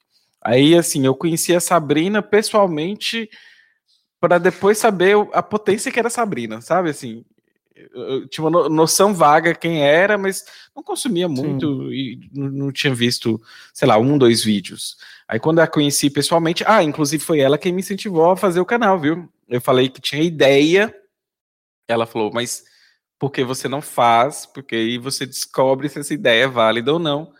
Aí, 0.40 0.74
assim, 0.74 1.06
eu 1.06 1.14
conhecia 1.14 1.58
a 1.58 1.60
Sabrina 1.60 2.20
pessoalmente 2.22 3.30
para 4.22 4.38
depois 4.38 4.78
saber 4.78 5.16
a 5.32 5.42
potência 5.42 5.90
que 5.90 5.98
era 5.98 6.08
Sabrina, 6.08 6.60
sabe? 6.60 6.90
Assim, 6.90 7.24
eu 7.74 8.28
tinha 8.28 8.46
uma 8.46 8.68
noção 8.68 9.12
vaga 9.12 9.52
quem 9.52 9.82
era, 9.82 10.16
mas 10.16 10.44
não 10.76 10.80
consumia 10.80 11.28
muito 11.28 11.88
Sim. 11.88 11.92
e 11.92 12.30
não 12.32 12.70
tinha 12.70 12.94
visto, 12.94 13.42
sei 13.74 13.88
lá, 13.88 13.98
um, 13.98 14.16
dois 14.16 14.44
vídeos. 14.44 14.96
Aí 15.26 15.40
quando 15.40 15.58
a 15.58 15.66
conheci 15.66 16.08
pessoalmente, 16.08 16.62
ah, 16.68 16.84
inclusive 16.84 17.20
foi 17.20 17.40
ela 17.40 17.58
quem 17.58 17.72
me 17.72 17.80
incentivou 17.80 18.30
a 18.30 18.36
fazer 18.36 18.60
o 18.60 18.64
canal, 18.64 18.96
viu? 18.96 19.28
Eu 19.48 19.60
falei 19.60 19.88
que 19.88 20.00
tinha 20.00 20.22
ideia, 20.22 20.94
ela 21.88 22.06
falou, 22.06 22.30
mas 22.32 22.62
porque 23.18 23.42
você 23.42 23.66
não 23.66 23.82
faz, 23.82 24.46
porque 24.46 24.76
aí 24.76 24.98
você 24.98 25.26
descobre 25.26 25.88
se 25.88 25.98
essa 25.98 26.14
ideia 26.14 26.44
é 26.44 26.48
válida 26.48 26.92
ou 26.92 27.00
não. 27.00 27.32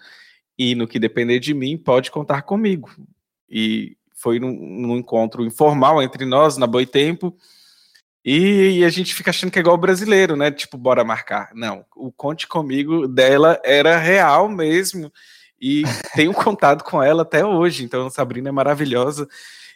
E 0.58 0.74
no 0.74 0.88
que 0.88 0.98
depender 0.98 1.38
de 1.38 1.54
mim, 1.54 1.78
pode 1.78 2.10
contar 2.10 2.42
comigo. 2.42 2.90
E 3.48 3.96
foi 4.22 4.38
num, 4.38 4.52
num 4.52 4.96
encontro 4.96 5.44
informal 5.44 6.00
entre 6.00 6.24
nós, 6.24 6.56
na 6.56 6.66
Boitempo, 6.66 7.36
e, 8.24 8.78
e 8.78 8.84
a 8.84 8.88
gente 8.88 9.14
fica 9.14 9.30
achando 9.30 9.50
que 9.50 9.58
é 9.58 9.62
igual 9.62 9.76
brasileiro, 9.76 10.36
né? 10.36 10.50
Tipo, 10.50 10.78
bora 10.78 11.02
marcar. 11.02 11.50
Não, 11.54 11.84
o 11.96 12.12
Conte 12.12 12.46
Comigo 12.46 13.08
dela 13.08 13.60
era 13.64 13.98
real 13.98 14.48
mesmo. 14.48 15.12
E 15.60 15.82
tenho 16.14 16.32
contato 16.32 16.84
com 16.84 17.02
ela 17.02 17.22
até 17.22 17.44
hoje. 17.44 17.84
Então, 17.84 18.06
a 18.06 18.10
Sabrina 18.10 18.48
é 18.48 18.52
maravilhosa 18.52 19.28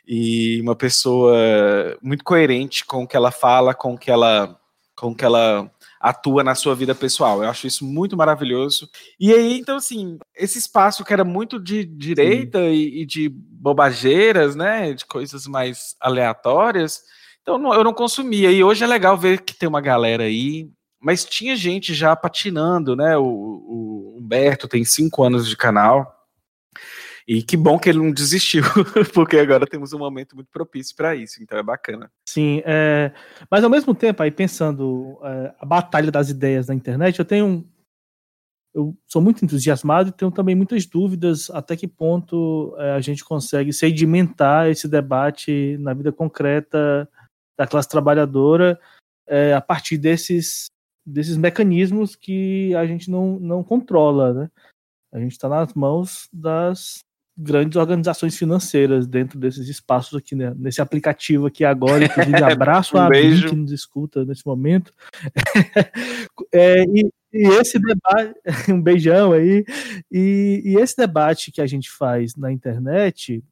e 0.06 0.60
uma 0.60 0.76
pessoa 0.76 1.98
muito 2.00 2.22
coerente 2.22 2.84
com 2.84 3.02
o 3.02 3.08
que 3.08 3.16
ela 3.16 3.32
fala, 3.32 3.74
com 3.74 3.94
o 3.94 3.98
que 3.98 4.10
ela, 4.10 4.56
com 4.94 5.08
o 5.08 5.14
que 5.14 5.24
ela 5.24 5.68
atua 6.00 6.44
na 6.44 6.54
sua 6.54 6.74
vida 6.74 6.94
pessoal. 6.94 7.42
Eu 7.42 7.50
acho 7.50 7.66
isso 7.66 7.84
muito 7.84 8.16
maravilhoso. 8.16 8.88
E 9.18 9.32
aí, 9.32 9.58
então, 9.58 9.76
assim, 9.76 10.18
esse 10.34 10.58
espaço 10.58 11.04
que 11.04 11.12
era 11.12 11.24
muito 11.24 11.58
de 11.58 11.84
direita 11.84 12.60
e, 12.60 13.02
e, 13.02 13.06
de 13.06 13.28
bobageiras, 13.28 14.54
né, 14.54 14.92
de 14.92 15.04
coisas 15.04 15.46
mais 15.46 15.96
aleatórias, 16.00 17.02
então 17.42 17.58
não, 17.58 17.72
eu 17.72 17.84
não 17.84 17.92
consumia. 17.92 18.50
E 18.50 18.62
hoje 18.62 18.84
é 18.84 18.86
legal 18.86 19.16
ver 19.16 19.42
que 19.42 19.54
tem 19.54 19.68
uma 19.68 19.80
galera 19.80 20.24
aí, 20.24 20.68
mas 21.00 21.24
tinha 21.24 21.54
gente 21.54 21.94
já 21.94 22.16
patinando, 22.16 22.96
né? 22.96 23.16
O, 23.16 23.24
o 23.24 24.16
Humberto 24.18 24.66
tem 24.66 24.84
cinco 24.84 25.22
anos 25.22 25.48
de 25.48 25.56
canal. 25.56 26.15
E 27.28 27.42
que 27.42 27.56
bom 27.56 27.76
que 27.76 27.88
ele 27.88 27.98
não 27.98 28.12
desistiu, 28.12 28.62
porque 29.12 29.36
agora 29.36 29.66
temos 29.66 29.92
um 29.92 29.98
momento 29.98 30.36
muito 30.36 30.48
propício 30.48 30.94
para 30.94 31.16
isso, 31.16 31.42
então 31.42 31.58
é 31.58 31.62
bacana. 31.62 32.08
Sim, 32.28 32.62
é... 32.64 33.12
mas 33.50 33.64
ao 33.64 33.70
mesmo 33.70 33.94
tempo, 33.94 34.22
aí 34.22 34.30
pensando 34.30 35.18
é, 35.24 35.54
a 35.58 35.66
batalha 35.66 36.10
das 36.12 36.30
ideias 36.30 36.68
na 36.68 36.74
internet, 36.74 37.18
eu 37.18 37.24
tenho 37.24 37.66
eu 38.76 38.94
sou 39.06 39.22
muito 39.22 39.42
entusiasmado 39.42 40.10
e 40.10 40.12
tenho 40.12 40.30
também 40.30 40.54
muitas 40.54 40.84
dúvidas 40.84 41.48
até 41.48 41.74
que 41.74 41.88
ponto 41.88 42.76
é, 42.78 42.92
a 42.92 43.00
gente 43.00 43.24
consegue 43.24 43.72
sedimentar 43.72 44.68
esse 44.68 44.86
debate 44.86 45.78
na 45.80 45.94
vida 45.94 46.12
concreta 46.12 47.08
da 47.58 47.66
classe 47.66 47.88
trabalhadora 47.88 48.78
é, 49.26 49.54
a 49.54 49.62
partir 49.62 49.96
desses, 49.96 50.66
desses 51.06 51.38
mecanismos 51.38 52.14
que 52.14 52.74
a 52.74 52.86
gente 52.86 53.10
não, 53.10 53.40
não 53.40 53.64
controla. 53.64 54.34
Né? 54.34 54.50
A 55.10 55.18
gente 55.18 55.32
está 55.32 55.48
nas 55.48 55.72
mãos 55.72 56.28
das 56.30 56.98
grandes 57.36 57.76
organizações 57.76 58.36
financeiras 58.36 59.06
dentro 59.06 59.38
desses 59.38 59.68
espaços 59.68 60.16
aqui, 60.16 60.34
né? 60.34 60.54
nesse 60.56 60.80
aplicativo 60.80 61.46
aqui 61.46 61.64
agora, 61.64 62.04
inclusive 62.04 62.36
abraço 62.42 62.96
um 62.96 63.00
a 63.00 63.06
Abin 63.06 63.46
que 63.46 63.54
nos 63.54 63.72
escuta 63.72 64.24
nesse 64.24 64.46
momento. 64.46 64.90
é, 66.52 66.82
e, 66.84 67.10
e 67.32 67.48
esse 67.60 67.78
debate, 67.78 68.34
um 68.72 68.80
beijão 68.80 69.32
aí, 69.32 69.64
e, 70.10 70.62
e, 70.64 70.76
esse 70.76 70.96
debate 70.96 71.52
que 71.52 71.60
a 71.60 71.66
gente 71.66 71.90
faz 71.90 72.34
na 72.36 72.50
internet, 72.50 73.44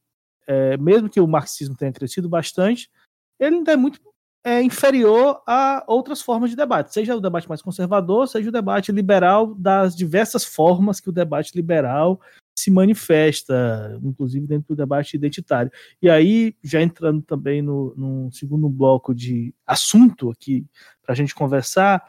é, 0.47 0.79
mesmo 0.79 1.11
que 1.11 1.21
o 1.21 1.29
marxismo 1.29 1.77
tenha 1.77 1.93
crescido 1.93 2.29
bastante, 2.29 2.91
ele 3.39 3.57
ainda 3.57 3.73
é 3.73 3.77
muito 3.77 4.01
é, 4.43 4.63
inferior 4.63 5.43
a 5.47 5.85
outras 5.87 6.23
formas 6.23 6.49
de 6.49 6.57
debate, 6.57 6.93
seja 6.93 7.15
o 7.17 7.21
debate 7.21 7.49
mais 7.49 7.61
conservador, 7.61 8.29
seja 8.29 8.49
o 8.49 8.53
debate 8.53 8.93
liberal, 8.93 9.55
das 9.55 9.95
diversas 9.95 10.45
formas 10.45 11.01
que 11.01 11.11
o 11.11 11.13
debate 11.13 11.55
liberal 11.55 12.19
se 12.57 12.71
manifesta, 12.71 13.99
inclusive 14.03 14.47
dentro 14.47 14.69
do 14.69 14.77
debate 14.77 15.17
identitário. 15.17 15.71
E 16.01 16.09
aí, 16.09 16.57
já 16.63 16.81
entrando 16.81 17.23
também 17.23 17.61
no, 17.61 17.95
no 17.97 18.33
segundo 18.33 18.69
bloco 18.69 19.15
de 19.15 19.55
assunto 19.67 20.31
aqui, 20.31 20.65
para 21.03 21.13
a 21.13 21.17
gente 21.17 21.35
conversar, 21.35 22.03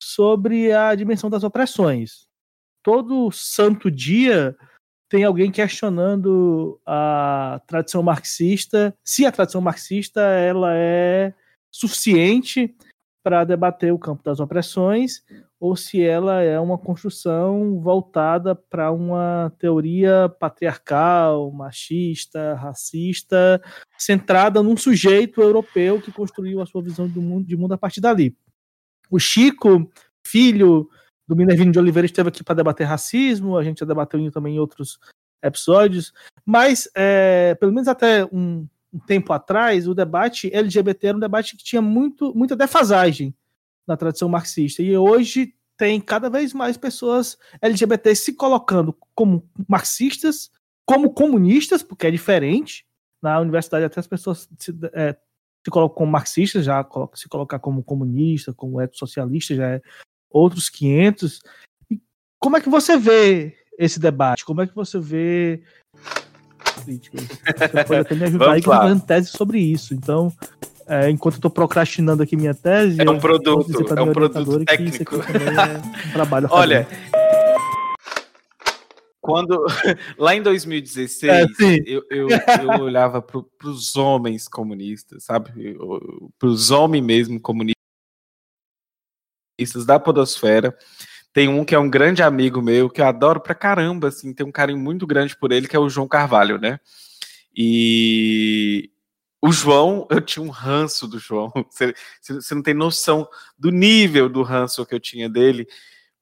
sobre 0.00 0.72
a 0.72 0.94
dimensão 0.94 1.28
das 1.28 1.42
opressões. 1.42 2.26
Todo 2.82 3.30
santo 3.32 3.90
dia 3.90 4.56
tem 5.08 5.24
alguém 5.24 5.50
questionando 5.50 6.80
a 6.86 7.60
tradição 7.66 8.02
marxista, 8.02 8.94
se 9.02 9.26
a 9.26 9.32
tradição 9.32 9.60
marxista 9.60 10.20
ela 10.20 10.74
é 10.74 11.34
suficiente 11.70 12.74
para 13.22 13.44
debater 13.44 13.92
o 13.92 13.98
campo 13.98 14.22
das 14.22 14.38
opressões 14.38 15.22
ou 15.60 15.74
se 15.74 16.00
ela 16.00 16.40
é 16.40 16.58
uma 16.60 16.78
construção 16.78 17.80
voltada 17.80 18.54
para 18.54 18.92
uma 18.92 19.52
teoria 19.58 20.28
patriarcal, 20.38 21.50
machista, 21.50 22.54
racista, 22.54 23.60
centrada 23.98 24.62
num 24.62 24.76
sujeito 24.76 25.40
europeu 25.40 26.00
que 26.00 26.12
construiu 26.12 26.60
a 26.60 26.66
sua 26.66 26.82
visão 26.82 27.08
do 27.08 27.20
mundo, 27.20 27.46
de 27.46 27.56
mundo 27.56 27.74
a 27.74 27.78
partir 27.78 28.00
dali. 28.00 28.36
O 29.10 29.18
Chico, 29.18 29.90
filho 30.24 30.88
do 31.26 31.34
Minervino 31.34 31.72
de 31.72 31.78
Oliveira, 31.78 32.06
esteve 32.06 32.28
aqui 32.28 32.44
para 32.44 32.54
debater 32.54 32.86
racismo, 32.86 33.56
a 33.56 33.64
gente 33.64 33.80
já 33.80 33.86
debateu 33.86 34.30
também 34.30 34.56
em 34.56 34.58
outros 34.60 34.98
episódios, 35.42 36.12
mas 36.46 36.88
é, 36.94 37.56
pelo 37.56 37.72
menos 37.72 37.88
até 37.88 38.24
um, 38.26 38.66
um, 38.92 38.98
tempo 39.06 39.32
atrás, 39.32 39.88
o 39.88 39.94
debate 39.94 40.54
LGBT 40.54 41.08
era 41.08 41.16
um 41.16 41.20
debate 41.20 41.56
que 41.56 41.64
tinha 41.64 41.82
muito, 41.82 42.32
muita 42.34 42.54
defasagem 42.54 43.34
na 43.88 43.96
tradição 43.96 44.28
marxista, 44.28 44.82
e 44.82 44.96
hoje 44.96 45.54
tem 45.78 46.00
cada 46.00 46.28
vez 46.28 46.52
mais 46.52 46.76
pessoas 46.76 47.38
LGBT 47.62 48.14
se 48.14 48.34
colocando 48.34 48.94
como 49.14 49.48
marxistas, 49.66 50.50
como 50.84 51.14
comunistas, 51.14 51.82
porque 51.82 52.06
é 52.06 52.10
diferente. 52.10 52.84
Na 53.22 53.40
universidade 53.40 53.84
até 53.84 53.98
as 53.98 54.06
pessoas 54.06 54.48
se, 54.58 54.72
é, 54.92 55.16
se 55.64 55.70
colocam 55.70 55.96
como 55.96 56.12
marxistas, 56.12 56.64
já 56.64 56.86
se 57.14 57.28
colocar 57.28 57.58
como 57.58 57.82
comunista, 57.82 58.52
como 58.52 58.80
ecossocialista, 58.80 59.54
já 59.54 59.68
é 59.68 59.82
outros 60.30 60.68
500. 60.68 61.40
E 61.90 62.00
como 62.40 62.56
é 62.56 62.60
que 62.60 62.68
você 62.68 62.96
vê 62.96 63.56
esse 63.78 64.00
debate? 64.00 64.44
Como 64.44 64.60
é 64.60 64.66
que 64.66 64.74
você 64.74 64.98
vê 64.98 65.62
Você 66.84 67.84
pode 67.84 68.00
até 68.00 68.14
me 68.14 68.24
ajudar 68.24 68.52
aí 68.52 68.62
com 68.62 68.98
tese 68.98 69.28
sobre 69.28 69.60
isso. 69.60 69.94
Então, 69.94 70.32
é, 70.88 71.10
enquanto 71.10 71.36
eu 71.36 71.40
tô 71.40 71.50
procrastinando 71.50 72.22
aqui 72.22 72.36
minha 72.36 72.54
tese. 72.54 73.00
É 73.00 73.10
um 73.10 73.18
produto, 73.18 73.70
é 73.96 74.02
um 74.02 74.12
produto 74.12 74.64
técnico. 74.64 75.16
É 75.16 76.08
um 76.08 76.12
trabalho 76.12 76.48
Olha, 76.50 76.88
quando 79.28 79.62
lá 80.16 80.34
em 80.34 80.40
2016 80.40 81.30
é, 81.30 81.44
eu, 81.84 82.02
eu, 82.10 82.28
eu, 82.30 82.82
olhava 82.82 83.20
para 83.20 83.68
os 83.68 83.94
homens 83.94 84.48
comunistas, 84.48 85.24
sabe? 85.24 85.76
Para 86.38 86.48
os 86.48 86.70
homens 86.70 87.04
mesmo 87.04 87.38
comunistas 87.38 87.76
da 89.84 90.00
podosfera. 90.00 90.74
Tem 91.30 91.46
um 91.46 91.62
que 91.62 91.74
é 91.74 91.78
um 91.78 91.90
grande 91.90 92.22
amigo 92.22 92.62
meu 92.62 92.88
que 92.88 93.02
eu 93.02 93.06
adoro 93.06 93.38
pra 93.38 93.54
caramba, 93.54 94.08
assim, 94.08 94.32
tem 94.32 94.46
um 94.46 94.50
carinho 94.50 94.78
muito 94.78 95.06
grande 95.06 95.36
por 95.36 95.52
ele, 95.52 95.68
que 95.68 95.76
é 95.76 95.78
o 95.78 95.90
João 95.90 96.08
Carvalho, 96.08 96.58
né? 96.58 96.80
E 97.54 98.90
o 99.40 99.52
João, 99.52 100.06
eu 100.10 100.20
tinha 100.20 100.44
um 100.44 100.50
ranço 100.50 101.06
do 101.06 101.18
João. 101.18 101.52
Você, 101.70 101.94
você 102.20 102.54
não 102.54 102.62
tem 102.62 102.74
noção 102.74 103.28
do 103.58 103.70
nível 103.70 104.28
do 104.28 104.42
ranço 104.42 104.84
que 104.84 104.94
eu 104.94 105.00
tinha 105.00 105.28
dele. 105.28 105.66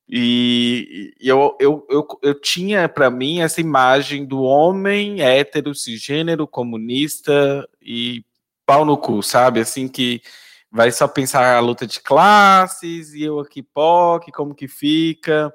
E, 0.09 1.15
e 1.21 1.29
eu, 1.29 1.57
eu, 1.59 1.87
eu, 1.91 2.07
eu 2.23 2.41
tinha 2.41 2.89
para 2.89 3.11
mim 3.11 3.41
essa 3.41 3.61
imagem 3.61 4.25
do 4.25 4.43
homem 4.43 5.21
hétero, 5.21 5.75
cisgênero, 5.75 6.47
comunista 6.47 7.69
e 7.83 8.25
pau 8.65 8.85
no 8.85 8.97
cu, 8.97 9.23
sabe? 9.23 9.61
Assim 9.61 9.89
que 9.89 10.21
vai 10.71 10.93
só 10.93 11.09
pensar 11.09 11.57
a 11.57 11.61
luta 11.61 11.87
de 11.87 12.01
classes 12.01 13.15
e 13.15 13.23
eu 13.23 13.41
aqui 13.41 13.63
POC, 13.63 14.31
como 14.31 14.55
que 14.55 14.69
fica, 14.69 15.53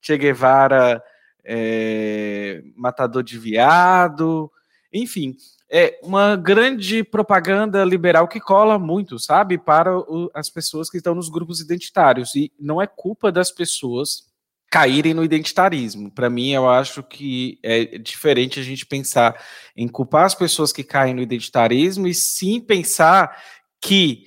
Che 0.00 0.16
Guevara 0.16 1.02
é, 1.44 2.62
matador 2.76 3.22
de 3.22 3.38
viado, 3.38 4.50
enfim, 4.92 5.36
é 5.74 5.98
uma 6.02 6.36
grande 6.36 7.02
propaganda 7.02 7.82
liberal 7.82 8.28
que 8.28 8.38
cola 8.38 8.78
muito, 8.78 9.18
sabe, 9.18 9.56
para 9.56 9.96
o, 9.96 10.30
as 10.34 10.50
pessoas 10.50 10.90
que 10.90 10.98
estão 10.98 11.14
nos 11.14 11.30
grupos 11.30 11.60
identitários. 11.60 12.34
E 12.34 12.52
não 12.60 12.80
é 12.80 12.86
culpa 12.86 13.32
das 13.32 13.50
pessoas 13.50 14.30
caírem 14.70 15.14
no 15.14 15.24
identitarismo. 15.24 16.10
Para 16.10 16.28
mim, 16.28 16.50
eu 16.50 16.68
acho 16.68 17.02
que 17.02 17.58
é 17.62 17.96
diferente 17.96 18.60
a 18.60 18.62
gente 18.62 18.84
pensar 18.84 19.42
em 19.74 19.88
culpar 19.88 20.26
as 20.26 20.34
pessoas 20.34 20.74
que 20.74 20.84
caem 20.84 21.14
no 21.14 21.22
identitarismo 21.22 22.06
e 22.06 22.12
sim 22.12 22.60
pensar 22.60 23.42
que 23.80 24.24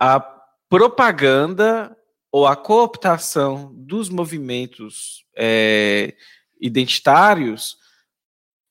a 0.00 0.18
propaganda 0.70 1.94
ou 2.32 2.46
a 2.46 2.56
cooptação 2.56 3.74
dos 3.74 4.08
movimentos 4.08 5.22
é, 5.36 6.14
identitários 6.58 7.76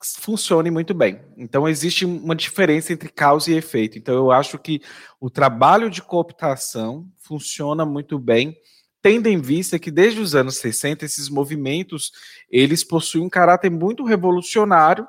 funcione 0.02 0.70
muito 0.70 0.94
bem. 0.94 1.22
Então 1.38 1.68
existe 1.68 2.06
uma 2.06 2.36
diferença 2.36 2.94
entre 2.94 3.10
causa 3.10 3.52
e 3.52 3.56
efeito. 3.56 3.98
Então 3.98 4.16
eu 4.16 4.32
acho 4.32 4.58
que 4.60 4.82
o 5.20 5.30
trabalho 5.30 5.90
de 5.90 6.02
cooptação 6.02 7.08
funciona 7.18 7.86
muito 7.86 8.20
bem, 8.20 8.56
tendo 9.02 9.28
em 9.28 9.40
vista 9.40 9.80
que 9.80 9.92
desde 9.92 10.20
os 10.20 10.36
anos 10.36 10.58
60 10.58 11.06
esses 11.06 11.30
movimentos 11.30 12.12
eles 12.50 12.84
possuem 12.84 13.26
um 13.26 13.30
caráter 13.30 13.72
muito 13.72 14.04
revolucionário 14.04 15.08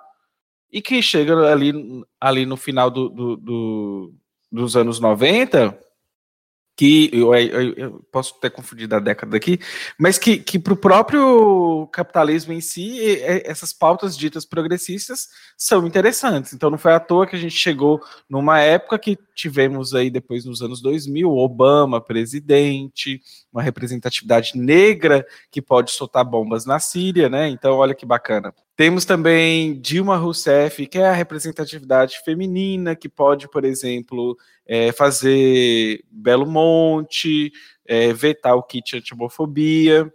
e 0.70 0.80
que 0.80 1.02
chega 1.02 1.52
ali, 1.52 1.72
ali 2.20 2.46
no 2.46 2.56
final 2.56 2.90
do, 2.90 3.08
do, 3.08 3.36
do 3.36 4.14
dos 4.50 4.76
anos 4.76 4.98
90 4.98 5.78
que 6.78 7.10
eu, 7.12 7.34
eu, 7.34 7.72
eu, 7.72 8.06
posso 8.12 8.38
ter 8.38 8.50
confundido 8.50 8.94
a 8.94 9.00
década 9.00 9.36
aqui, 9.36 9.58
mas 9.98 10.16
que, 10.16 10.38
que 10.38 10.60
para 10.60 10.72
o 10.72 10.76
próprio 10.76 11.88
capitalismo 11.88 12.52
em 12.52 12.60
si, 12.60 13.20
essas 13.20 13.72
pautas 13.72 14.16
ditas 14.16 14.44
progressistas 14.44 15.26
são 15.56 15.84
interessantes. 15.84 16.52
Então 16.52 16.70
não 16.70 16.78
foi 16.78 16.92
à 16.94 17.00
toa 17.00 17.26
que 17.26 17.34
a 17.34 17.38
gente 17.38 17.56
chegou 17.56 18.00
numa 18.30 18.60
época 18.60 18.96
que 18.96 19.18
tivemos 19.34 19.92
aí 19.92 20.08
depois 20.08 20.44
nos 20.44 20.62
anos 20.62 20.80
2000, 20.80 21.28
Obama 21.28 22.00
presidente, 22.00 23.20
uma 23.52 23.60
representatividade 23.60 24.52
negra 24.54 25.26
que 25.50 25.60
pode 25.60 25.90
soltar 25.90 26.24
bombas 26.24 26.64
na 26.64 26.78
Síria, 26.78 27.28
né? 27.28 27.48
Então 27.48 27.74
olha 27.74 27.92
que 27.92 28.06
bacana. 28.06 28.54
Temos 28.78 29.04
também 29.04 29.80
Dilma 29.80 30.16
Rousseff, 30.16 30.86
que 30.86 30.98
é 30.98 31.08
a 31.08 31.12
representatividade 31.12 32.20
feminina, 32.24 32.94
que 32.94 33.08
pode, 33.08 33.50
por 33.50 33.64
exemplo, 33.64 34.38
é, 34.64 34.92
fazer 34.92 36.04
Belo 36.08 36.46
Monte, 36.46 37.50
é, 37.84 38.12
vetar 38.12 38.54
o 38.54 38.62
kit 38.62 38.96
anti-homofobia. 38.96 40.08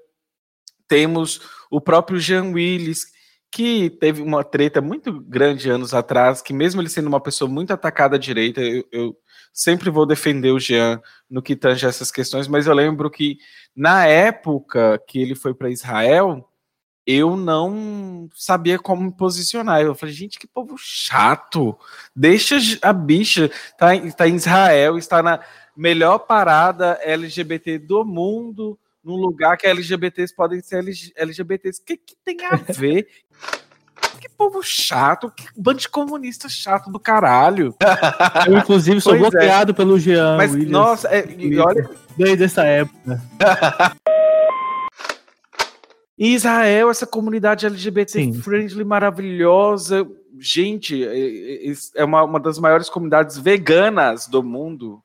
Temos 0.87 1.41
o 1.69 1.81
próprio 1.81 2.17
Jean 2.21 2.53
Willis, 2.53 3.07
que 3.51 3.89
teve 3.89 4.21
uma 4.21 4.45
treta 4.45 4.79
muito 4.79 5.19
grande 5.19 5.69
anos 5.69 5.93
atrás, 5.93 6.41
que 6.41 6.53
mesmo 6.53 6.79
ele 6.79 6.87
sendo 6.87 7.07
uma 7.07 7.19
pessoa 7.19 7.51
muito 7.51 7.73
atacada 7.73 8.15
à 8.15 8.19
direita, 8.19 8.61
eu, 8.61 8.85
eu 8.93 9.17
sempre 9.51 9.89
vou 9.89 10.05
defender 10.05 10.51
o 10.51 10.59
Jean 10.59 11.01
no 11.29 11.41
que 11.41 11.57
tange 11.57 11.85
essas 11.85 12.09
questões, 12.09 12.47
mas 12.47 12.65
eu 12.65 12.73
lembro 12.73 13.11
que 13.11 13.39
na 13.75 14.05
época 14.05 15.03
que 15.05 15.19
ele 15.19 15.35
foi 15.35 15.53
para 15.53 15.69
Israel, 15.69 16.49
eu 17.05 17.35
não 17.35 18.29
sabia 18.33 18.79
como 18.79 19.03
me 19.03 19.11
posicionar. 19.11 19.81
Eu 19.81 19.95
falei, 19.95 20.15
gente, 20.15 20.39
que 20.39 20.47
povo 20.47 20.75
chato. 20.77 21.77
Deixa 22.15 22.57
a 22.81 22.93
bicha. 22.93 23.51
Tá, 23.77 23.87
tá 24.15 24.27
em 24.27 24.35
Israel, 24.35 24.97
está 24.97 25.21
na 25.21 25.39
melhor 25.75 26.19
parada 26.19 26.99
LGBT 27.01 27.79
do 27.79 28.05
mundo, 28.05 28.77
num 29.03 29.15
lugar 29.15 29.57
que 29.57 29.67
LGBTs 29.67 30.33
podem 30.35 30.61
ser 30.61 30.83
LGBTs. 31.15 31.81
O 31.81 31.85
que, 31.85 31.97
que 31.97 32.15
tem 32.23 32.37
a 32.45 32.55
ver? 32.55 33.07
que 34.23 34.29
povo 34.29 34.63
chato, 34.63 35.29
que 35.29 35.45
bando 35.57 35.79
de 35.79 35.89
comunista 35.89 36.47
chato 36.47 36.89
do 36.89 36.97
caralho. 36.97 37.75
Eu, 38.47 38.57
inclusive, 38.57 39.01
sou 39.01 39.17
pois 39.17 39.25
é. 39.25 39.29
bloqueado 39.29 39.71
é. 39.71 39.75
pelo 39.75 39.99
Jean. 39.99 40.37
Mas, 40.37 40.51
Williams, 40.51 40.71
nossa, 40.71 41.07
é, 41.09 41.25
e 41.37 41.59
olha. 41.59 41.89
Desde 42.15 42.43
essa 42.45 42.63
época. 42.63 43.21
Israel, 46.17 46.89
essa 46.89 47.07
comunidade 47.07 47.65
LGBT 47.65 48.11
Sim. 48.11 48.33
friendly 48.33 48.83
maravilhosa. 48.83 50.07
Gente, 50.39 51.03
é, 51.03 51.69
é, 51.69 51.73
é 51.95 52.05
uma, 52.05 52.23
uma 52.23 52.39
das 52.39 52.59
maiores 52.59 52.89
comunidades 52.89 53.37
veganas 53.37 54.27
do 54.27 54.43
mundo. 54.43 55.03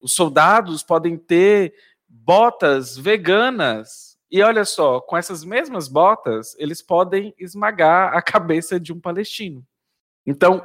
Os 0.00 0.12
soldados 0.12 0.82
podem 0.82 1.16
ter 1.16 1.74
botas 2.08 2.96
veganas. 2.96 4.18
E 4.30 4.42
olha 4.42 4.64
só, 4.64 5.00
com 5.00 5.16
essas 5.16 5.44
mesmas 5.44 5.88
botas, 5.88 6.54
eles 6.58 6.82
podem 6.82 7.34
esmagar 7.38 8.14
a 8.14 8.20
cabeça 8.22 8.78
de 8.78 8.92
um 8.92 9.00
palestino. 9.00 9.64
Então, 10.26 10.62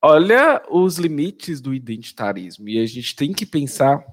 olha 0.00 0.62
os 0.70 0.98
limites 0.98 1.60
do 1.60 1.74
identitarismo. 1.74 2.68
E 2.68 2.78
a 2.80 2.86
gente 2.86 3.14
tem 3.14 3.32
que 3.32 3.44
pensar 3.44 4.04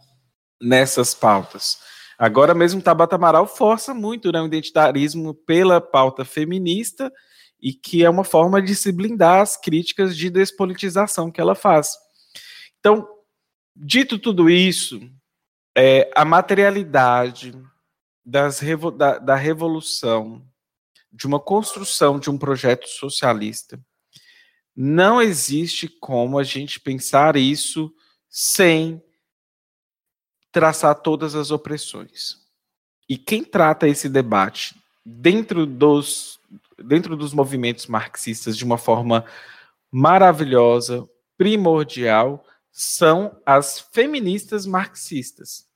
nessas 0.62 1.14
pautas. 1.14 1.80
Agora 2.20 2.54
mesmo 2.54 2.82
Tabata 2.82 3.16
Amaral 3.16 3.48
força 3.48 3.94
muito 3.94 4.30
né, 4.30 4.42
o 4.42 4.46
identitarismo 4.46 5.34
pela 5.34 5.80
pauta 5.80 6.26
feminista 6.26 7.10
e 7.62 7.72
que 7.72 8.04
é 8.04 8.10
uma 8.10 8.26
forma 8.26 8.62
de 8.62 8.76
se 8.76 8.92
blindar 8.92 9.42
as 9.42 9.56
críticas 9.56 10.18
de 10.18 10.30
despolitização 10.30 11.32
que 11.32 11.40
ela 11.40 11.56
faz. 11.56 11.98
Então, 12.78 13.08
dito 13.74 14.20
tudo 14.20 14.50
isso, 14.50 15.00
é, 15.74 16.12
a 16.14 16.26
materialidade 16.26 17.54
das, 18.26 18.60
da, 18.98 19.18
da 19.18 19.36
revolução, 19.36 20.46
de 21.10 21.26
uma 21.26 21.40
construção 21.40 22.20
de 22.20 22.30
um 22.30 22.38
projeto 22.38 22.88
socialista, 22.88 23.80
não 24.76 25.22
existe 25.22 25.88
como 25.88 26.38
a 26.38 26.44
gente 26.44 26.82
pensar 26.82 27.38
isso 27.38 27.94
sem 28.30 29.02
traçar 30.52 30.96
todas 30.96 31.36
as 31.36 31.52
opressões. 31.52 32.38
E 33.08 33.18
quem 33.18 33.44
trata 33.44 33.88
esse 33.88 34.08
debate 34.08 34.76
dentro 35.06 35.66
dos, 35.66 36.40
dentro 36.78 37.16
dos 37.16 37.34
movimentos 37.34 37.88
marxistas 37.88 38.58
de 38.58 38.64
uma 38.64 38.78
forma 38.78 39.26
maravilhosa, 39.92 41.08
primordial, 41.38 42.46
são 42.72 43.36
as 43.46 43.80
feministas 43.80 44.66
marxistas. 44.66 45.68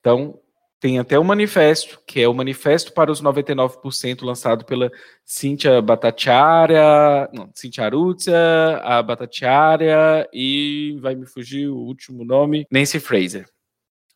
Então, 0.00 0.38
tem 0.78 0.98
até 0.98 1.18
um 1.18 1.24
manifesto, 1.24 2.00
que 2.06 2.20
é 2.20 2.28
o 2.28 2.34
Manifesto 2.34 2.92
para 2.92 3.10
os 3.10 3.22
99%, 3.22 4.22
lançado 4.22 4.64
pela 4.64 4.90
Cíntia 5.24 5.80
Batatiária, 5.80 7.28
não, 7.32 7.50
Cíntia 7.54 7.84
Arúcia, 7.84 8.36
a 8.82 9.02
Batatiária 9.02 10.28
e 10.32 10.98
vai 11.00 11.14
me 11.14 11.26
fugir 11.26 11.68
o 11.68 11.76
último 11.76 12.24
nome, 12.24 12.66
Nancy 12.70 13.00
Fraser. 13.00 13.48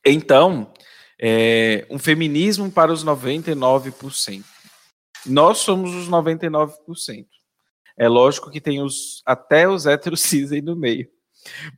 Então, 0.05 0.73
é, 1.21 1.87
um 1.91 1.99
feminismo 1.99 2.71
para 2.71 2.93
os 2.93 3.05
99%. 3.05 4.43
Nós 5.27 5.59
somos 5.59 5.95
os 5.95 6.09
99%. 6.09 7.27
É 7.99 8.09
lógico 8.09 8.51
que 8.51 8.61
tem 8.61 8.83
os 8.83 9.23
até 9.27 9.69
os 9.69 9.85
héteros 9.87 10.21
cis 10.23 10.51
aí 10.53 10.63
no 10.63 10.75
meio. 10.75 11.07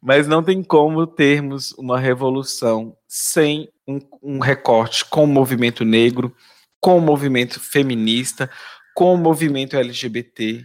Mas 0.01 0.27
não 0.27 0.43
tem 0.43 0.63
como 0.63 1.07
termos 1.07 1.73
uma 1.73 1.99
revolução 1.99 2.97
sem 3.09 3.69
um, 3.87 3.99
um 4.23 4.39
recorte 4.39 5.05
com 5.05 5.25
o 5.25 5.27
movimento 5.27 5.85
negro, 5.85 6.35
com 6.81 6.97
o 6.97 7.01
movimento 7.01 7.61
feminista, 7.61 8.51
com 8.95 9.15
o 9.15 9.19
movimento 9.19 9.77
LGBT, 9.77 10.65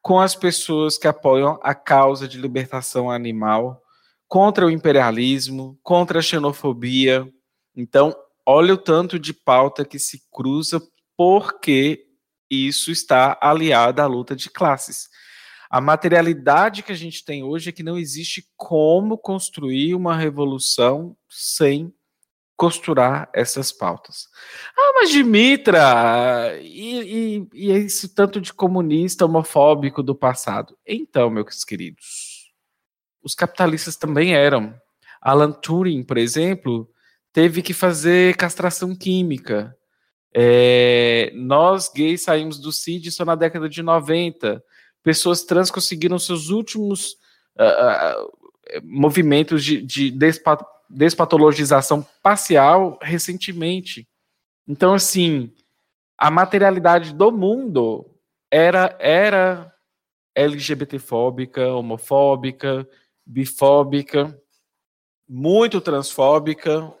com 0.00 0.20
as 0.20 0.34
pessoas 0.34 0.98
que 0.98 1.08
apoiam 1.08 1.58
a 1.62 1.74
causa 1.74 2.28
de 2.28 2.38
libertação 2.38 3.10
animal, 3.10 3.82
contra 4.28 4.66
o 4.66 4.70
imperialismo, 4.70 5.78
contra 5.82 6.18
a 6.18 6.22
xenofobia. 6.22 7.28
Então, 7.76 8.14
olha 8.46 8.74
o 8.74 8.78
tanto 8.78 9.18
de 9.18 9.32
pauta 9.32 9.84
que 9.84 9.98
se 9.98 10.22
cruza 10.30 10.82
porque 11.16 12.06
isso 12.50 12.90
está 12.90 13.38
aliado 13.40 14.02
à 14.02 14.06
luta 14.06 14.34
de 14.34 14.50
classes. 14.50 15.08
A 15.70 15.80
materialidade 15.80 16.82
que 16.82 16.92
a 16.92 16.96
gente 16.96 17.24
tem 17.24 17.42
hoje 17.42 17.68
é 17.68 17.72
que 17.72 17.82
não 17.82 17.98
existe 17.98 18.46
como 18.56 19.18
construir 19.18 19.94
uma 19.94 20.16
revolução 20.16 21.16
sem 21.28 21.92
costurar 22.56 23.28
essas 23.34 23.72
pautas. 23.72 24.28
Ah, 24.76 24.92
mas 24.94 25.10
Dimitra, 25.10 26.56
e, 26.62 27.00
e, 27.00 27.48
e 27.52 27.70
esse 27.72 28.14
tanto 28.14 28.40
de 28.40 28.52
comunista 28.52 29.24
homofóbico 29.24 30.02
do 30.02 30.14
passado? 30.14 30.78
Então, 30.86 31.28
meus 31.28 31.64
queridos, 31.64 32.33
os 33.24 33.34
capitalistas 33.34 33.96
também 33.96 34.34
eram. 34.34 34.74
Alan 35.20 35.50
Turing, 35.50 36.02
por 36.02 36.18
exemplo, 36.18 36.88
teve 37.32 37.62
que 37.62 37.72
fazer 37.72 38.36
castração 38.36 38.94
química. 38.94 39.74
É, 40.32 41.32
nós, 41.34 41.88
gays, 41.88 42.22
saímos 42.22 42.58
do 42.58 42.70
CID 42.70 43.10
só 43.10 43.24
na 43.24 43.34
década 43.34 43.68
de 43.68 43.82
90. 43.82 44.62
Pessoas 45.02 45.42
trans 45.42 45.70
conseguiram 45.70 46.18
seus 46.18 46.50
últimos 46.50 47.12
uh, 47.58 48.26
uh, 48.26 48.82
movimentos 48.82 49.64
de, 49.64 49.80
de 49.80 50.10
despat 50.10 50.62
despatologização 50.88 52.06
parcial 52.22 52.98
recentemente. 53.02 54.06
Então, 54.68 54.94
assim, 54.94 55.52
a 56.16 56.30
materialidade 56.30 57.12
do 57.14 57.32
mundo 57.32 58.06
era, 58.50 58.96
era 59.00 59.74
LGBTfóbica, 60.34 61.66
homofóbica, 61.72 62.88
bifóbica, 63.26 64.38
muito 65.28 65.80
transfóbica. 65.80 66.92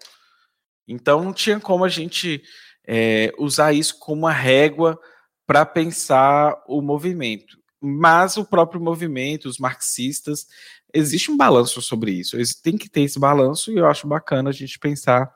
Então 0.86 1.22
não 1.22 1.32
tinha 1.32 1.60
como 1.60 1.84
a 1.84 1.88
gente 1.88 2.42
é, 2.86 3.32
usar 3.38 3.72
isso 3.72 3.98
como 3.98 4.22
uma 4.22 4.32
régua 4.32 4.98
para 5.46 5.64
pensar 5.64 6.62
o 6.66 6.80
movimento. 6.80 7.58
Mas 7.80 8.36
o 8.36 8.44
próprio 8.44 8.80
movimento, 8.80 9.46
os 9.46 9.58
marxistas, 9.58 10.46
existe 10.92 11.30
um 11.30 11.36
balanço 11.36 11.82
sobre 11.82 12.12
isso. 12.12 12.36
Tem 12.62 12.78
que 12.78 12.88
ter 12.88 13.02
esse 13.02 13.18
balanço 13.18 13.70
e 13.70 13.76
eu 13.76 13.86
acho 13.86 14.06
bacana 14.06 14.50
a 14.50 14.52
gente 14.52 14.78
pensar 14.78 15.30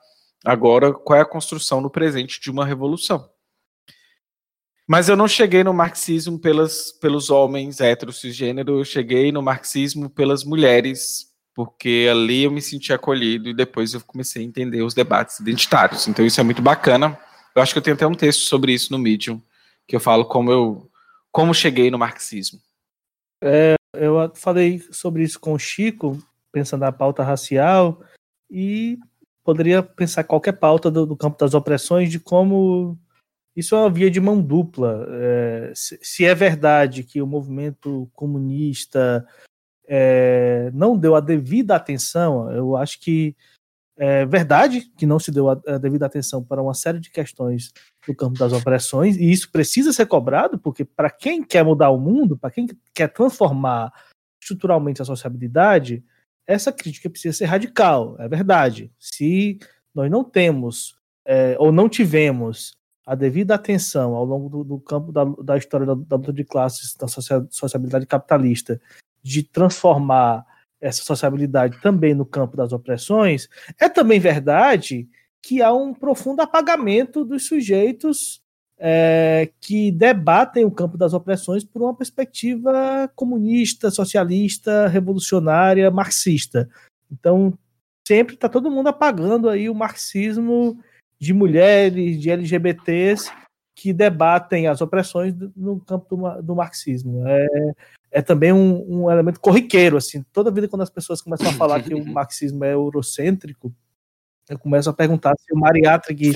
agora 0.45 0.95
qual 0.95 1.19
é 1.19 1.23
a 1.23 1.29
construção 1.29 1.81
no 1.81 1.91
presente 1.91 2.41
de 2.41 2.51
uma 2.51 2.65
revolução. 2.65 3.29
Mas 4.89 5.11
eu 5.11 5.17
não 5.17 5.29
cheguei 5.29 5.63
no 5.63 5.75
marxismo 5.75 6.39
pelas, 6.39 6.93
pelos 6.93 7.29
homens 7.29 7.79
héteros 7.79 8.23
eu 8.25 8.85
cheguei 8.87 9.31
no 9.31 9.43
marxismo 9.43 10.09
pelas 10.09 10.45
mulheres, 10.45 11.27
porque 11.55 12.09
ali 12.11 12.45
eu 12.45 12.51
me 12.51 12.63
senti 12.63 12.91
acolhido 12.91 13.51
e 13.51 13.55
depois 13.55 13.93
eu 13.93 14.01
comecei 14.01 14.43
a 14.43 14.47
entender 14.47 14.83
os 14.83 14.95
debates 14.95 15.41
identitários. 15.41 16.09
Então 16.09 16.25
isso 16.25 16.41
é 16.41 16.43
muito 16.43 16.63
bacana. 16.63 17.19
Eu 17.55 17.61
acho 17.61 17.75
que 17.75 17.79
eu 17.79 17.83
tenho 17.83 17.97
até 17.97 18.07
um 18.07 18.15
texto 18.15 18.41
sobre 18.41 18.73
isso 18.73 18.91
no 18.91 18.99
Medium, 18.99 19.43
que 19.87 19.95
eu 19.95 20.01
falo 20.01 20.25
como 20.25 20.51
eu 20.51 20.91
como 21.31 21.53
cheguei 21.53 21.91
no 21.91 21.99
marxismo. 21.99 22.59
É, 23.43 23.75
eu 23.95 24.33
falei 24.35 24.83
sobre 24.91 25.23
isso 25.23 25.39
com 25.39 25.53
o 25.53 25.59
Chico, 25.59 26.19
pensando 26.51 26.81
na 26.81 26.93
pauta 26.93 27.23
racial, 27.23 28.01
e 28.51 28.99
poderia 29.45 29.83
pensar 29.83 30.25
qualquer 30.25 30.53
pauta 30.53 30.91
do, 30.91 31.05
do 31.05 31.17
campo 31.17 31.39
das 31.39 31.53
opressões 31.53 32.11
de 32.11 32.19
como 32.19 32.99
isso 33.59 33.75
é 33.75 33.79
uma 33.79 33.91
via 33.91 34.09
de 34.09 34.21
mão 34.21 34.41
dupla. 34.41 35.05
É, 35.11 35.73
se, 35.75 35.99
se, 36.01 36.25
é 36.25 36.33
verdade 36.33 37.03
que 37.03 37.21
o 37.21 37.27
movimento 37.27 38.09
comunista 38.15 39.27
é, 39.85 40.71
não 40.73 40.97
deu 40.97 41.17
a 41.17 41.21
devida 41.21 41.75
atenção, 41.75 42.49
eu 42.53 42.77
acho 42.77 43.01
que 43.01 43.35
é 43.97 44.25
verdade 44.25 44.83
que 44.97 45.05
não 45.05 45.19
se 45.19 45.33
deu 45.33 45.51
a, 45.51 45.61
a, 45.67 45.77
devida 45.77 46.07
atenção 46.07 46.45
para 46.45 46.63
uma 46.63 46.73
série 46.73 47.01
de 47.01 47.11
questões 47.11 47.73
do 48.07 48.15
campo 48.15 48.39
das 48.39 48.53
opressões, 48.53 49.17
e 49.17 49.29
isso 49.29 49.51
precisa 49.51 49.93
ser 49.93 50.07
cobrado, 50.07 50.57
porque 50.57 50.85
para 50.85 51.11
quem 51.11 51.43
quer 51.43 51.65
mudar 51.65 51.91
o 51.91 51.99
mundo, 51.99 52.39
para 52.39 52.53
quem 52.53 52.69
quer 52.95 53.09
transformar 53.09 53.93
estruturalmente 54.41 55.03
a 55.03 55.05
sociabilidade, 55.05 56.05
essa 56.47 56.71
crítica 56.71 57.11
precisa 57.11 57.37
ser 57.37 57.47
radical, 57.47 58.15
é 58.21 58.29
verdade. 58.29 58.93
Se 59.01 59.59
nós 59.93 60.09
não 60.09 60.23
temos, 60.23 60.97
é, 61.27 61.57
ou 61.59 61.73
não 61.73 61.89
tivemos, 61.89 62.78
a 63.09 63.15
devida 63.15 63.55
atenção 63.55 64.15
ao 64.15 64.23
longo 64.23 64.51
do, 64.51 64.63
do 64.63 64.79
campo 64.79 65.11
da, 65.11 65.25
da, 65.25 65.57
história 65.57 65.87
da, 65.87 65.95
da, 65.95 66.17
luta 66.17 66.31
de 66.31 66.45
classes, 66.45 66.95
da 66.95 67.07
sociabilidade 67.09 68.05
capitalista, 68.05 68.79
de 69.23 69.43
transformar 69.43 70.45
essa 70.79 71.03
sociabilidade 71.03 71.81
também 71.81 72.15
no 72.15 72.27
campo 72.27 72.55
das 72.55 72.71
opressões, 72.71 73.49
é 73.81 73.89
também 73.89 74.21
verdade 74.21 75.09
que 75.41 75.63
há 75.63 75.73
um 75.73 75.95
profundo 75.95 76.43
apagamento 76.43 77.25
dos 77.25 77.47
sujeitos 77.47 78.43
é, 78.79 79.51
que 79.59 79.91
debatem 79.91 80.67
o 80.67 80.71
campo 80.71 80.99
das 80.99 81.15
opressões 81.15 81.65
por 81.65 81.81
uma 81.81 81.97
perspectiva 81.97 83.11
comunista, 83.17 83.91
socialista, 83.91 84.87
revolucionária, 84.87 85.91
marxista. 85.91 86.69
Então, 87.11 87.59
sempre 88.07 88.35
está 88.35 88.51
todo 88.51 88.71
mundo 88.71 88.89
apagando 88.89 89.49
aí 89.49 89.71
o 89.71 89.75
marxismo 89.75 90.79
de 91.21 91.33
mulheres, 91.33 92.21
de 92.21 92.31
LGBTs 92.31 93.31
que 93.75 93.93
debatem 93.93 94.67
as 94.67 94.81
opressões 94.81 95.33
no 95.57 95.81
campo 95.81 96.17
do, 96.17 96.43
do 96.43 96.57
marxismo. 96.57 97.27
É, 97.29 97.47
é 98.11 98.23
também 98.23 98.53
um, 98.53 99.05
um, 99.05 99.11
elemento 99.11 99.39
corriqueiro, 99.39 99.97
assim. 99.97 100.25
Toda 100.33 100.51
vida 100.51 100.67
quando 100.67 100.83
as 100.83 100.91
pessoas 100.91 101.23
começam 101.23 101.49
a 101.49 101.53
falar 101.53 101.81
que 101.83 101.95
o 101.95 102.05
marxismo 102.05 102.65
é 102.65 102.73
eurocêntrico, 102.73 103.73
eu 104.49 104.59
começo 104.59 104.89
a 104.89 104.95
perguntar 104.95 105.35
se 105.39 105.53
o 105.53 105.59
Mariátric 105.59 106.33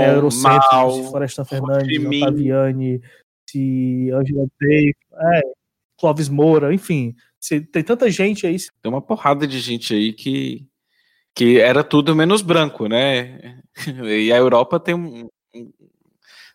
é 0.00 0.14
eurocêntrico, 0.14 0.74
Mal, 0.74 0.90
se 0.90 1.10
Florestan 1.10 1.44
Fernandes, 1.44 2.22
Otaviani, 2.22 3.00
se 3.48 4.10
Angela 4.10 4.46
Day, 4.58 4.94
é, 5.14 5.40
Clóvis 5.98 6.28
Moura, 6.28 6.74
enfim. 6.74 7.14
Se, 7.38 7.60
tem 7.60 7.84
tanta 7.84 8.10
gente 8.10 8.46
aí. 8.46 8.56
Tem 8.82 8.90
uma 8.90 9.02
porrada 9.02 9.46
de 9.46 9.60
gente 9.60 9.94
aí 9.94 10.12
que, 10.12 10.66
que 11.34 11.58
era 11.58 11.82
tudo 11.82 12.14
menos 12.14 12.42
branco, 12.42 12.86
né? 12.86 13.58
E 14.04 14.32
a 14.32 14.36
Europa 14.36 14.78
tem 14.78 14.94
um, 14.94 15.28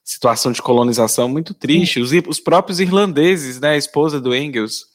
situação 0.04 0.52
de 0.52 0.62
colonização 0.62 1.28
muito 1.28 1.54
triste. 1.54 2.00
Os, 2.00 2.12
os 2.28 2.40
próprios 2.40 2.80
irlandeses, 2.80 3.60
né? 3.60 3.72
A 3.72 3.78
esposa 3.78 4.22
do 4.22 4.36
Engels 4.36 4.86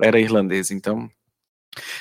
era 0.00 0.20
irlandesa, 0.20 0.74
então 0.74 1.08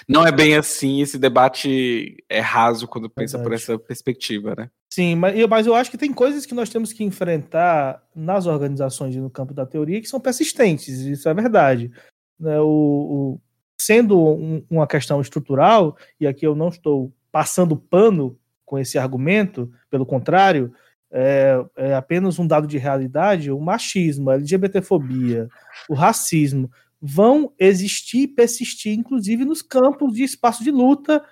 não 0.07 0.25
é 0.25 0.31
bem 0.31 0.55
assim, 0.55 1.01
esse 1.01 1.17
debate 1.17 2.23
é 2.29 2.39
raso 2.39 2.87
quando 2.87 3.09
pensa 3.09 3.37
Verdade. 3.37 3.43
por 3.43 3.53
essa 3.73 3.79
perspectiva, 3.79 4.55
né? 4.55 4.69
Sim, 4.89 5.15
mas, 5.15 5.35
mas 5.47 5.67
eu 5.67 5.75
acho 5.75 5.91
que 5.91 5.97
tem 5.97 6.13
coisas 6.13 6.45
que 6.45 6.55
nós 6.55 6.69
temos 6.69 6.93
que 6.93 7.03
enfrentar 7.03 8.01
nas 8.15 8.45
organizações 8.47 9.15
e 9.15 9.19
no 9.19 9.29
campo 9.29 9.53
da 9.53 9.65
teoria 9.65 10.01
que 10.01 10.07
são 10.07 10.19
persistentes, 10.19 10.99
isso 10.99 11.27
é 11.29 11.33
verdade. 11.33 11.91
Né? 12.39 12.59
O, 12.59 12.65
o 12.65 13.41
sendo 13.79 14.19
um, 14.19 14.65
uma 14.69 14.87
questão 14.87 15.21
estrutural, 15.21 15.95
e 16.19 16.25
aqui 16.25 16.47
eu 16.47 16.55
não 16.55 16.69
estou 16.69 17.13
passando 17.31 17.75
pano 17.75 18.37
com 18.65 18.77
esse 18.77 18.97
argumento, 18.97 19.71
pelo 19.89 20.05
contrário, 20.05 20.73
é, 21.11 21.63
é, 21.75 21.95
apenas 21.95 22.37
um 22.37 22.45
dado 22.45 22.67
de 22.67 22.77
realidade, 22.77 23.51
o 23.51 23.59
machismo, 23.59 24.29
a 24.29 24.35
LGBTfobia, 24.35 25.47
o 25.89 25.93
racismo 25.93 26.69
vão 27.01 27.53
existir 27.57 28.23
e 28.23 28.27
persistir, 28.27 28.97
inclusive 28.97 29.45
nos 29.45 29.61
campos 29.61 30.13
de 30.13 30.23
espaço 30.23 30.63
de 30.63 30.71
luta, 30.71 31.23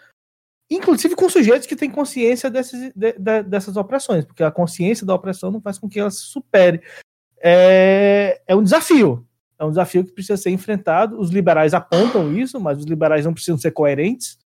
inclusive 0.70 1.16
com 1.16 1.30
sujeitos 1.30 1.68
que 1.68 1.76
têm 1.76 1.90
consciência 1.90 2.50
desses, 2.50 2.92
de, 2.96 3.14
de, 3.14 3.44
dessas 3.44 3.76
opressões, 3.76 4.24
porque 4.26 4.44
a 4.44 4.52
consciência 4.52 5.06
da 5.06 5.14
opressão 5.14 5.52
não 5.52 5.62
faz 5.62 5.78
com 5.78 5.90
que 5.90 6.00
ela 6.00 6.12
se 6.12 6.22
supere. 6.22 6.82
É, 7.42 8.42
é 8.48 8.56
um 8.56 8.64
desafio, 8.64 9.28
é 9.60 9.66
um 9.66 9.70
desafio 9.70 10.04
que 10.04 10.12
precisa 10.12 10.38
ser 10.38 10.52
enfrentado. 10.52 11.20
Os 11.20 11.30
liberais 11.30 11.74
apontam 11.74 12.34
isso, 12.34 12.60
mas 12.60 12.78
os 12.78 12.86
liberais 12.86 13.26
não 13.26 13.34
precisam 13.34 13.58
ser 13.58 13.72
coerentes. 13.72 14.38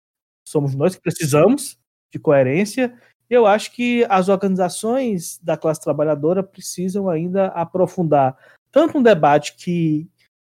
Somos 0.48 0.74
nós 0.74 0.96
que 0.96 1.02
precisamos 1.02 1.78
de 2.12 2.18
coerência. 2.18 2.94
Eu 3.28 3.46
acho 3.46 3.72
que 3.72 4.06
as 4.08 4.28
organizações 4.28 5.38
da 5.42 5.56
classe 5.56 5.80
trabalhadora 5.80 6.42
precisam 6.42 7.08
ainda 7.08 7.46
aprofundar 7.48 8.36
tanto 8.70 8.98
um 8.98 9.02
debate 9.02 9.56
que 9.56 10.08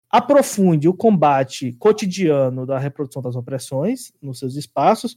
aprofunde 0.10 0.88
o 0.88 0.94
combate 0.94 1.74
cotidiano 1.74 2.66
da 2.66 2.78
reprodução 2.78 3.22
das 3.22 3.36
opressões 3.36 4.14
nos 4.22 4.40
seus 4.40 4.56
espaços, 4.56 5.16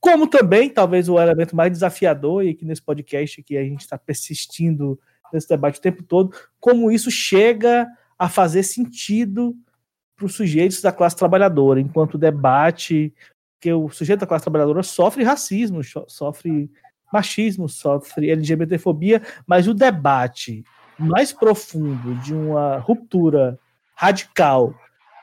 como 0.00 0.26
também, 0.26 0.68
talvez 0.68 1.08
o 1.08 1.18
elemento 1.18 1.54
mais 1.54 1.70
desafiador, 1.70 2.44
e 2.44 2.50
aqui 2.50 2.64
nesse 2.64 2.82
podcast 2.82 3.40
que 3.40 3.56
a 3.56 3.62
gente 3.62 3.82
está 3.82 3.96
persistindo 3.96 4.98
nesse 5.32 5.48
debate 5.48 5.78
o 5.78 5.82
tempo 5.82 6.02
todo, 6.02 6.36
como 6.58 6.90
isso 6.90 7.08
chega 7.08 7.86
a 8.18 8.28
fazer 8.28 8.64
sentido 8.64 9.56
para 10.16 10.26
os 10.26 10.34
sujeitos 10.34 10.82
da 10.82 10.90
classe 10.90 11.16
trabalhadora, 11.16 11.80
enquanto 11.80 12.18
debate, 12.18 13.14
que 13.62 13.72
o 13.72 13.88
sujeito 13.90 14.20
da 14.20 14.26
classe 14.26 14.42
trabalhadora 14.42 14.82
sofre 14.82 15.22
racismo, 15.22 15.80
sofre 16.08 16.68
machismo, 17.12 17.68
sofre 17.68 18.28
LGBTfobia, 18.28 19.22
mas 19.46 19.68
o 19.68 19.74
debate 19.74 20.64
mais 20.98 21.32
profundo 21.32 22.16
de 22.16 22.34
uma 22.34 22.78
ruptura 22.78 23.56
radical 23.94 24.74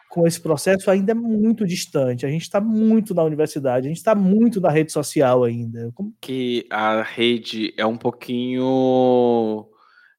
com 0.09 0.25
esse 0.25 0.39
processo 0.39 0.89
ainda 0.89 1.11
é 1.11 1.15
muito 1.15 1.67
distante. 1.67 2.25
A 2.25 2.29
gente 2.29 2.43
está 2.43 2.61
muito 2.61 3.13
na 3.13 3.23
universidade, 3.23 3.87
a 3.87 3.89
gente 3.89 3.97
está 3.97 4.15
muito 4.15 4.61
na 4.61 4.69
rede 4.69 4.93
social 4.93 5.43
ainda. 5.43 5.91
Como... 5.93 6.13
Que 6.21 6.65
a 6.69 7.01
rede 7.01 7.73
é 7.75 7.85
um 7.85 7.97
pouquinho. 7.97 9.67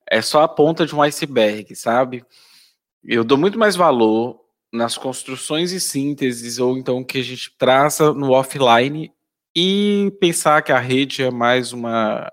É 0.06 0.20
só 0.20 0.42
a 0.42 0.48
ponta 0.48 0.84
de 0.84 0.94
um 0.94 1.00
iceberg, 1.00 1.74
sabe? 1.74 2.22
Eu 3.02 3.24
dou 3.24 3.38
muito 3.38 3.58
mais 3.58 3.76
valor 3.76 4.38
nas 4.72 4.96
construções 4.96 5.72
e 5.72 5.80
sínteses, 5.80 6.58
ou 6.58 6.78
então 6.78 7.02
que 7.02 7.18
a 7.18 7.22
gente 7.22 7.54
traça 7.58 8.12
no 8.12 8.30
offline 8.30 9.12
e 9.54 10.12
pensar 10.20 10.62
que 10.62 10.72
a 10.72 10.78
rede 10.78 11.22
é 11.22 11.30
mais 11.30 11.72
uma, 11.72 12.30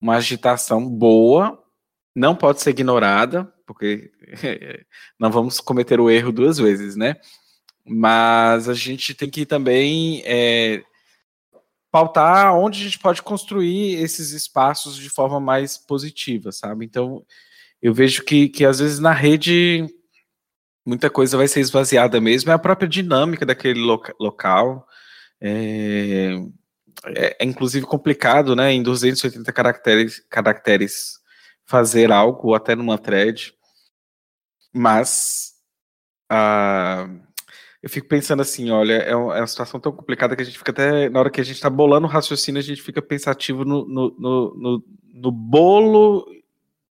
uma 0.00 0.16
agitação 0.16 0.86
boa, 0.86 1.62
não 2.14 2.34
pode 2.34 2.60
ser 2.60 2.70
ignorada, 2.70 3.52
porque 3.66 4.10
não 5.18 5.30
vamos 5.30 5.60
cometer 5.60 5.98
o 5.98 6.10
erro 6.10 6.32
duas 6.32 6.58
vezes, 6.58 6.94
né? 6.94 7.16
Mas 7.84 8.68
a 8.68 8.74
gente 8.74 9.14
tem 9.14 9.30
que 9.30 9.46
também 9.46 10.22
é, 10.26 10.82
pautar 11.90 12.54
onde 12.54 12.80
a 12.80 12.84
gente 12.84 12.98
pode 12.98 13.22
construir 13.22 13.94
esses 13.94 14.32
espaços 14.32 14.96
de 14.96 15.08
forma 15.08 15.40
mais 15.40 15.78
positiva, 15.78 16.52
sabe? 16.52 16.84
Então, 16.84 17.24
eu 17.80 17.94
vejo 17.94 18.22
que, 18.24 18.48
que 18.48 18.64
às 18.64 18.80
vezes 18.80 18.98
na 18.98 19.12
rede 19.12 19.86
muita 20.86 21.10
coisa 21.10 21.36
vai 21.36 21.48
ser 21.48 21.60
esvaziada 21.60 22.20
mesmo, 22.20 22.50
é 22.50 22.54
a 22.54 22.58
própria 22.58 22.88
dinâmica 22.88 23.44
daquele 23.44 23.80
loca 23.80 24.14
local, 24.20 24.86
é, 25.40 26.36
é, 27.06 27.36
é, 27.40 27.44
inclusive 27.44 27.84
complicado, 27.84 28.54
né, 28.54 28.72
em 28.72 28.82
280 28.82 29.52
caracteres, 29.52 30.24
caracteres 30.30 31.18
fazer 31.64 32.12
algo, 32.12 32.54
até 32.54 32.76
numa 32.76 32.96
thread, 32.96 33.52
mas 34.72 35.54
uh, 36.30 37.26
eu 37.82 37.90
fico 37.90 38.06
pensando 38.06 38.42
assim, 38.42 38.70
olha, 38.70 38.94
é 38.94 39.14
uma, 39.16 39.36
é 39.36 39.40
uma, 39.40 39.46
situação 39.46 39.80
tão 39.80 39.92
complicada 39.92 40.36
que 40.36 40.42
a 40.42 40.44
gente 40.44 40.58
fica 40.58 40.70
até, 40.70 41.08
na 41.08 41.18
hora 41.18 41.30
que 41.30 41.40
a 41.40 41.44
gente 41.44 41.56
está 41.56 41.68
bolando 41.68 42.06
o 42.06 42.10
raciocínio, 42.10 42.60
a 42.60 42.64
gente 42.64 42.82
fica 42.82 43.02
pensativo 43.02 43.64
no, 43.64 43.86
no, 43.86 44.16
no, 44.18 44.54
no, 44.56 44.84
no 45.14 45.32
bolo 45.32 46.26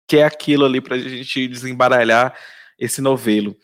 que 0.08 0.18
é 0.18 0.24
aquilo 0.24 0.66
ali 0.66 0.82
para 0.82 0.96
a 0.96 1.00
gente 1.00 1.48
desembaralhar 1.48 2.36
esse 2.78 3.02
novelo. 3.02 3.56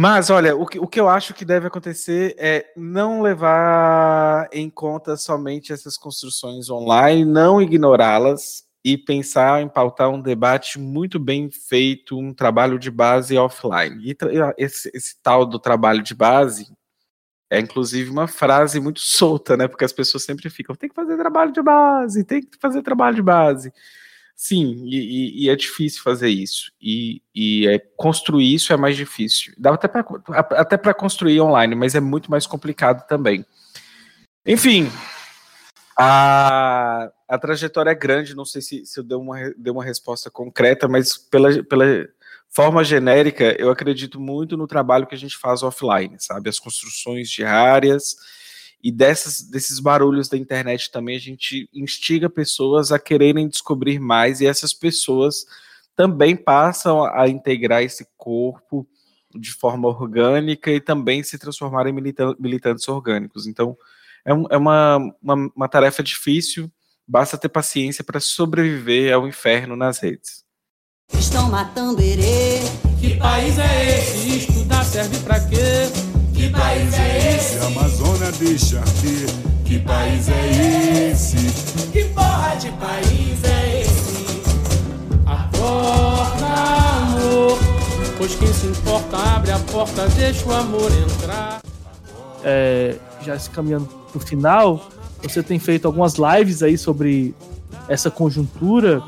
Mas, 0.00 0.30
olha, 0.30 0.54
o 0.54 0.64
que, 0.64 0.78
o 0.78 0.86
que 0.86 1.00
eu 1.00 1.08
acho 1.08 1.34
que 1.34 1.44
deve 1.44 1.66
acontecer 1.66 2.36
é 2.38 2.66
não 2.76 3.20
levar 3.20 4.48
em 4.52 4.70
conta 4.70 5.16
somente 5.16 5.72
essas 5.72 5.96
construções 5.96 6.70
online, 6.70 7.24
não 7.24 7.60
ignorá-las 7.60 8.62
e 8.84 8.96
pensar 8.96 9.60
em 9.60 9.68
pautar 9.68 10.08
um 10.08 10.22
debate 10.22 10.78
muito 10.78 11.18
bem 11.18 11.50
feito, 11.50 12.16
um 12.16 12.32
trabalho 12.32 12.78
de 12.78 12.92
base 12.92 13.36
offline. 13.36 14.00
E 14.08 14.16
esse, 14.56 14.88
esse 14.94 15.20
tal 15.20 15.44
do 15.44 15.58
trabalho 15.58 16.00
de 16.00 16.14
base 16.14 16.72
é 17.50 17.58
inclusive 17.58 18.08
uma 18.08 18.28
frase 18.28 18.78
muito 18.78 19.00
solta, 19.00 19.56
né? 19.56 19.66
Porque 19.66 19.84
as 19.84 19.92
pessoas 19.92 20.22
sempre 20.22 20.48
ficam, 20.48 20.76
tem 20.76 20.88
que 20.88 20.94
fazer 20.94 21.16
trabalho 21.16 21.50
de 21.50 21.60
base, 21.60 22.22
tem 22.22 22.40
que 22.40 22.56
fazer 22.60 22.82
trabalho 22.82 23.16
de 23.16 23.22
base. 23.22 23.72
Sim, 24.40 24.84
e, 24.86 25.46
e, 25.46 25.50
é 25.50 25.56
difícil 25.56 26.00
fazer 26.00 26.28
isso. 26.28 26.70
E, 26.80 27.20
e 27.34 27.66
é, 27.66 27.80
construir 27.96 28.54
isso 28.54 28.72
é 28.72 28.76
mais 28.76 28.96
difícil. 28.96 29.52
Dá 29.58 29.74
até 29.74 29.88
para 29.88 30.06
até 30.28 30.94
construir 30.94 31.40
online, 31.40 31.74
mas 31.74 31.96
é 31.96 32.00
muito 32.00 32.30
mais 32.30 32.46
complicado 32.46 33.04
também. 33.08 33.44
Enfim, 34.46 34.88
a, 35.98 37.10
a 37.28 37.36
trajetória 37.36 37.90
é 37.90 37.96
grande. 37.96 38.36
Não 38.36 38.44
sei 38.44 38.62
se, 38.62 38.86
se 38.86 39.00
eu 39.00 39.02
dei 39.02 39.18
uma, 39.18 39.52
dei 39.56 39.72
uma 39.72 39.82
resposta 39.82 40.30
concreta, 40.30 40.86
mas 40.86 41.18
pela, 41.18 41.60
pela 41.64 42.08
forma 42.48 42.84
genérica, 42.84 43.60
eu 43.60 43.70
acredito 43.70 44.20
muito 44.20 44.56
no 44.56 44.68
trabalho 44.68 45.08
que 45.08 45.16
a 45.16 45.18
gente 45.18 45.36
faz 45.36 45.64
offline, 45.64 46.14
sabe? 46.20 46.48
As 46.48 46.60
construções 46.60 47.28
diárias 47.28 48.14
e 48.82 48.92
dessas, 48.92 49.42
desses 49.42 49.80
barulhos 49.80 50.28
da 50.28 50.36
internet 50.36 50.90
também 50.90 51.16
a 51.16 51.20
gente 51.20 51.68
instiga 51.72 52.30
pessoas 52.30 52.92
a 52.92 52.98
quererem 52.98 53.48
descobrir 53.48 53.98
mais, 53.98 54.40
e 54.40 54.46
essas 54.46 54.72
pessoas 54.72 55.44
também 55.96 56.36
passam 56.36 57.04
a 57.04 57.28
integrar 57.28 57.82
esse 57.82 58.06
corpo 58.16 58.86
de 59.34 59.50
forma 59.52 59.88
orgânica 59.88 60.70
e 60.70 60.80
também 60.80 61.22
se 61.22 61.38
transformar 61.38 61.86
em 61.86 61.92
militantes 62.38 62.88
orgânicos. 62.88 63.46
Então, 63.46 63.76
é, 64.24 64.32
um, 64.32 64.44
é 64.50 64.56
uma, 64.56 64.98
uma, 65.20 65.50
uma 65.56 65.68
tarefa 65.68 66.02
difícil, 66.02 66.70
basta 67.06 67.36
ter 67.36 67.48
paciência 67.48 68.04
para 68.04 68.20
sobreviver 68.20 69.12
ao 69.12 69.26
inferno 69.26 69.74
nas 69.74 69.98
redes. 69.98 70.44
Estão 71.12 71.50
matando 71.50 72.00
herê. 72.00 72.60
Que 73.00 73.16
país 73.16 73.58
é 73.58 73.98
esse? 73.98 74.38
Estudar 74.38 74.84
serve 74.84 75.18
para 75.20 75.40
quê? 75.48 76.07
Que 76.38 76.48
país 76.50 76.94
é 76.94 77.34
esse? 77.34 77.58
A 77.58 77.66
Amazônia 77.66 78.30
deixa 78.38 78.78
arder. 78.78 79.28
Que 79.64 79.80
país 79.80 80.28
é 80.28 81.10
esse? 81.10 81.36
Que 81.90 82.04
porra 82.04 82.54
de 82.54 82.70
país 82.70 83.42
é 83.42 83.80
esse? 83.80 84.40
Acorda, 85.26 86.46
amor. 86.46 87.58
Pois 88.16 88.36
quem 88.36 88.52
se 88.52 88.68
importa, 88.68 89.16
abre 89.16 89.50
a 89.50 89.58
porta, 89.58 90.06
deixa 90.10 90.48
o 90.48 90.54
amor 90.54 90.92
entrar. 90.92 91.60
É, 92.44 92.94
já 93.22 93.36
se 93.36 93.50
caminhando 93.50 93.86
pro 94.12 94.20
final, 94.20 94.88
você 95.20 95.42
tem 95.42 95.58
feito 95.58 95.86
algumas 95.86 96.14
lives 96.14 96.62
aí 96.62 96.78
sobre 96.78 97.34
essa 97.88 98.12
conjuntura 98.12 99.02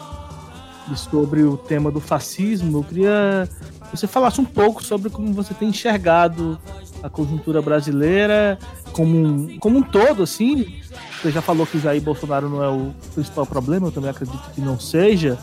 e 0.92 0.96
sobre 0.98 1.44
o 1.44 1.56
tema 1.56 1.92
do 1.92 2.00
fascismo, 2.00 2.78
eu 2.78 2.82
queria 2.82 3.48
que 3.88 3.96
você 3.96 4.08
falasse 4.08 4.40
um 4.40 4.44
pouco 4.44 4.82
sobre 4.82 5.10
como 5.10 5.32
você 5.32 5.54
tem 5.54 5.68
enxergado 5.68 6.58
a 7.02 7.08
conjuntura 7.08 7.62
brasileira 7.62 8.58
como 8.92 9.16
um, 9.16 9.58
como 9.58 9.78
um 9.78 9.82
todo, 9.82 10.22
assim. 10.22 10.80
Você 11.22 11.30
já 11.30 11.42
falou 11.42 11.66
que 11.66 11.78
Jair 11.78 12.00
Bolsonaro 12.00 12.48
não 12.48 12.62
é 12.62 12.68
o 12.68 12.94
principal 13.14 13.46
problema, 13.46 13.88
eu 13.88 13.92
também 13.92 14.10
acredito 14.10 14.50
que 14.54 14.60
não 14.60 14.78
seja. 14.78 15.38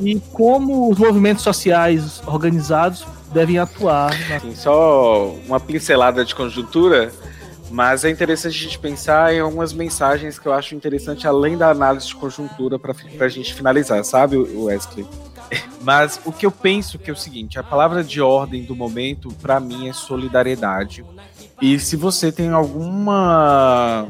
E 0.00 0.20
como 0.32 0.90
os 0.90 0.98
movimentos 0.98 1.42
sociais 1.42 2.22
organizados 2.26 3.04
devem 3.32 3.58
atuar. 3.58 4.12
Na... 4.28 4.40
Sim, 4.40 4.54
só 4.54 5.34
uma 5.46 5.58
pincelada 5.58 6.24
de 6.24 6.34
conjuntura, 6.34 7.12
mas 7.70 8.04
é 8.04 8.10
interessante 8.10 8.56
a 8.56 8.62
gente 8.62 8.78
pensar 8.78 9.34
em 9.34 9.40
algumas 9.40 9.72
mensagens 9.72 10.38
que 10.38 10.46
eu 10.46 10.52
acho 10.52 10.74
interessante 10.74 11.26
além 11.26 11.56
da 11.56 11.70
análise 11.70 12.06
de 12.06 12.14
conjuntura 12.14 12.78
para 12.78 12.94
a 13.20 13.28
gente 13.28 13.54
finalizar, 13.54 14.04
sabe, 14.04 14.36
Wesley? 14.36 15.06
Mas 15.80 16.20
o 16.24 16.32
que 16.32 16.44
eu 16.44 16.50
penso 16.50 16.98
que 16.98 17.10
é 17.10 17.12
o 17.12 17.16
seguinte, 17.16 17.58
a 17.58 17.62
palavra 17.62 18.04
de 18.04 18.20
ordem 18.20 18.64
do 18.64 18.76
momento 18.76 19.32
para 19.40 19.58
mim 19.60 19.88
é 19.88 19.92
solidariedade. 19.92 21.04
E 21.60 21.78
se 21.78 21.96
você 21.96 22.30
tem 22.30 22.50
alguma 22.50 24.08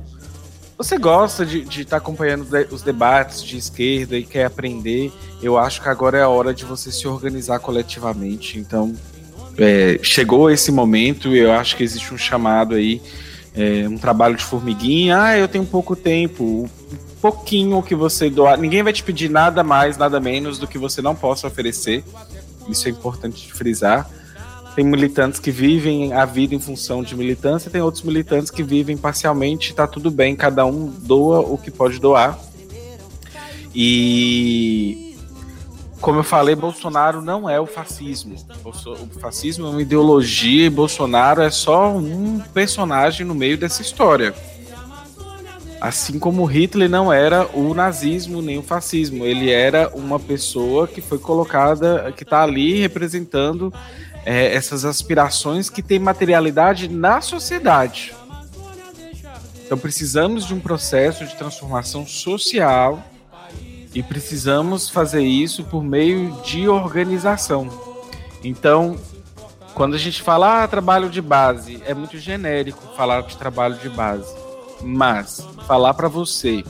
você 0.79 0.97
gosta 0.97 1.45
de 1.45 1.65
estar 1.65 1.85
tá 1.85 1.97
acompanhando 1.97 2.47
os 2.71 2.83
debates 2.83 3.43
de 3.43 3.57
esquerda 3.57 4.17
e 4.17 4.23
quer 4.23 4.45
aprender, 4.45 5.13
eu 5.43 5.59
acho 5.59 5.83
que 5.83 5.89
agora 5.89 6.19
é 6.19 6.23
a 6.23 6.29
hora 6.29 6.55
de 6.55 6.65
você 6.65 6.93
se 6.93 7.09
organizar 7.09 7.59
coletivamente. 7.59 8.61
Então, 8.61 8.95
é, 9.59 9.99
chegou 10.05 10.49
esse 10.49 10.71
momento 10.71 11.35
e 11.35 11.39
eu 11.39 11.51
acho 11.51 11.77
que 11.77 11.83
existe 11.83 12.15
um 12.15 12.17
chamado 12.17 12.77
aí, 12.77 13.03
é, 13.57 13.89
um 13.89 13.99
trabalho 13.99 14.37
de 14.37 14.45
formiguinha. 14.45 15.21
Ah, 15.21 15.37
eu 15.37 15.49
tenho 15.49 15.67
pouco 15.67 15.97
tempo, 15.97 16.71
pouquinho 17.21 17.83
que 17.83 17.95
você 17.95 18.31
doar. 18.31 18.59
Ninguém 18.59 18.83
vai 18.83 18.93
te 18.93 19.03
pedir 19.03 19.29
nada 19.29 19.63
mais, 19.63 19.97
nada 19.97 20.21
menos 20.21 20.59
do 20.59 20.67
que 20.67 20.79
você 20.79 21.03
não 21.03 21.15
possa 21.15 21.47
oferecer. 21.47 22.05
Isso 22.69 22.89
é 22.89 22.91
importante 22.91 23.47
de 23.47 23.53
frisar. 23.53 24.09
Tem 24.75 24.85
militantes 24.85 25.41
que 25.41 25.51
vivem 25.51 26.13
a 26.13 26.25
vida 26.25 26.55
em 26.55 26.61
função 26.61 27.03
de 27.03 27.17
militância, 27.17 27.71
tem 27.71 27.81
outros 27.81 28.05
militantes 28.05 28.51
que 28.51 28.63
vivem 28.63 28.97
parcialmente, 28.97 29.75
tá 29.75 29.89
tudo 29.89 30.09
bem, 30.11 30.37
cada 30.37 30.65
um 30.65 30.87
doa 30.87 31.41
o 31.41 31.59
que 31.59 31.71
pode 31.71 31.99
doar. 31.99 32.39
E 33.75 35.17
como 36.01 36.21
eu 36.21 36.25
falei, 36.25 36.55
Bolsonaro 36.55 37.21
não 37.21 37.51
é 37.51 37.61
o 37.61 37.67
fascismo. 37.67 38.37
O 38.65 39.19
fascismo 39.19 39.67
é 39.67 39.71
uma 39.71 39.83
ideologia 39.83 40.67
e 40.67 40.71
Bolsonaro 40.71 41.43
é 41.43 41.51
só 41.51 41.91
um 41.91 42.39
personagem 42.55 43.27
no 43.27 43.35
meio 43.35 43.59
dessa 43.59 43.83
história. 43.83 44.33
Assim 45.81 46.19
como 46.19 46.45
Hitler 46.45 46.91
não 46.91 47.13
era 47.13 47.47
o 47.57 47.73
nazismo 47.73 48.43
nem 48.43 48.59
o 48.59 48.63
fascismo, 48.63 49.25
ele 49.25 49.51
era 49.51 49.89
uma 49.95 50.19
pessoa 50.19 50.89
que 50.89 51.01
foi 51.01 51.19
colocada, 51.19 52.13
que 52.17 52.25
está 52.25 52.43
ali 52.43 52.81
representando 52.81 53.73
é, 54.25 54.53
essas 54.55 54.85
aspirações 54.85 55.71
que 55.71 55.83
têm 55.83 56.01
materialidade 56.01 56.89
na 56.89 57.21
sociedade. 57.21 58.13
Então 59.65 59.79
precisamos 59.79 60.47
de 60.47 60.55
um 60.55 60.61
processo 60.61 61.25
de 61.25 61.37
transformação 61.37 62.07
social 62.07 63.05
e 63.95 64.03
precisamos 64.03 64.89
fazer 64.89 65.23
isso 65.23 65.63
por 65.65 65.85
meio 65.85 66.33
de 66.43 66.69
organização. 66.69 67.69
Então, 68.43 68.97
quando 69.75 69.95
a 69.95 69.99
gente 69.99 70.23
fala 70.23 70.65
ah, 70.65 70.69
trabalho 70.69 71.09
de 71.09 71.21
base, 71.21 71.81
é 71.87 71.95
muito 71.95 72.19
genérico 72.19 72.83
falar 72.97 73.23
de 73.23 73.37
trabalho 73.37 73.77
de 73.77 73.89
base. 73.89 74.48
Mas 74.83 75.45
falar 75.67 75.95
para 75.95 76.09
você 76.09 76.65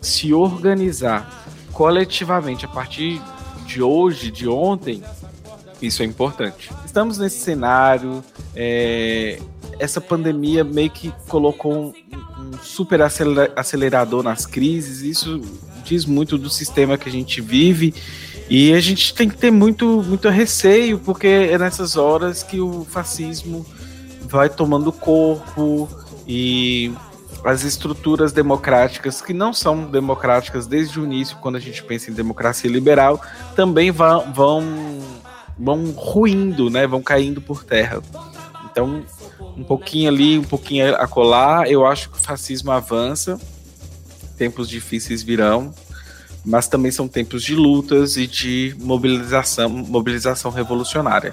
se 0.00 0.34
organizar 0.34 1.44
coletivamente 1.72 2.64
a 2.64 2.68
partir 2.68 3.20
de 3.66 3.82
hoje, 3.82 4.30
de 4.30 4.48
ontem, 4.48 5.02
isso 5.80 6.02
é 6.02 6.06
importante. 6.06 6.70
Estamos 6.84 7.18
nesse 7.18 7.40
cenário, 7.40 8.22
é, 8.54 9.40
essa 9.78 10.00
pandemia 10.00 10.62
meio 10.62 10.90
que 10.90 11.12
colocou 11.28 11.72
um, 11.72 11.92
um 12.38 12.58
super 12.62 13.00
acelerador 13.02 14.22
nas 14.22 14.46
crises, 14.46 15.02
isso 15.02 15.40
diz 15.84 16.04
muito 16.04 16.38
do 16.38 16.48
sistema 16.48 16.96
que 16.96 17.08
a 17.08 17.12
gente 17.12 17.40
vive. 17.40 17.94
E 18.48 18.74
a 18.74 18.80
gente 18.80 19.14
tem 19.14 19.28
que 19.28 19.36
ter 19.36 19.50
muito, 19.50 20.02
muito 20.02 20.28
receio, 20.28 20.98
porque 20.98 21.26
é 21.26 21.58
nessas 21.58 21.96
horas 21.96 22.42
que 22.42 22.60
o 22.60 22.84
fascismo 22.84 23.64
vai 24.28 24.50
tomando 24.50 24.92
corpo 24.92 25.88
e 26.26 26.92
as 27.44 27.62
estruturas 27.62 28.32
democráticas, 28.32 29.20
que 29.20 29.32
não 29.32 29.52
são 29.52 29.84
democráticas 29.84 30.66
desde 30.66 30.98
o 30.98 31.04
início, 31.04 31.36
quando 31.38 31.56
a 31.56 31.60
gente 31.60 31.82
pensa 31.82 32.10
em 32.10 32.14
democracia 32.14 32.70
liberal, 32.70 33.20
também 33.54 33.90
vão, 33.90 34.32
vão 34.32 34.64
vão 35.58 35.90
ruindo, 35.92 36.68
né? 36.70 36.86
Vão 36.86 37.02
caindo 37.02 37.40
por 37.40 37.64
terra. 37.64 38.02
Então, 38.70 39.04
um 39.56 39.62
pouquinho 39.62 40.08
ali, 40.08 40.38
um 40.38 40.44
pouquinho 40.44 40.94
a 40.96 41.06
colar, 41.06 41.70
eu 41.70 41.86
acho 41.86 42.10
que 42.10 42.16
o 42.16 42.20
fascismo 42.20 42.70
avança. 42.70 43.38
Tempos 44.36 44.68
difíceis 44.68 45.22
virão, 45.22 45.72
mas 46.44 46.66
também 46.66 46.90
são 46.90 47.06
tempos 47.06 47.42
de 47.42 47.54
lutas 47.54 48.16
e 48.16 48.26
de 48.26 48.74
mobilização, 48.80 49.68
mobilização 49.68 50.50
revolucionária. 50.50 51.32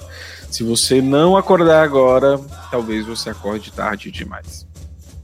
Se 0.51 0.63
você 0.63 1.01
não 1.01 1.35
acordar 1.35 1.83
agora, 1.83 2.39
talvez 2.69 3.07
você 3.07 3.31
acorde 3.31 3.71
tarde 3.71 4.11
demais. 4.11 4.70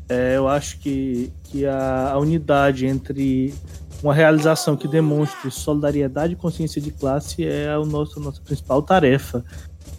É, 0.10 0.38
eu 0.38 0.48
acho 0.48 0.80
que, 0.80 1.32
que 1.44 1.66
a, 1.66 2.12
a 2.12 2.20
unidade 2.20 2.86
entre 2.86 3.54
uma 4.02 4.14
realização 4.14 4.78
que 4.78 4.88
demonstre 4.88 5.50
solidariedade 5.52 6.34
e 6.34 6.36
consciência 6.36 6.82
de 6.82 6.92
classe 6.92 7.46
é 7.46 7.78
o 7.78 7.86
nosso, 7.86 8.20
a 8.20 8.24
nossa 8.24 8.42
principal 8.42 8.82
tarefa. 8.82 9.44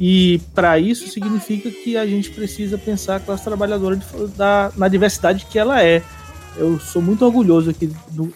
E 0.01 0.41
para 0.55 0.79
isso 0.79 1.09
significa 1.09 1.71
que 1.71 1.97
a 1.97 2.07
gente 2.07 2.31
precisa 2.31 2.79
pensar 2.79 3.17
a 3.17 3.21
classe 3.21 3.45
trabalhadora 3.45 3.97
de, 3.97 4.05
da, 4.37 4.71
na 4.77 4.89
diversidade 4.89 5.47
que 5.47 5.59
ela 5.59 5.83
é. 5.83 6.03
Eu 6.57 6.79
sou 6.79 7.03
muito 7.03 7.25
orgulhoso 7.25 7.71
aqui 7.71 7.93
do 8.11 8.33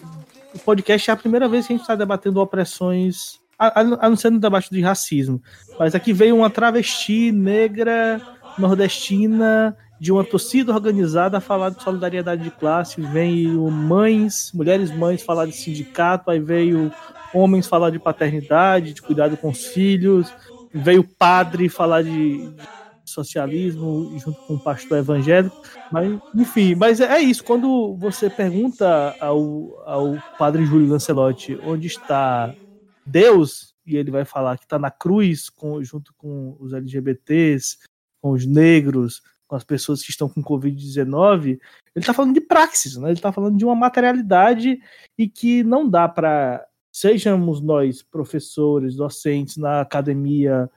podcast 0.59 1.09
é 1.09 1.13
a 1.13 1.17
primeira 1.17 1.47
vez 1.47 1.65
que 1.65 1.73
a 1.73 1.75
gente 1.75 1.83
está 1.83 1.95
debatendo 1.95 2.39
opressões, 2.39 3.39
a, 3.57 3.81
a, 3.81 4.09
não 4.09 4.15
ser 4.15 4.31
no 4.31 4.39
debate 4.39 4.69
de 4.69 4.81
racismo. 4.81 5.41
Mas 5.79 5.95
aqui 5.95 6.13
veio 6.13 6.35
uma 6.35 6.49
travesti 6.49 7.31
negra 7.31 8.21
nordestina 8.57 9.75
de 10.03 10.11
uma 10.11 10.25
torcida 10.25 10.73
organizada 10.73 11.37
a 11.37 11.39
falar 11.39 11.69
de 11.69 11.81
solidariedade 11.81 12.43
de 12.43 12.51
classe, 12.51 12.99
veio 12.99 13.71
mães, 13.71 14.51
mulheres 14.53 14.93
mães 14.93 15.23
falar 15.23 15.45
de 15.45 15.53
sindicato, 15.53 16.29
aí 16.29 16.41
veio 16.41 16.91
homens 17.33 17.67
falar 17.67 17.89
de 17.89 17.99
paternidade, 17.99 18.91
de 18.91 19.01
cuidado 19.01 19.37
com 19.37 19.49
os 19.49 19.67
filhos, 19.67 20.29
veio 20.73 21.05
padre 21.05 21.69
falar 21.69 22.03
de 22.03 22.53
socialismo 23.05 24.13
junto 24.19 24.41
com 24.41 24.55
o 24.55 24.59
pastor 24.59 24.97
evangélico, 24.97 25.55
mas 25.89 26.19
enfim, 26.35 26.75
mas 26.75 26.99
é 26.99 27.21
isso, 27.21 27.41
quando 27.41 27.95
você 27.95 28.29
pergunta 28.29 29.15
ao, 29.21 29.81
ao 29.85 30.17
padre 30.37 30.65
Júlio 30.65 30.89
Lancelotti 30.89 31.57
onde 31.63 31.87
está 31.87 32.53
Deus, 33.05 33.73
e 33.87 33.95
ele 33.95 34.11
vai 34.11 34.25
falar 34.25 34.57
que 34.57 34.65
está 34.65 34.77
na 34.77 34.91
cruz 34.91 35.49
com, 35.49 35.81
junto 35.81 36.13
com 36.17 36.57
os 36.59 36.73
LGBTs, 36.73 37.77
com 38.21 38.31
os 38.31 38.45
negros, 38.45 39.21
com 39.53 39.57
as 39.57 39.63
pessoas 39.63 40.01
que 40.01 40.09
estão 40.09 40.27
com 40.27 40.43
Covid-19, 40.43 41.45
ele 41.45 41.59
está 41.95 42.11
falando 42.11 42.33
de 42.33 42.41
praxis, 42.41 42.97
né? 42.97 43.09
ele 43.09 43.19
está 43.19 43.31
falando 43.31 43.55
de 43.55 43.63
uma 43.63 43.75
materialidade 43.75 44.79
e 45.15 45.29
que 45.29 45.63
não 45.63 45.87
dá 45.87 46.09
para, 46.09 46.65
sejamos 46.91 47.61
nós 47.61 48.01
professores, 48.01 48.95
docentes 48.95 49.57
na 49.57 49.81
academia, 49.81 50.67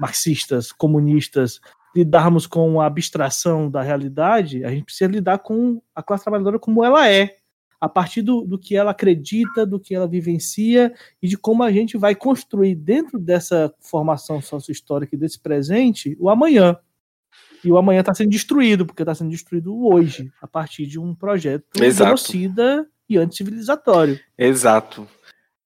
marxistas, 0.00 0.72
comunistas, 0.72 1.60
lidarmos 1.94 2.46
com 2.46 2.80
a 2.80 2.86
abstração 2.86 3.70
da 3.70 3.82
realidade, 3.82 4.64
a 4.64 4.70
gente 4.70 4.84
precisa 4.84 5.10
lidar 5.10 5.40
com 5.40 5.82
a 5.94 6.02
classe 6.02 6.24
trabalhadora 6.24 6.58
como 6.58 6.82
ela 6.82 7.06
é, 7.06 7.36
a 7.78 7.90
partir 7.90 8.22
do, 8.22 8.40
do 8.40 8.58
que 8.58 8.74
ela 8.74 8.92
acredita, 8.92 9.66
do 9.66 9.78
que 9.78 9.94
ela 9.94 10.08
vivencia 10.08 10.94
e 11.22 11.28
de 11.28 11.36
como 11.36 11.62
a 11.62 11.70
gente 11.70 11.98
vai 11.98 12.14
construir 12.14 12.74
dentro 12.74 13.18
dessa 13.18 13.72
formação 13.80 14.40
sócio-histórica 14.40 15.14
e 15.14 15.18
desse 15.18 15.38
presente 15.38 16.16
o 16.18 16.30
amanhã. 16.30 16.78
E 17.64 17.72
o 17.72 17.78
amanhã 17.78 18.00
está 18.00 18.12
sendo 18.14 18.30
destruído, 18.30 18.84
porque 18.84 19.02
está 19.02 19.14
sendo 19.14 19.30
destruído 19.30 19.86
hoje, 19.86 20.30
a 20.40 20.46
partir 20.46 20.86
de 20.86 20.98
um 20.98 21.14
projeto 21.14 21.82
Exato. 21.82 22.08
genocida 22.08 22.86
e 23.08 23.16
anticivilizatório. 23.16 24.18
Exato. 24.36 25.06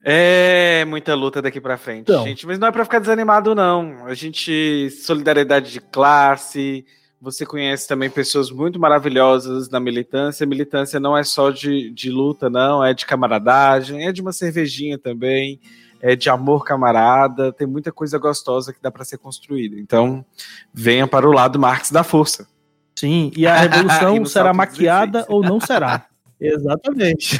É 0.02 0.84
muita 0.86 1.14
luta 1.14 1.42
daqui 1.42 1.60
para 1.60 1.76
frente, 1.76 2.02
então, 2.02 2.24
gente. 2.24 2.46
Mas 2.46 2.58
não 2.58 2.68
é 2.68 2.72
para 2.72 2.84
ficar 2.84 3.00
desanimado, 3.00 3.54
não. 3.54 4.06
A 4.06 4.14
gente. 4.14 4.90
Solidariedade 4.90 5.72
de 5.72 5.80
classe. 5.80 6.86
Você 7.20 7.44
conhece 7.44 7.88
também 7.88 8.08
pessoas 8.08 8.48
muito 8.48 8.78
maravilhosas 8.78 9.68
na 9.68 9.80
militância. 9.80 10.44
A 10.44 10.46
militância 10.48 11.00
não 11.00 11.18
é 11.18 11.24
só 11.24 11.50
de, 11.50 11.90
de 11.90 12.10
luta, 12.10 12.48
não. 12.48 12.84
É 12.84 12.94
de 12.94 13.04
camaradagem, 13.04 14.06
é 14.06 14.12
de 14.12 14.22
uma 14.22 14.32
cervejinha 14.32 14.96
também 14.96 15.60
é, 16.00 16.14
de 16.16 16.30
amor 16.30 16.64
camarada, 16.64 17.52
tem 17.52 17.66
muita 17.66 17.92
coisa 17.92 18.18
gostosa 18.18 18.72
que 18.72 18.82
dá 18.82 18.90
para 18.90 19.04
ser 19.04 19.18
construída. 19.18 19.76
Então, 19.78 20.24
venha 20.72 21.06
para 21.06 21.28
o 21.28 21.32
lado 21.32 21.58
Marx 21.58 21.90
da 21.90 22.02
força. 22.02 22.46
Sim, 22.94 23.30
e 23.36 23.46
a 23.46 23.56
revolução 23.60 24.22
e 24.22 24.26
será 24.26 24.52
maquiada 24.52 25.24
ou 25.28 25.42
não 25.42 25.60
será. 25.60 26.06
Exatamente. 26.40 27.38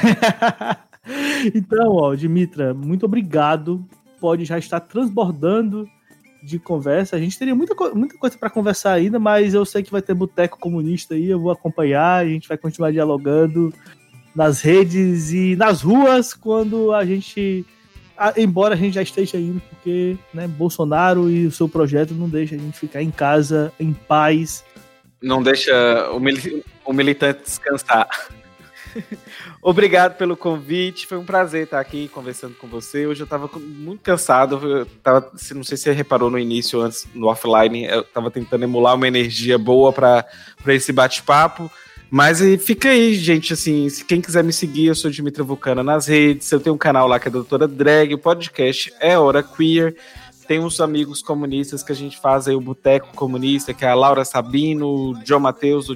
então, 1.55 1.93
ó, 1.93 2.13
Dimitra, 2.15 2.73
muito 2.73 3.05
obrigado. 3.05 3.85
Pode 4.19 4.43
já 4.43 4.57
estar 4.57 4.81
transbordando 4.81 5.87
de 6.43 6.59
conversa. 6.59 7.15
A 7.15 7.19
gente 7.19 7.37
teria 7.37 7.55
muita, 7.55 7.75
muita 7.93 8.17
coisa 8.17 8.37
para 8.37 8.49
conversar 8.49 8.93
ainda, 8.93 9.19
mas 9.19 9.53
eu 9.53 9.65
sei 9.65 9.83
que 9.83 9.91
vai 9.91 10.01
ter 10.01 10.13
boteco 10.13 10.59
comunista 10.59 11.13
aí, 11.13 11.29
eu 11.29 11.39
vou 11.39 11.51
acompanhar, 11.51 12.23
a 12.23 12.27
gente 12.27 12.47
vai 12.47 12.57
continuar 12.57 12.91
dialogando 12.91 13.73
nas 14.35 14.61
redes 14.61 15.31
e 15.31 15.55
nas 15.55 15.81
ruas 15.81 16.33
quando 16.33 16.93
a 16.93 17.05
gente. 17.05 17.65
Embora 18.35 18.73
a 18.73 18.77
gente 18.77 18.95
já 18.95 19.01
esteja 19.01 19.37
indo, 19.37 19.61
porque 19.69 20.17
né, 20.33 20.47
Bolsonaro 20.47 21.29
e 21.29 21.47
o 21.47 21.51
seu 21.51 21.69
projeto 21.69 22.13
não 22.13 22.27
deixa 22.27 22.55
a 22.55 22.57
gente 22.57 22.77
ficar 22.77 23.01
em 23.01 23.11
casa, 23.11 23.71
em 23.79 23.93
paz. 23.93 24.63
Não 25.21 25.41
deixa 25.41 26.09
o, 26.11 26.19
mil 26.19 26.35
o 26.85 26.93
militante 26.93 27.43
descansar. 27.43 28.09
Obrigado 29.61 30.17
pelo 30.17 30.35
convite, 30.35 31.05
foi 31.05 31.17
um 31.17 31.25
prazer 31.25 31.63
estar 31.63 31.79
aqui 31.79 32.07
conversando 32.07 32.55
com 32.55 32.67
você. 32.67 33.05
Hoje 33.05 33.21
eu 33.21 33.25
estava 33.25 33.49
muito 33.57 34.01
cansado, 34.01 34.59
eu 34.65 34.85
tava, 35.03 35.31
não 35.53 35.63
sei 35.63 35.77
se 35.77 35.83
você 35.83 35.91
reparou 35.91 36.29
no 36.29 36.39
início, 36.39 36.81
antes 36.81 37.07
no 37.13 37.27
offline, 37.27 37.85
eu 37.85 38.01
estava 38.01 38.31
tentando 38.31 38.63
emular 38.63 38.95
uma 38.95 39.07
energia 39.07 39.57
boa 39.57 39.93
para 39.93 40.25
esse 40.67 40.91
bate-papo. 40.91 41.69
Mas 42.11 42.39
fica 42.63 42.89
aí, 42.89 43.13
gente, 43.13 43.53
assim, 43.53 43.87
se 43.87 44.03
quem 44.03 44.19
quiser 44.19 44.43
me 44.43 44.51
seguir, 44.51 44.87
eu 44.87 44.95
sou 44.95 45.11
Dimitra 45.11 45.43
Vulcana 45.43 45.83
nas 45.83 46.07
redes, 46.07 46.51
eu 46.51 46.59
tenho 46.59 46.75
um 46.75 46.79
canal 46.79 47.07
lá 47.07 47.19
que 47.19 47.27
é 47.27 47.31
Doutora 47.31 47.67
Drag, 47.67 48.13
o 48.13 48.17
podcast 48.17 48.91
é 48.99 49.17
Hora 49.17 49.43
Queer, 49.43 49.95
tem 50.47 50.59
uns 50.59 50.81
amigos 50.81 51.21
comunistas 51.21 51.83
que 51.83 51.91
a 51.91 51.95
gente 51.95 52.19
faz 52.19 52.47
aí 52.47 52.55
o 52.55 52.61
Boteco 52.61 53.15
Comunista, 53.15 53.71
que 53.71 53.85
é 53.85 53.89
a 53.89 53.93
Laura 53.93 54.25
Sabino, 54.25 54.87
o 54.87 55.23
John 55.23 55.41
Matheus 55.41 55.85
do 55.85 55.95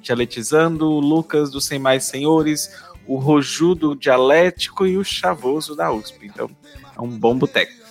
Dialetizando, 0.00 0.90
o 0.90 0.98
Lucas 0.98 1.52
do 1.52 1.60
Sem 1.60 1.78
Mais 1.78 2.02
Senhores, 2.02 2.68
o 3.06 3.16
Roju 3.16 3.76
do 3.76 3.94
Dialético 3.94 4.84
e 4.84 4.98
o 4.98 5.04
Chavoso 5.04 5.76
da 5.76 5.92
USP. 5.92 6.26
Então, 6.26 6.50
é 6.96 7.00
um 7.00 7.16
bom 7.16 7.38
boteco. 7.38 7.81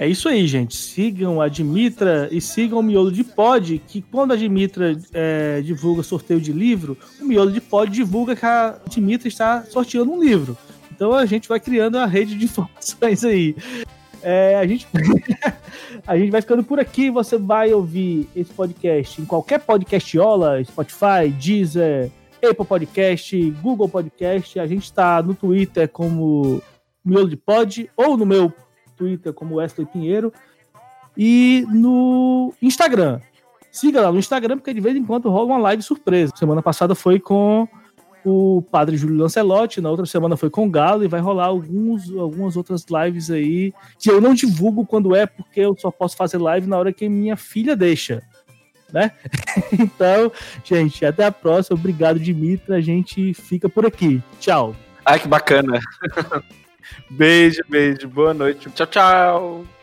É 0.00 0.06
isso 0.06 0.28
aí, 0.28 0.46
gente. 0.46 0.76
Sigam 0.76 1.40
a 1.40 1.48
Dimitra 1.48 2.28
e 2.30 2.40
sigam 2.40 2.78
o 2.78 2.82
Miolo 2.84 3.10
de 3.10 3.24
Pod, 3.24 3.82
que 3.84 4.00
quando 4.00 4.32
a 4.32 4.36
Dimitra 4.36 4.96
é, 5.12 5.60
divulga 5.60 6.04
sorteio 6.04 6.40
de 6.40 6.52
livro, 6.52 6.96
o 7.20 7.24
Miolo 7.24 7.50
de 7.50 7.60
Pod 7.60 7.90
divulga 7.90 8.36
que 8.36 8.46
a 8.46 8.78
Dimitra 8.88 9.26
está 9.26 9.64
sorteando 9.64 10.12
um 10.12 10.22
livro. 10.22 10.56
Então 10.92 11.12
a 11.12 11.26
gente 11.26 11.48
vai 11.48 11.58
criando 11.58 11.98
a 11.98 12.06
rede 12.06 12.36
de 12.36 12.44
informações 12.46 13.24
aí. 13.24 13.56
É, 14.22 14.54
a, 14.54 14.64
gente... 14.68 14.86
a 16.06 16.16
gente 16.16 16.30
vai 16.30 16.42
ficando 16.42 16.62
por 16.62 16.78
aqui. 16.78 17.10
Você 17.10 17.36
vai 17.36 17.74
ouvir 17.74 18.28
esse 18.36 18.52
podcast 18.52 19.20
em 19.20 19.24
qualquer 19.24 19.58
podcastiola, 19.58 20.62
Spotify, 20.62 21.28
Deezer, 21.36 22.08
Apple 22.36 22.64
Podcast, 22.64 23.50
Google 23.60 23.88
Podcast. 23.88 24.60
A 24.60 24.66
gente 24.68 24.84
está 24.84 25.20
no 25.20 25.34
Twitter 25.34 25.88
como 25.88 26.62
Miolo 27.04 27.28
de 27.28 27.36
Pod 27.36 27.90
ou 27.96 28.16
no 28.16 28.24
meu 28.24 28.52
Twitter 28.98 29.32
como 29.32 29.56
Wesley 29.56 29.86
Pinheiro 29.86 30.32
e 31.16 31.64
no 31.70 32.52
Instagram. 32.60 33.20
Siga 33.70 34.00
lá 34.00 34.12
no 34.12 34.18
Instagram, 34.18 34.58
porque 34.58 34.74
de 34.74 34.80
vez 34.80 34.96
em 34.96 35.04
quando 35.04 35.30
rola 35.30 35.46
uma 35.46 35.58
live 35.58 35.82
surpresa. 35.82 36.32
Semana 36.36 36.62
passada 36.62 36.94
foi 36.94 37.20
com 37.20 37.68
o 38.24 38.62
padre 38.70 38.96
Júlio 38.96 39.16
Lancelotti, 39.16 39.80
na 39.80 39.90
outra 39.90 40.04
semana 40.04 40.36
foi 40.36 40.50
com 40.50 40.66
o 40.66 40.70
Galo 40.70 41.04
e 41.04 41.08
vai 41.08 41.20
rolar 41.20 41.46
alguns, 41.46 42.10
algumas 42.10 42.56
outras 42.56 42.84
lives 42.90 43.30
aí 43.30 43.72
que 43.98 44.10
eu 44.10 44.20
não 44.20 44.34
divulgo 44.34 44.84
quando 44.84 45.14
é, 45.14 45.26
porque 45.26 45.60
eu 45.60 45.76
só 45.78 45.90
posso 45.90 46.16
fazer 46.16 46.38
live 46.38 46.66
na 46.66 46.76
hora 46.76 46.92
que 46.92 47.08
minha 47.08 47.36
filha 47.36 47.76
deixa. 47.76 48.22
Né? 48.92 49.12
então, 49.78 50.32
gente, 50.64 51.04
até 51.04 51.24
a 51.24 51.32
próxima. 51.32 51.78
Obrigado, 51.78 52.18
Dimitra. 52.18 52.76
A 52.76 52.80
gente 52.80 53.34
fica 53.34 53.68
por 53.68 53.84
aqui. 53.84 54.22
Tchau. 54.40 54.74
Ai, 55.04 55.20
que 55.20 55.28
bacana. 55.28 55.78
Beijo, 57.10 57.62
beijo. 57.68 58.08
Boa 58.08 58.34
noite. 58.34 58.70
Tchau, 58.70 58.86
tchau. 58.86 59.77